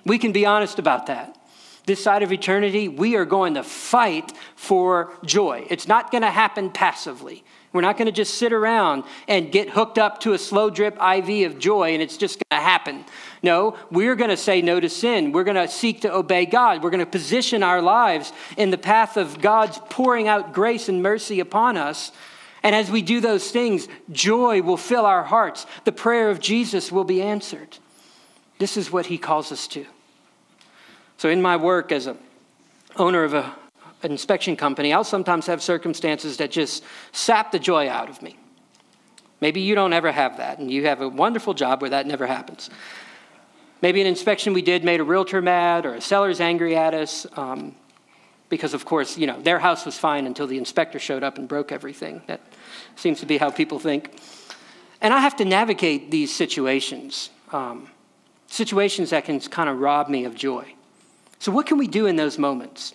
We 0.04 0.18
can 0.18 0.32
be 0.32 0.46
honest 0.46 0.78
about 0.78 1.06
that. 1.06 1.35
This 1.86 2.02
side 2.02 2.24
of 2.24 2.32
eternity, 2.32 2.88
we 2.88 3.14
are 3.14 3.24
going 3.24 3.54
to 3.54 3.62
fight 3.62 4.32
for 4.56 5.12
joy. 5.24 5.66
It's 5.70 5.86
not 5.86 6.10
going 6.10 6.22
to 6.22 6.30
happen 6.30 6.70
passively. 6.70 7.44
We're 7.72 7.82
not 7.82 7.96
going 7.96 8.06
to 8.06 8.12
just 8.12 8.34
sit 8.34 8.52
around 8.52 9.04
and 9.28 9.52
get 9.52 9.70
hooked 9.70 9.98
up 9.98 10.20
to 10.20 10.32
a 10.32 10.38
slow 10.38 10.68
drip 10.68 10.94
IV 10.94 11.52
of 11.52 11.58
joy 11.58 11.92
and 11.92 12.02
it's 12.02 12.16
just 12.16 12.38
going 12.38 12.60
to 12.60 12.64
happen. 12.64 13.04
No, 13.42 13.76
we're 13.90 14.16
going 14.16 14.30
to 14.30 14.36
say 14.36 14.62
no 14.62 14.80
to 14.80 14.88
sin. 14.88 15.30
We're 15.30 15.44
going 15.44 15.56
to 15.56 15.68
seek 15.68 16.00
to 16.00 16.12
obey 16.12 16.46
God. 16.46 16.82
We're 16.82 16.90
going 16.90 17.00
to 17.00 17.06
position 17.06 17.62
our 17.62 17.80
lives 17.80 18.32
in 18.56 18.70
the 18.70 18.78
path 18.78 19.16
of 19.16 19.40
God's 19.40 19.78
pouring 19.90 20.26
out 20.26 20.52
grace 20.52 20.88
and 20.88 21.02
mercy 21.02 21.38
upon 21.38 21.76
us. 21.76 22.10
And 22.64 22.74
as 22.74 22.90
we 22.90 23.02
do 23.02 23.20
those 23.20 23.50
things, 23.50 23.86
joy 24.10 24.62
will 24.62 24.76
fill 24.76 25.06
our 25.06 25.22
hearts. 25.22 25.66
The 25.84 25.92
prayer 25.92 26.30
of 26.30 26.40
Jesus 26.40 26.90
will 26.90 27.04
be 27.04 27.22
answered. 27.22 27.78
This 28.58 28.76
is 28.76 28.90
what 28.90 29.06
he 29.06 29.18
calls 29.18 29.52
us 29.52 29.68
to. 29.68 29.86
So, 31.18 31.28
in 31.28 31.40
my 31.40 31.56
work 31.56 31.92
as 31.92 32.06
a 32.06 32.16
owner 32.96 33.24
of 33.24 33.34
a 33.34 33.54
an 34.02 34.12
inspection 34.12 34.56
company, 34.56 34.92
I'll 34.92 35.04
sometimes 35.04 35.46
have 35.46 35.62
circumstances 35.62 36.36
that 36.36 36.50
just 36.50 36.84
sap 37.12 37.50
the 37.50 37.58
joy 37.58 37.88
out 37.88 38.08
of 38.08 38.22
me. 38.22 38.36
Maybe 39.40 39.60
you 39.60 39.74
don't 39.74 39.92
ever 39.92 40.12
have 40.12 40.36
that, 40.36 40.58
and 40.58 40.70
you 40.70 40.86
have 40.86 41.00
a 41.00 41.08
wonderful 41.08 41.54
job 41.54 41.80
where 41.80 41.90
that 41.90 42.06
never 42.06 42.26
happens. 42.26 42.70
Maybe 43.82 44.00
an 44.00 44.06
inspection 44.06 44.52
we 44.52 44.62
did 44.62 44.84
made 44.84 45.00
a 45.00 45.04
realtor 45.04 45.42
mad, 45.42 45.84
or 45.84 45.94
a 45.94 46.00
seller's 46.00 46.40
angry 46.40 46.76
at 46.76 46.94
us, 46.94 47.26
um, 47.36 47.74
because 48.48 48.74
of 48.74 48.84
course, 48.84 49.18
you 49.18 49.26
know, 49.26 49.40
their 49.40 49.58
house 49.58 49.84
was 49.84 49.98
fine 49.98 50.26
until 50.26 50.46
the 50.46 50.56
inspector 50.56 50.98
showed 50.98 51.22
up 51.22 51.36
and 51.36 51.48
broke 51.48 51.72
everything. 51.72 52.22
That 52.26 52.40
seems 52.94 53.20
to 53.20 53.26
be 53.26 53.38
how 53.38 53.50
people 53.50 53.78
think. 53.78 54.18
And 55.00 55.12
I 55.12 55.20
have 55.20 55.36
to 55.36 55.44
navigate 55.44 56.10
these 56.10 56.34
situations, 56.34 57.30
um, 57.52 57.88
situations 58.46 59.10
that 59.10 59.24
can 59.24 59.40
kind 59.40 59.68
of 59.68 59.80
rob 59.80 60.08
me 60.08 60.24
of 60.24 60.34
joy. 60.34 60.75
So, 61.38 61.52
what 61.52 61.66
can 61.66 61.78
we 61.78 61.86
do 61.86 62.06
in 62.06 62.16
those 62.16 62.38
moments? 62.38 62.94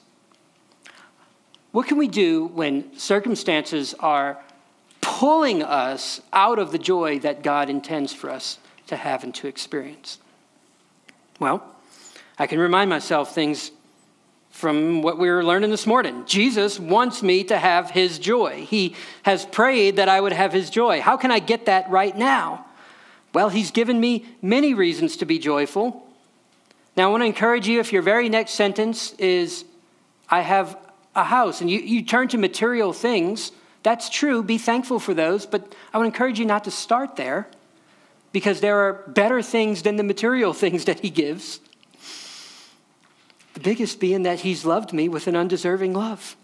What 1.72 1.88
can 1.88 1.98
we 1.98 2.08
do 2.08 2.48
when 2.48 2.98
circumstances 2.98 3.94
are 4.00 4.38
pulling 5.00 5.64
us 5.64 6.22
out 6.34 6.60
of 6.60 6.72
the 6.72 6.78
joy 6.78 7.20
that 7.20 7.44
God 7.44 7.70
intends 7.70 8.14
for 8.14 8.30
us 8.30 8.60
to 8.88 8.96
have 8.96 9.24
and 9.24 9.34
to 9.36 9.48
experience? 9.48 10.20
Well, 11.40 11.64
I 12.38 12.48
can 12.48 12.60
remind 12.60 12.90
myself 12.90 13.34
things 13.34 13.72
from 14.50 15.02
what 15.02 15.18
we 15.18 15.30
were 15.30 15.44
learning 15.44 15.72
this 15.72 15.88
morning. 15.88 16.26
Jesus 16.26 16.80
wants 16.80 17.24
me 17.24 17.44
to 17.46 17.58
have 17.58 17.92
his 17.92 18.20
joy. 18.20 18.66
He 18.70 18.96
has 19.24 19.46
prayed 19.46 19.96
that 19.96 20.10
I 20.10 20.20
would 20.20 20.34
have 20.34 20.52
his 20.52 20.70
joy. 20.70 21.02
How 21.02 21.16
can 21.16 21.32
I 21.32 21.40
get 21.40 21.66
that 21.68 21.90
right 21.90 22.16
now? 22.16 22.66
Well, 23.34 23.50
he's 23.50 23.72
given 23.72 24.00
me 24.00 24.26
many 24.42 24.74
reasons 24.74 25.16
to 25.18 25.26
be 25.26 25.40
joyful. 25.40 26.06
Now, 27.02 27.08
I 27.08 27.12
want 27.14 27.22
to 27.22 27.26
encourage 27.26 27.68
you 27.68 27.80
if 27.80 27.92
your 27.92 28.04
very 28.04 28.30
next 28.30 28.52
sentence 28.52 29.14
is 29.14 29.66
I 30.30 30.42
have 30.42 30.78
a 31.16 31.24
house. 31.24 31.60
And 31.60 31.68
you, 31.68 31.80
you 31.80 32.04
turn 32.04 32.28
to 32.28 32.38
material 32.38 32.94
things. 32.94 33.52
That's 33.82 34.08
true. 34.08 34.44
Be 34.44 34.60
thankful 34.60 35.00
for 35.00 35.16
those. 35.16 35.48
But 35.48 35.74
I 35.96 35.98
would 35.98 36.06
encourage 36.06 36.38
you 36.38 36.46
not 36.46 36.66
to 36.66 36.70
start 36.70 37.16
there 37.16 37.48
because 38.32 38.62
there 38.62 38.78
are 38.82 39.04
better 39.08 39.42
things 39.42 39.82
than 39.82 39.96
the 39.96 40.04
material 40.04 40.54
things 40.64 40.86
that 40.86 41.00
He 41.00 41.10
gives. 41.10 41.60
The 43.56 43.62
biggest 43.62 44.00
being 44.00 44.22
that 44.22 44.42
He's 44.42 44.64
loved 44.64 44.94
me 44.94 45.10
with 45.10 45.26
an 45.26 45.36
undeserving 45.36 45.94
love. 45.94 46.36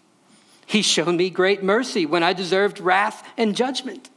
He's 0.65 0.87
shown 0.87 1.17
me 1.17 1.29
great 1.29 1.61
mercy 1.61 2.07
when 2.07 2.23
I 2.23 2.33
deserved 2.33 2.79
wrath 2.79 3.23
and 3.37 3.55
judgment. 3.55 4.09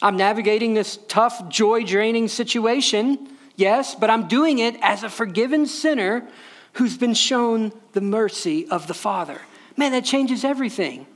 I'm 0.00 0.16
navigating 0.16 0.72
this 0.72 0.98
tough, 1.06 1.50
joy 1.50 1.84
draining 1.84 2.28
situation, 2.28 3.28
yes, 3.56 3.94
but 3.94 4.10
I'm 4.10 4.28
doing 4.28 4.58
it 4.58 4.76
as 4.80 5.02
a 5.02 5.08
forgiven 5.08 5.66
sinner 5.66 6.26
who's 6.74 6.96
been 6.96 7.14
shown 7.14 7.72
the 7.92 8.00
mercy 8.00 8.68
of 8.68 8.86
the 8.86 8.94
Father. 8.94 9.40
Man, 9.76 9.92
that 9.92 10.04
changes 10.04 10.44
everything 10.44 11.06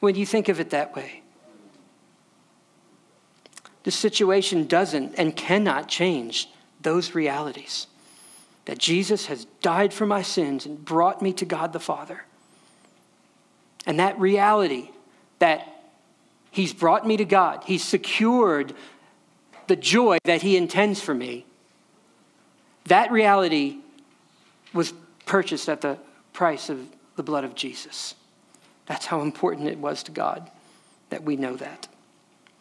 when 0.00 0.14
you 0.14 0.26
think 0.26 0.48
of 0.48 0.60
it 0.60 0.70
that 0.70 0.94
way. 0.94 1.22
The 3.84 3.90
situation 3.90 4.66
doesn't 4.66 5.14
and 5.16 5.36
cannot 5.36 5.88
change 5.88 6.48
those 6.80 7.14
realities 7.14 7.86
that 8.64 8.78
Jesus 8.78 9.26
has 9.26 9.44
died 9.60 9.92
for 9.92 10.06
my 10.06 10.22
sins 10.22 10.64
and 10.64 10.82
brought 10.82 11.20
me 11.20 11.32
to 11.34 11.44
God 11.44 11.72
the 11.72 11.80
Father. 11.80 12.24
And 13.86 14.00
that 14.00 14.18
reality 14.18 14.90
that 15.38 15.68
He's 16.50 16.72
brought 16.72 17.06
me 17.06 17.16
to 17.16 17.24
God, 17.24 17.62
He's 17.66 17.84
secured 17.84 18.74
the 19.66 19.76
joy 19.76 20.18
that 20.24 20.42
He 20.42 20.56
intends 20.56 21.00
for 21.00 21.14
me. 21.14 21.44
That 22.86 23.10
reality 23.12 23.78
was 24.72 24.92
purchased 25.26 25.68
at 25.68 25.80
the 25.80 25.98
price 26.32 26.68
of 26.68 26.86
the 27.16 27.22
blood 27.22 27.44
of 27.44 27.54
Jesus. 27.54 28.14
That's 28.86 29.06
how 29.06 29.22
important 29.22 29.68
it 29.68 29.78
was 29.78 30.02
to 30.04 30.12
God 30.12 30.50
that 31.10 31.22
we 31.22 31.36
know 31.36 31.56
that. 31.56 31.88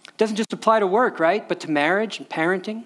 It 0.07 0.17
doesn't 0.17 0.37
just 0.37 0.53
apply 0.53 0.79
to 0.79 0.87
work, 0.87 1.19
right? 1.19 1.47
But 1.47 1.59
to 1.61 1.71
marriage 1.71 2.19
and 2.19 2.29
parenting. 2.29 2.83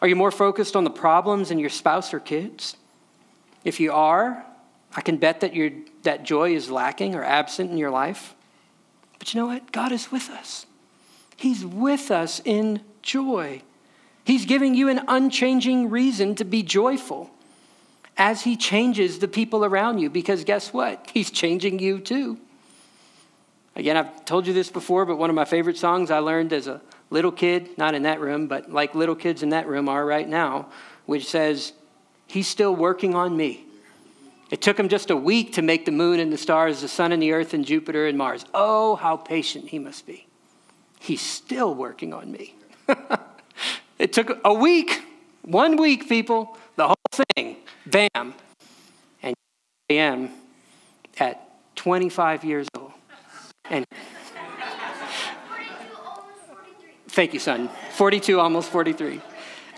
Are 0.00 0.08
you 0.08 0.16
more 0.16 0.30
focused 0.30 0.74
on 0.74 0.84
the 0.84 0.90
problems 0.90 1.50
in 1.50 1.58
your 1.58 1.70
spouse 1.70 2.12
or 2.12 2.18
kids? 2.18 2.76
If 3.64 3.78
you 3.78 3.92
are, 3.92 4.44
I 4.96 5.00
can 5.00 5.16
bet 5.16 5.40
that, 5.40 5.52
that 6.02 6.24
joy 6.24 6.54
is 6.54 6.70
lacking 6.70 7.14
or 7.14 7.22
absent 7.22 7.70
in 7.70 7.78
your 7.78 7.90
life. 7.90 8.34
But 9.18 9.32
you 9.32 9.40
know 9.40 9.46
what? 9.46 9.70
God 9.70 9.92
is 9.92 10.10
with 10.10 10.28
us. 10.30 10.66
He's 11.36 11.64
with 11.64 12.10
us 12.10 12.40
in 12.44 12.80
joy. 13.02 13.62
He's 14.24 14.46
giving 14.46 14.74
you 14.74 14.88
an 14.88 15.00
unchanging 15.08 15.90
reason 15.90 16.34
to 16.36 16.44
be 16.44 16.62
joyful 16.62 17.30
as 18.16 18.42
He 18.42 18.56
changes 18.56 19.18
the 19.18 19.28
people 19.28 19.64
around 19.64 19.98
you, 19.98 20.10
because 20.10 20.44
guess 20.44 20.72
what? 20.72 21.10
He's 21.14 21.30
changing 21.30 21.78
you 21.78 21.98
too. 21.98 22.38
Again, 23.74 23.96
I've 23.96 24.24
told 24.24 24.46
you 24.46 24.52
this 24.52 24.70
before, 24.70 25.06
but 25.06 25.16
one 25.16 25.30
of 25.30 25.36
my 25.36 25.46
favorite 25.46 25.78
songs 25.78 26.10
I 26.10 26.18
learned 26.18 26.52
as 26.52 26.66
a 26.66 26.80
little 27.10 27.32
kid, 27.32 27.76
not 27.78 27.94
in 27.94 28.02
that 28.02 28.20
room, 28.20 28.46
but 28.46 28.70
like 28.70 28.94
little 28.94 29.14
kids 29.14 29.42
in 29.42 29.50
that 29.50 29.66
room 29.66 29.88
are 29.88 30.04
right 30.04 30.28
now, 30.28 30.68
which 31.06 31.26
says, 31.26 31.72
He's 32.26 32.48
still 32.48 32.74
working 32.74 33.14
on 33.14 33.36
me. 33.36 33.64
It 34.50 34.60
took 34.60 34.78
him 34.78 34.88
just 34.88 35.10
a 35.10 35.16
week 35.16 35.54
to 35.54 35.62
make 35.62 35.86
the 35.86 35.92
moon 35.92 36.20
and 36.20 36.30
the 36.30 36.36
stars, 36.36 36.82
the 36.82 36.88
sun 36.88 37.12
and 37.12 37.22
the 37.22 37.32
earth 37.32 37.54
and 37.54 37.64
Jupiter 37.64 38.06
and 38.06 38.18
Mars. 38.18 38.44
Oh, 38.52 38.96
how 38.96 39.16
patient 39.16 39.68
he 39.68 39.78
must 39.78 40.06
be. 40.06 40.26
He's 41.00 41.22
still 41.22 41.74
working 41.74 42.12
on 42.12 42.30
me. 42.30 42.54
it 43.98 44.12
took 44.12 44.38
a 44.44 44.52
week, 44.52 45.02
one 45.42 45.76
week, 45.76 46.08
people, 46.08 46.56
the 46.76 46.86
whole 46.86 47.24
thing, 47.34 47.56
bam. 47.86 48.34
And 49.22 49.34
I 49.90 49.94
am 49.94 50.30
at 51.18 51.48
25 51.76 52.44
years 52.44 52.68
old. 52.76 52.92
And 53.70 53.84
thank 57.08 57.34
you, 57.34 57.40
son. 57.40 57.70
42, 57.92 58.40
almost 58.40 58.70
43. 58.70 59.20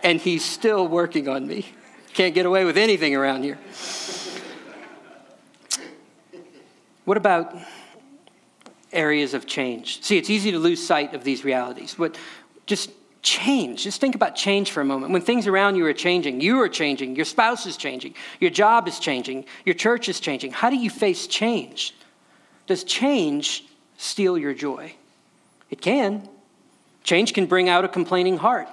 And 0.02 0.20
he's 0.20 0.44
still 0.44 0.86
working 0.86 1.28
on 1.28 1.46
me. 1.46 1.66
Can't 2.12 2.34
get 2.34 2.46
away 2.46 2.64
with 2.64 2.76
anything 2.76 3.14
around 3.14 3.42
here. 3.42 3.58
What 7.04 7.16
about 7.16 7.54
areas 8.92 9.34
of 9.34 9.46
change? 9.46 10.02
See, 10.02 10.16
it's 10.16 10.30
easy 10.30 10.52
to 10.52 10.58
lose 10.58 10.84
sight 10.84 11.14
of 11.14 11.24
these 11.24 11.44
realities, 11.44 11.94
but 11.98 12.16
just 12.66 12.90
change. 13.24 13.82
Just 13.82 14.00
think 14.00 14.14
about 14.14 14.36
change 14.36 14.70
for 14.70 14.82
a 14.82 14.84
moment. 14.84 15.12
When 15.12 15.22
things 15.22 15.46
around 15.46 15.76
you 15.76 15.86
are 15.86 15.94
changing, 15.94 16.40
you 16.40 16.60
are 16.60 16.68
changing, 16.68 17.16
your 17.16 17.24
spouse 17.24 17.66
is 17.66 17.76
changing, 17.76 18.14
your 18.38 18.50
job 18.50 18.86
is 18.86 19.00
changing, 19.00 19.46
your 19.64 19.74
church 19.74 20.08
is 20.08 20.20
changing. 20.20 20.52
How 20.52 20.70
do 20.70 20.76
you 20.76 20.90
face 20.90 21.26
change? 21.26 21.94
Does 22.66 22.84
change 22.84 23.64
steal 23.96 24.38
your 24.38 24.54
joy? 24.54 24.94
It 25.70 25.80
can. 25.80 26.28
Change 27.02 27.32
can 27.32 27.46
bring 27.46 27.68
out 27.68 27.84
a 27.84 27.88
complaining 27.88 28.36
heart. 28.36 28.68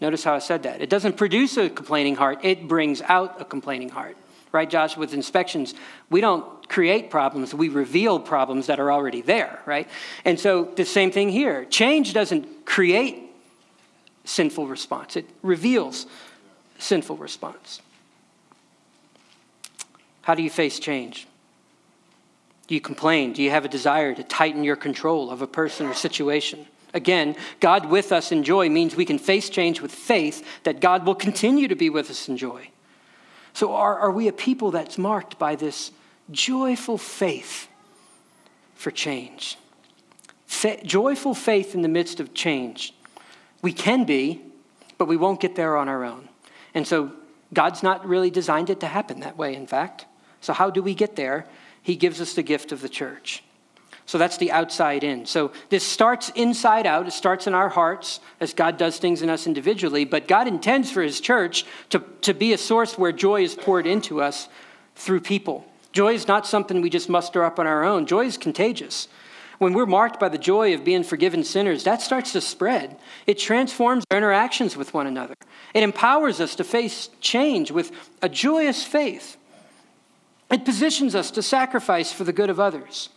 Notice 0.00 0.24
how 0.24 0.34
I 0.34 0.38
said 0.40 0.64
that. 0.64 0.80
It 0.80 0.90
doesn't 0.90 1.16
produce 1.16 1.56
a 1.56 1.68
complaining 1.68 2.16
heart, 2.16 2.40
it 2.42 2.66
brings 2.66 3.02
out 3.02 3.40
a 3.40 3.44
complaining 3.44 3.90
heart. 3.90 4.16
Right, 4.52 4.70
Josh? 4.70 4.96
With 4.96 5.12
inspections, 5.12 5.74
we 6.10 6.20
don't 6.20 6.68
create 6.68 7.10
problems, 7.10 7.52
we 7.52 7.68
reveal 7.68 8.20
problems 8.20 8.68
that 8.68 8.80
are 8.80 8.90
already 8.90 9.20
there, 9.20 9.58
right? 9.66 9.88
And 10.24 10.38
so 10.38 10.64
the 10.76 10.84
same 10.84 11.10
thing 11.10 11.28
here. 11.28 11.64
Change 11.66 12.14
doesn't 12.14 12.64
create 12.64 13.23
sinful 14.24 14.66
response, 14.66 15.16
it 15.16 15.28
reveals 15.42 16.06
sinful 16.78 17.16
response. 17.16 17.80
How 20.22 20.34
do 20.34 20.42
you 20.42 20.50
face 20.50 20.78
change? 20.78 21.26
Do 22.66 22.74
you 22.74 22.80
complain? 22.80 23.34
Do 23.34 23.42
you 23.42 23.50
have 23.50 23.64
a 23.64 23.68
desire 23.68 24.14
to 24.14 24.22
tighten 24.22 24.64
your 24.64 24.76
control 24.76 25.30
of 25.30 25.42
a 25.42 25.46
person 25.46 25.86
or 25.86 25.94
situation? 25.94 26.66
Again, 26.94 27.36
God 27.60 27.90
with 27.90 28.12
us 28.12 28.32
in 28.32 28.44
joy 28.44 28.70
means 28.70 28.96
we 28.96 29.04
can 29.04 29.18
face 29.18 29.50
change 29.50 29.80
with 29.80 29.92
faith 29.92 30.46
that 30.62 30.80
God 30.80 31.04
will 31.04 31.14
continue 31.14 31.68
to 31.68 31.74
be 31.74 31.90
with 31.90 32.08
us 32.08 32.28
in 32.28 32.36
joy. 32.36 32.70
So, 33.52 33.74
are, 33.74 33.98
are 33.98 34.10
we 34.10 34.28
a 34.28 34.32
people 34.32 34.70
that's 34.70 34.96
marked 34.96 35.38
by 35.38 35.56
this 35.56 35.90
joyful 36.30 36.96
faith 36.96 37.68
for 38.74 38.90
change? 38.90 39.58
Fa- 40.46 40.82
joyful 40.84 41.34
faith 41.34 41.74
in 41.74 41.82
the 41.82 41.88
midst 41.88 42.20
of 42.20 42.32
change. 42.32 42.94
We 43.64 43.72
can 43.72 44.04
be, 44.04 44.42
but 44.98 45.08
we 45.08 45.16
won't 45.16 45.40
get 45.40 45.56
there 45.56 45.78
on 45.78 45.88
our 45.88 46.04
own. 46.04 46.28
And 46.74 46.86
so 46.86 47.12
God's 47.54 47.82
not 47.82 48.06
really 48.06 48.28
designed 48.28 48.68
it 48.68 48.78
to 48.80 48.86
happen 48.86 49.20
that 49.20 49.38
way, 49.38 49.54
in 49.54 49.66
fact. 49.66 50.04
So, 50.42 50.52
how 50.52 50.68
do 50.68 50.82
we 50.82 50.94
get 50.94 51.16
there? 51.16 51.46
He 51.80 51.96
gives 51.96 52.20
us 52.20 52.34
the 52.34 52.42
gift 52.42 52.72
of 52.72 52.82
the 52.82 52.90
church. 52.90 53.42
So 54.04 54.18
that's 54.18 54.36
the 54.36 54.52
outside 54.52 55.02
in. 55.02 55.24
So 55.24 55.50
this 55.70 55.82
starts 55.82 56.28
inside 56.34 56.86
out. 56.86 57.06
It 57.06 57.12
starts 57.12 57.46
in 57.46 57.54
our 57.54 57.70
hearts 57.70 58.20
as 58.38 58.52
God 58.52 58.76
does 58.76 58.98
things 58.98 59.22
in 59.22 59.30
us 59.30 59.46
individually, 59.46 60.04
but 60.04 60.28
God 60.28 60.46
intends 60.46 60.90
for 60.90 61.00
His 61.00 61.20
church 61.20 61.64
to, 61.88 62.04
to 62.20 62.34
be 62.34 62.52
a 62.52 62.58
source 62.58 62.98
where 62.98 63.12
joy 63.12 63.44
is 63.44 63.54
poured 63.54 63.86
into 63.86 64.20
us 64.20 64.50
through 64.94 65.20
people. 65.20 65.64
Joy 65.92 66.12
is 66.12 66.28
not 66.28 66.46
something 66.46 66.82
we 66.82 66.90
just 66.90 67.08
muster 67.08 67.42
up 67.42 67.58
on 67.58 67.66
our 67.66 67.82
own, 67.82 68.04
joy 68.04 68.26
is 68.26 68.36
contagious. 68.36 69.08
When 69.58 69.72
we're 69.72 69.86
marked 69.86 70.18
by 70.18 70.28
the 70.28 70.38
joy 70.38 70.74
of 70.74 70.84
being 70.84 71.04
forgiven 71.04 71.44
sinners, 71.44 71.84
that 71.84 72.02
starts 72.02 72.32
to 72.32 72.40
spread. 72.40 72.96
It 73.26 73.38
transforms 73.38 74.04
our 74.10 74.18
interactions 74.18 74.76
with 74.76 74.92
one 74.92 75.06
another. 75.06 75.34
It 75.72 75.82
empowers 75.82 76.40
us 76.40 76.54
to 76.56 76.64
face 76.64 77.08
change 77.20 77.70
with 77.70 77.92
a 78.20 78.28
joyous 78.28 78.84
faith. 78.84 79.36
It 80.50 80.64
positions 80.64 81.14
us 81.14 81.30
to 81.32 81.42
sacrifice 81.42 82.12
for 82.12 82.24
the 82.24 82.32
good 82.32 82.50
of 82.50 82.60
others. 82.60 83.10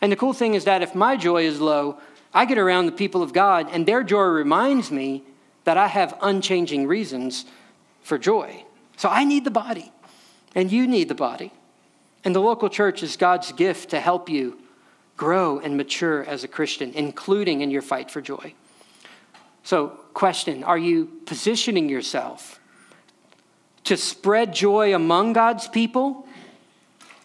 And 0.00 0.10
the 0.10 0.16
cool 0.16 0.32
thing 0.32 0.54
is 0.54 0.64
that 0.64 0.82
if 0.82 0.94
my 0.94 1.16
joy 1.16 1.44
is 1.44 1.60
low, 1.60 1.98
I 2.32 2.46
get 2.46 2.58
around 2.58 2.86
the 2.86 2.92
people 2.92 3.22
of 3.22 3.32
God, 3.32 3.68
and 3.70 3.86
their 3.86 4.02
joy 4.02 4.24
reminds 4.24 4.90
me 4.90 5.22
that 5.64 5.76
I 5.76 5.86
have 5.86 6.18
unchanging 6.20 6.86
reasons 6.86 7.44
for 8.02 8.18
joy. 8.18 8.64
So 8.96 9.08
I 9.08 9.24
need 9.24 9.44
the 9.44 9.50
body, 9.50 9.92
and 10.54 10.70
you 10.70 10.86
need 10.86 11.08
the 11.08 11.14
body. 11.14 11.52
And 12.24 12.34
the 12.34 12.40
local 12.40 12.68
church 12.68 13.02
is 13.02 13.16
God's 13.16 13.52
gift 13.52 13.90
to 13.90 14.00
help 14.00 14.28
you 14.28 14.58
grow 15.16 15.58
and 15.58 15.76
mature 15.76 16.24
as 16.24 16.44
a 16.44 16.48
Christian, 16.48 16.92
including 16.94 17.60
in 17.60 17.70
your 17.70 17.82
fight 17.82 18.10
for 18.10 18.20
joy. 18.20 18.54
So, 19.62 19.88
question 20.12 20.64
Are 20.64 20.78
you 20.78 21.06
positioning 21.26 21.88
yourself 21.88 22.60
to 23.84 23.96
spread 23.96 24.54
joy 24.54 24.94
among 24.94 25.32
God's 25.32 25.68
people? 25.68 26.26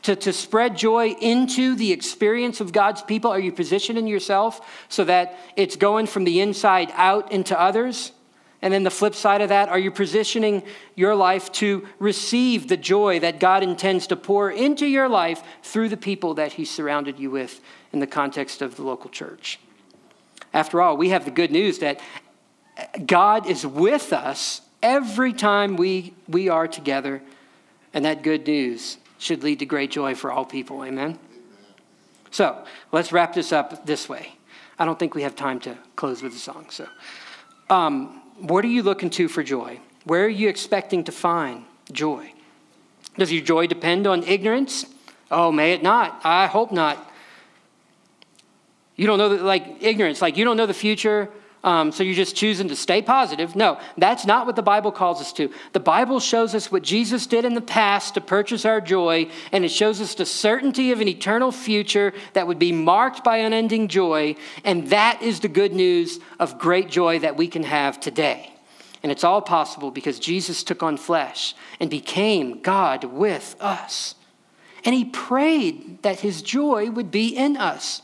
To, 0.04 0.16
to 0.16 0.32
spread 0.32 0.78
joy 0.78 1.10
into 1.20 1.76
the 1.76 1.92
experience 1.92 2.62
of 2.62 2.72
God's 2.72 3.02
people? 3.02 3.32
Are 3.32 3.40
you 3.40 3.52
positioning 3.52 4.08
yourself 4.08 4.86
so 4.88 5.04
that 5.04 5.38
it's 5.58 5.76
going 5.76 6.08
from 6.08 6.24
the 6.24 6.40
inside 6.40 6.90
out 6.96 7.34
into 7.34 7.60
others? 7.60 8.14
And 8.62 8.74
then 8.74 8.84
the 8.84 8.92
flip 8.92 9.16
side 9.16 9.42
of 9.42 9.50
that, 9.50 9.70
are 9.70 9.80
you 9.80 9.90
positioning 9.90 10.64
your 10.96 11.16
life 11.16 11.52
to 11.54 11.88
receive 11.98 12.68
the 12.68 12.76
joy 12.76 13.20
that 13.20 13.40
God 13.40 13.64
intends 13.64 14.08
to 14.08 14.18
pour 14.18 14.52
into 14.52 14.86
your 14.86 15.08
life 15.08 15.42
through 15.64 15.90
the 15.90 15.98
people 15.98 16.34
that 16.34 16.54
He 16.54 16.66
surrounded 16.66 17.20
you 17.20 17.32
with 17.32 17.62
in 17.94 18.00
the 18.00 18.08
context 18.08 18.62
of 18.62 18.76
the 18.76 18.84
local 18.84 19.10
church. 19.10 19.60
After 20.54 20.82
all, 20.82 20.98
we 20.98 21.10
have 21.10 21.26
the 21.26 21.32
good 21.32 21.52
news 21.52 21.80
that 21.80 22.02
God 23.06 23.48
is 23.48 23.66
with 23.66 24.12
us 24.12 24.62
every 24.82 25.34
time 25.34 25.76
we, 25.76 26.14
we 26.28 26.50
are 26.50 26.68
together, 26.68 27.22
and 27.94 28.06
that 28.06 28.24
good 28.24 28.48
news 28.48 28.98
should 29.18 29.44
lead 29.44 29.60
to 29.60 29.66
great 29.66 29.92
joy 29.92 30.16
for 30.16 30.32
all 30.32 30.46
people. 30.46 30.84
Amen? 30.84 31.20
So 32.32 32.64
let's 32.92 33.12
wrap 33.12 33.34
this 33.34 33.52
up 33.52 33.86
this 33.86 34.08
way. 34.08 34.34
I 34.78 34.86
don't 34.86 34.98
think 34.98 35.14
we 35.14 35.24
have 35.24 35.36
time 35.36 35.60
to 35.62 35.78
close 35.96 36.22
with 36.22 36.34
a 36.34 36.38
song. 36.38 36.68
So, 36.70 36.88
um, 37.70 38.19
what 38.42 38.64
are 38.66 38.70
you 38.70 38.84
looking 38.84 39.10
to 39.12 39.28
for 39.28 39.44
joy? 39.44 39.80
Where 40.06 40.26
are 40.26 40.30
you 40.30 40.50
expecting 40.50 41.04
to 41.06 41.12
find 41.12 41.66
joy? 41.92 42.34
Does 43.18 43.32
your 43.32 43.44
joy 43.44 43.68
depend 43.68 44.08
on 44.08 44.24
ignorance? 44.24 44.86
Oh, 45.30 45.52
may 45.52 45.74
it 45.74 45.84
not. 45.84 46.22
I 46.24 46.48
hope 46.48 46.72
not. 46.72 47.12
You 48.96 49.08
don't 49.08 49.18
know, 49.18 49.30
the, 49.30 49.44
like 49.44 49.82
ignorance, 49.82 50.22
like 50.22 50.38
you 50.38 50.46
don't 50.46 50.58
know 50.58 50.66
the 50.66 50.74
future, 50.74 51.30
um, 51.64 51.92
so 51.92 52.04
you're 52.04 52.16
just 52.16 52.36
choosing 52.36 52.70
to 52.70 52.76
stay 52.76 53.02
positive. 53.02 53.56
No, 53.56 53.80
that's 53.98 54.26
not 54.26 54.46
what 54.46 54.56
the 54.56 54.62
Bible 54.62 54.92
calls 54.92 55.20
us 55.20 55.34
to. 55.34 55.52
The 55.74 55.80
Bible 55.80 56.20
shows 56.22 56.56
us 56.56 56.72
what 56.72 56.84
Jesus 56.84 57.28
did 57.28 57.44
in 57.44 57.54
the 57.54 57.62
past 57.62 58.14
to 58.14 58.22
purchase 58.22 58.64
our 58.64 58.80
joy, 58.80 59.30
and 59.52 59.66
it 59.66 59.70
shows 59.70 60.00
us 60.00 60.16
the 60.16 60.26
certainty 60.26 60.92
of 60.92 61.02
an 61.02 61.10
eternal 61.10 61.52
future 61.52 62.14
that 62.34 62.48
would 62.48 62.60
be 62.60 62.72
marked 62.72 63.24
by 63.24 63.38
unending 63.38 63.90
joy, 63.90 64.36
and 64.64 64.90
that 64.90 65.22
is 65.22 65.42
the 65.42 65.50
good 65.50 65.74
news 65.74 66.20
of 66.40 66.60
great 66.60 66.90
joy 66.90 67.20
that 67.20 67.36
we 67.36 67.48
can 67.48 67.64
have 67.64 68.00
today. 68.00 68.54
And 69.04 69.12
it's 69.12 69.24
all 69.24 69.42
possible 69.42 69.92
because 69.92 70.20
Jesus 70.20 70.64
took 70.64 70.82
on 70.82 70.98
flesh 70.98 71.56
and 71.80 71.90
became 71.90 72.62
God 72.62 73.04
with 73.04 73.56
us. 73.60 74.16
And 74.86 74.96
he 74.96 75.06
prayed 75.06 76.04
that 76.04 76.22
his 76.22 76.42
joy 76.42 76.90
would 76.90 77.12
be 77.12 77.36
in 77.36 77.58
us 77.58 78.02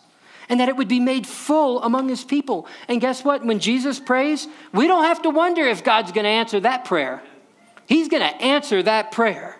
and 0.50 0.60
that 0.60 0.70
it 0.70 0.76
would 0.76 0.88
be 0.88 1.00
made 1.00 1.26
full 1.26 1.82
among 1.82 2.10
his 2.10 2.24
people. 2.24 2.68
And 2.88 3.02
guess 3.02 3.24
what? 3.24 3.46
When 3.46 3.60
Jesus 3.60 4.00
prays, 4.00 4.48
we 4.74 4.88
don't 4.88 5.04
have 5.04 5.22
to 5.24 5.30
wonder 5.30 5.64
if 5.64 5.84
God's 5.84 6.12
going 6.12 6.26
to 6.26 6.30
answer 6.30 6.60
that 6.62 6.86
prayer. 6.86 7.22
He's 7.88 8.08
going 8.08 8.24
to 8.24 8.42
answer 8.42 8.82
that 8.84 9.12
prayer. 9.12 9.60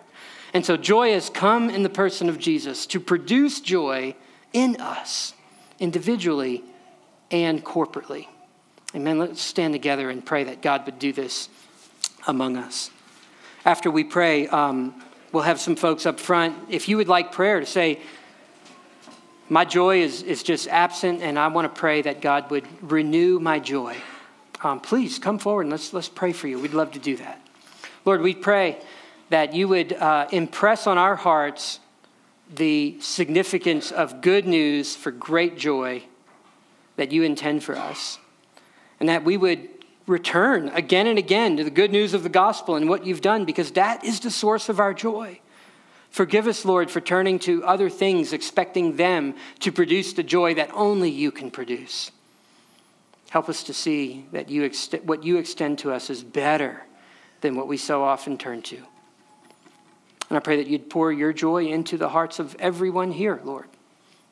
And 0.52 0.64
so 0.64 0.76
joy 0.76 1.12
has 1.12 1.28
come 1.28 1.70
in 1.70 1.82
the 1.82 1.90
person 1.90 2.28
of 2.28 2.38
Jesus 2.38 2.86
to 2.86 3.00
produce 3.00 3.60
joy 3.60 4.14
in 4.52 4.76
us, 4.76 5.34
individually 5.78 6.64
and 7.30 7.64
corporately. 7.64 8.26
Amen. 8.94 9.18
Let's 9.18 9.42
stand 9.42 9.74
together 9.74 10.08
and 10.08 10.24
pray 10.24 10.44
that 10.44 10.62
God 10.62 10.86
would 10.86 10.98
do 10.98 11.12
this 11.12 11.48
among 12.26 12.56
us. 12.56 12.90
After 13.64 13.90
we 13.90 14.04
pray, 14.04 14.48
um, 14.48 14.94
we'll 15.32 15.42
have 15.42 15.60
some 15.60 15.76
folks 15.76 16.06
up 16.06 16.18
front. 16.20 16.56
If 16.70 16.88
you 16.88 16.96
would 16.96 17.08
like 17.08 17.32
prayer 17.32 17.60
to 17.60 17.66
say, 17.66 18.00
my 19.48 19.64
joy 19.64 20.02
is, 20.02 20.22
is 20.22 20.42
just 20.42 20.68
absent, 20.68 21.22
and 21.22 21.38
I 21.38 21.48
want 21.48 21.72
to 21.72 21.80
pray 21.80 22.02
that 22.02 22.20
God 22.20 22.50
would 22.50 22.66
renew 22.82 23.38
my 23.38 23.58
joy. 23.58 23.96
Um, 24.62 24.80
please 24.80 25.18
come 25.18 25.38
forward 25.38 25.62
and 25.62 25.70
let's, 25.70 25.92
let's 25.92 26.08
pray 26.08 26.32
for 26.32 26.48
you. 26.48 26.58
We'd 26.58 26.74
love 26.74 26.92
to 26.92 26.98
do 26.98 27.16
that. 27.18 27.40
Lord, 28.04 28.22
we 28.22 28.34
pray 28.34 28.78
that 29.28 29.54
you 29.54 29.68
would 29.68 29.92
uh, 29.92 30.28
impress 30.32 30.86
on 30.86 30.98
our 30.98 31.16
hearts 31.16 31.80
the 32.54 32.96
significance 33.00 33.90
of 33.90 34.20
good 34.20 34.46
news 34.46 34.94
for 34.94 35.10
great 35.10 35.58
joy 35.58 36.02
that 36.96 37.12
you 37.12 37.22
intend 37.22 37.62
for 37.62 37.76
us, 37.76 38.18
and 39.00 39.08
that 39.08 39.24
we 39.24 39.36
would 39.36 39.68
return 40.06 40.68
again 40.70 41.06
and 41.06 41.18
again 41.18 41.56
to 41.56 41.64
the 41.64 41.70
good 41.70 41.90
news 41.90 42.14
of 42.14 42.22
the 42.22 42.28
gospel 42.28 42.76
and 42.76 42.88
what 42.88 43.04
you've 43.04 43.20
done, 43.20 43.44
because 43.44 43.72
that 43.72 44.04
is 44.04 44.20
the 44.20 44.30
source 44.30 44.68
of 44.68 44.78
our 44.80 44.94
joy. 44.94 45.40
Forgive 46.10 46.46
us, 46.46 46.64
Lord, 46.64 46.90
for 46.90 47.00
turning 47.00 47.38
to 47.40 47.64
other 47.64 47.90
things, 47.90 48.32
expecting 48.32 48.96
them 48.96 49.34
to 49.60 49.70
produce 49.70 50.12
the 50.12 50.22
joy 50.22 50.54
that 50.54 50.70
only 50.72 51.10
you 51.10 51.30
can 51.30 51.50
produce. 51.50 52.10
Help 53.30 53.48
us 53.48 53.64
to 53.64 53.74
see 53.74 54.26
that 54.32 54.48
you 54.48 54.70
what 55.04 55.24
you 55.24 55.36
extend 55.36 55.78
to 55.80 55.92
us 55.92 56.08
is 56.08 56.22
better 56.22 56.84
than 57.40 57.56
what 57.56 57.68
we 57.68 57.76
so 57.76 58.02
often 58.02 58.38
turn 58.38 58.62
to. 58.62 58.76
And 60.28 60.36
I 60.36 60.40
pray 60.40 60.56
that 60.56 60.66
you'd 60.66 60.90
pour 60.90 61.12
your 61.12 61.32
joy 61.32 61.66
into 61.66 61.96
the 61.96 62.08
hearts 62.08 62.38
of 62.38 62.56
everyone 62.58 63.12
here, 63.12 63.40
Lord. 63.44 63.66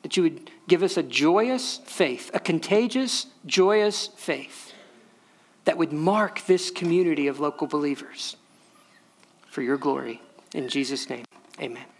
That 0.01 0.17
you 0.17 0.23
would 0.23 0.51
give 0.67 0.83
us 0.83 0.97
a 0.97 1.03
joyous 1.03 1.77
faith, 1.85 2.31
a 2.33 2.39
contagious, 2.39 3.27
joyous 3.45 4.07
faith 4.07 4.73
that 5.65 5.77
would 5.77 5.91
mark 5.91 6.45
this 6.45 6.69
community 6.69 7.27
of 7.27 7.39
local 7.39 7.67
believers 7.67 8.35
for 9.47 9.61
your 9.61 9.77
glory. 9.77 10.21
In 10.53 10.69
Jesus' 10.69 11.09
name. 11.09 11.25
Amen. 11.59 11.94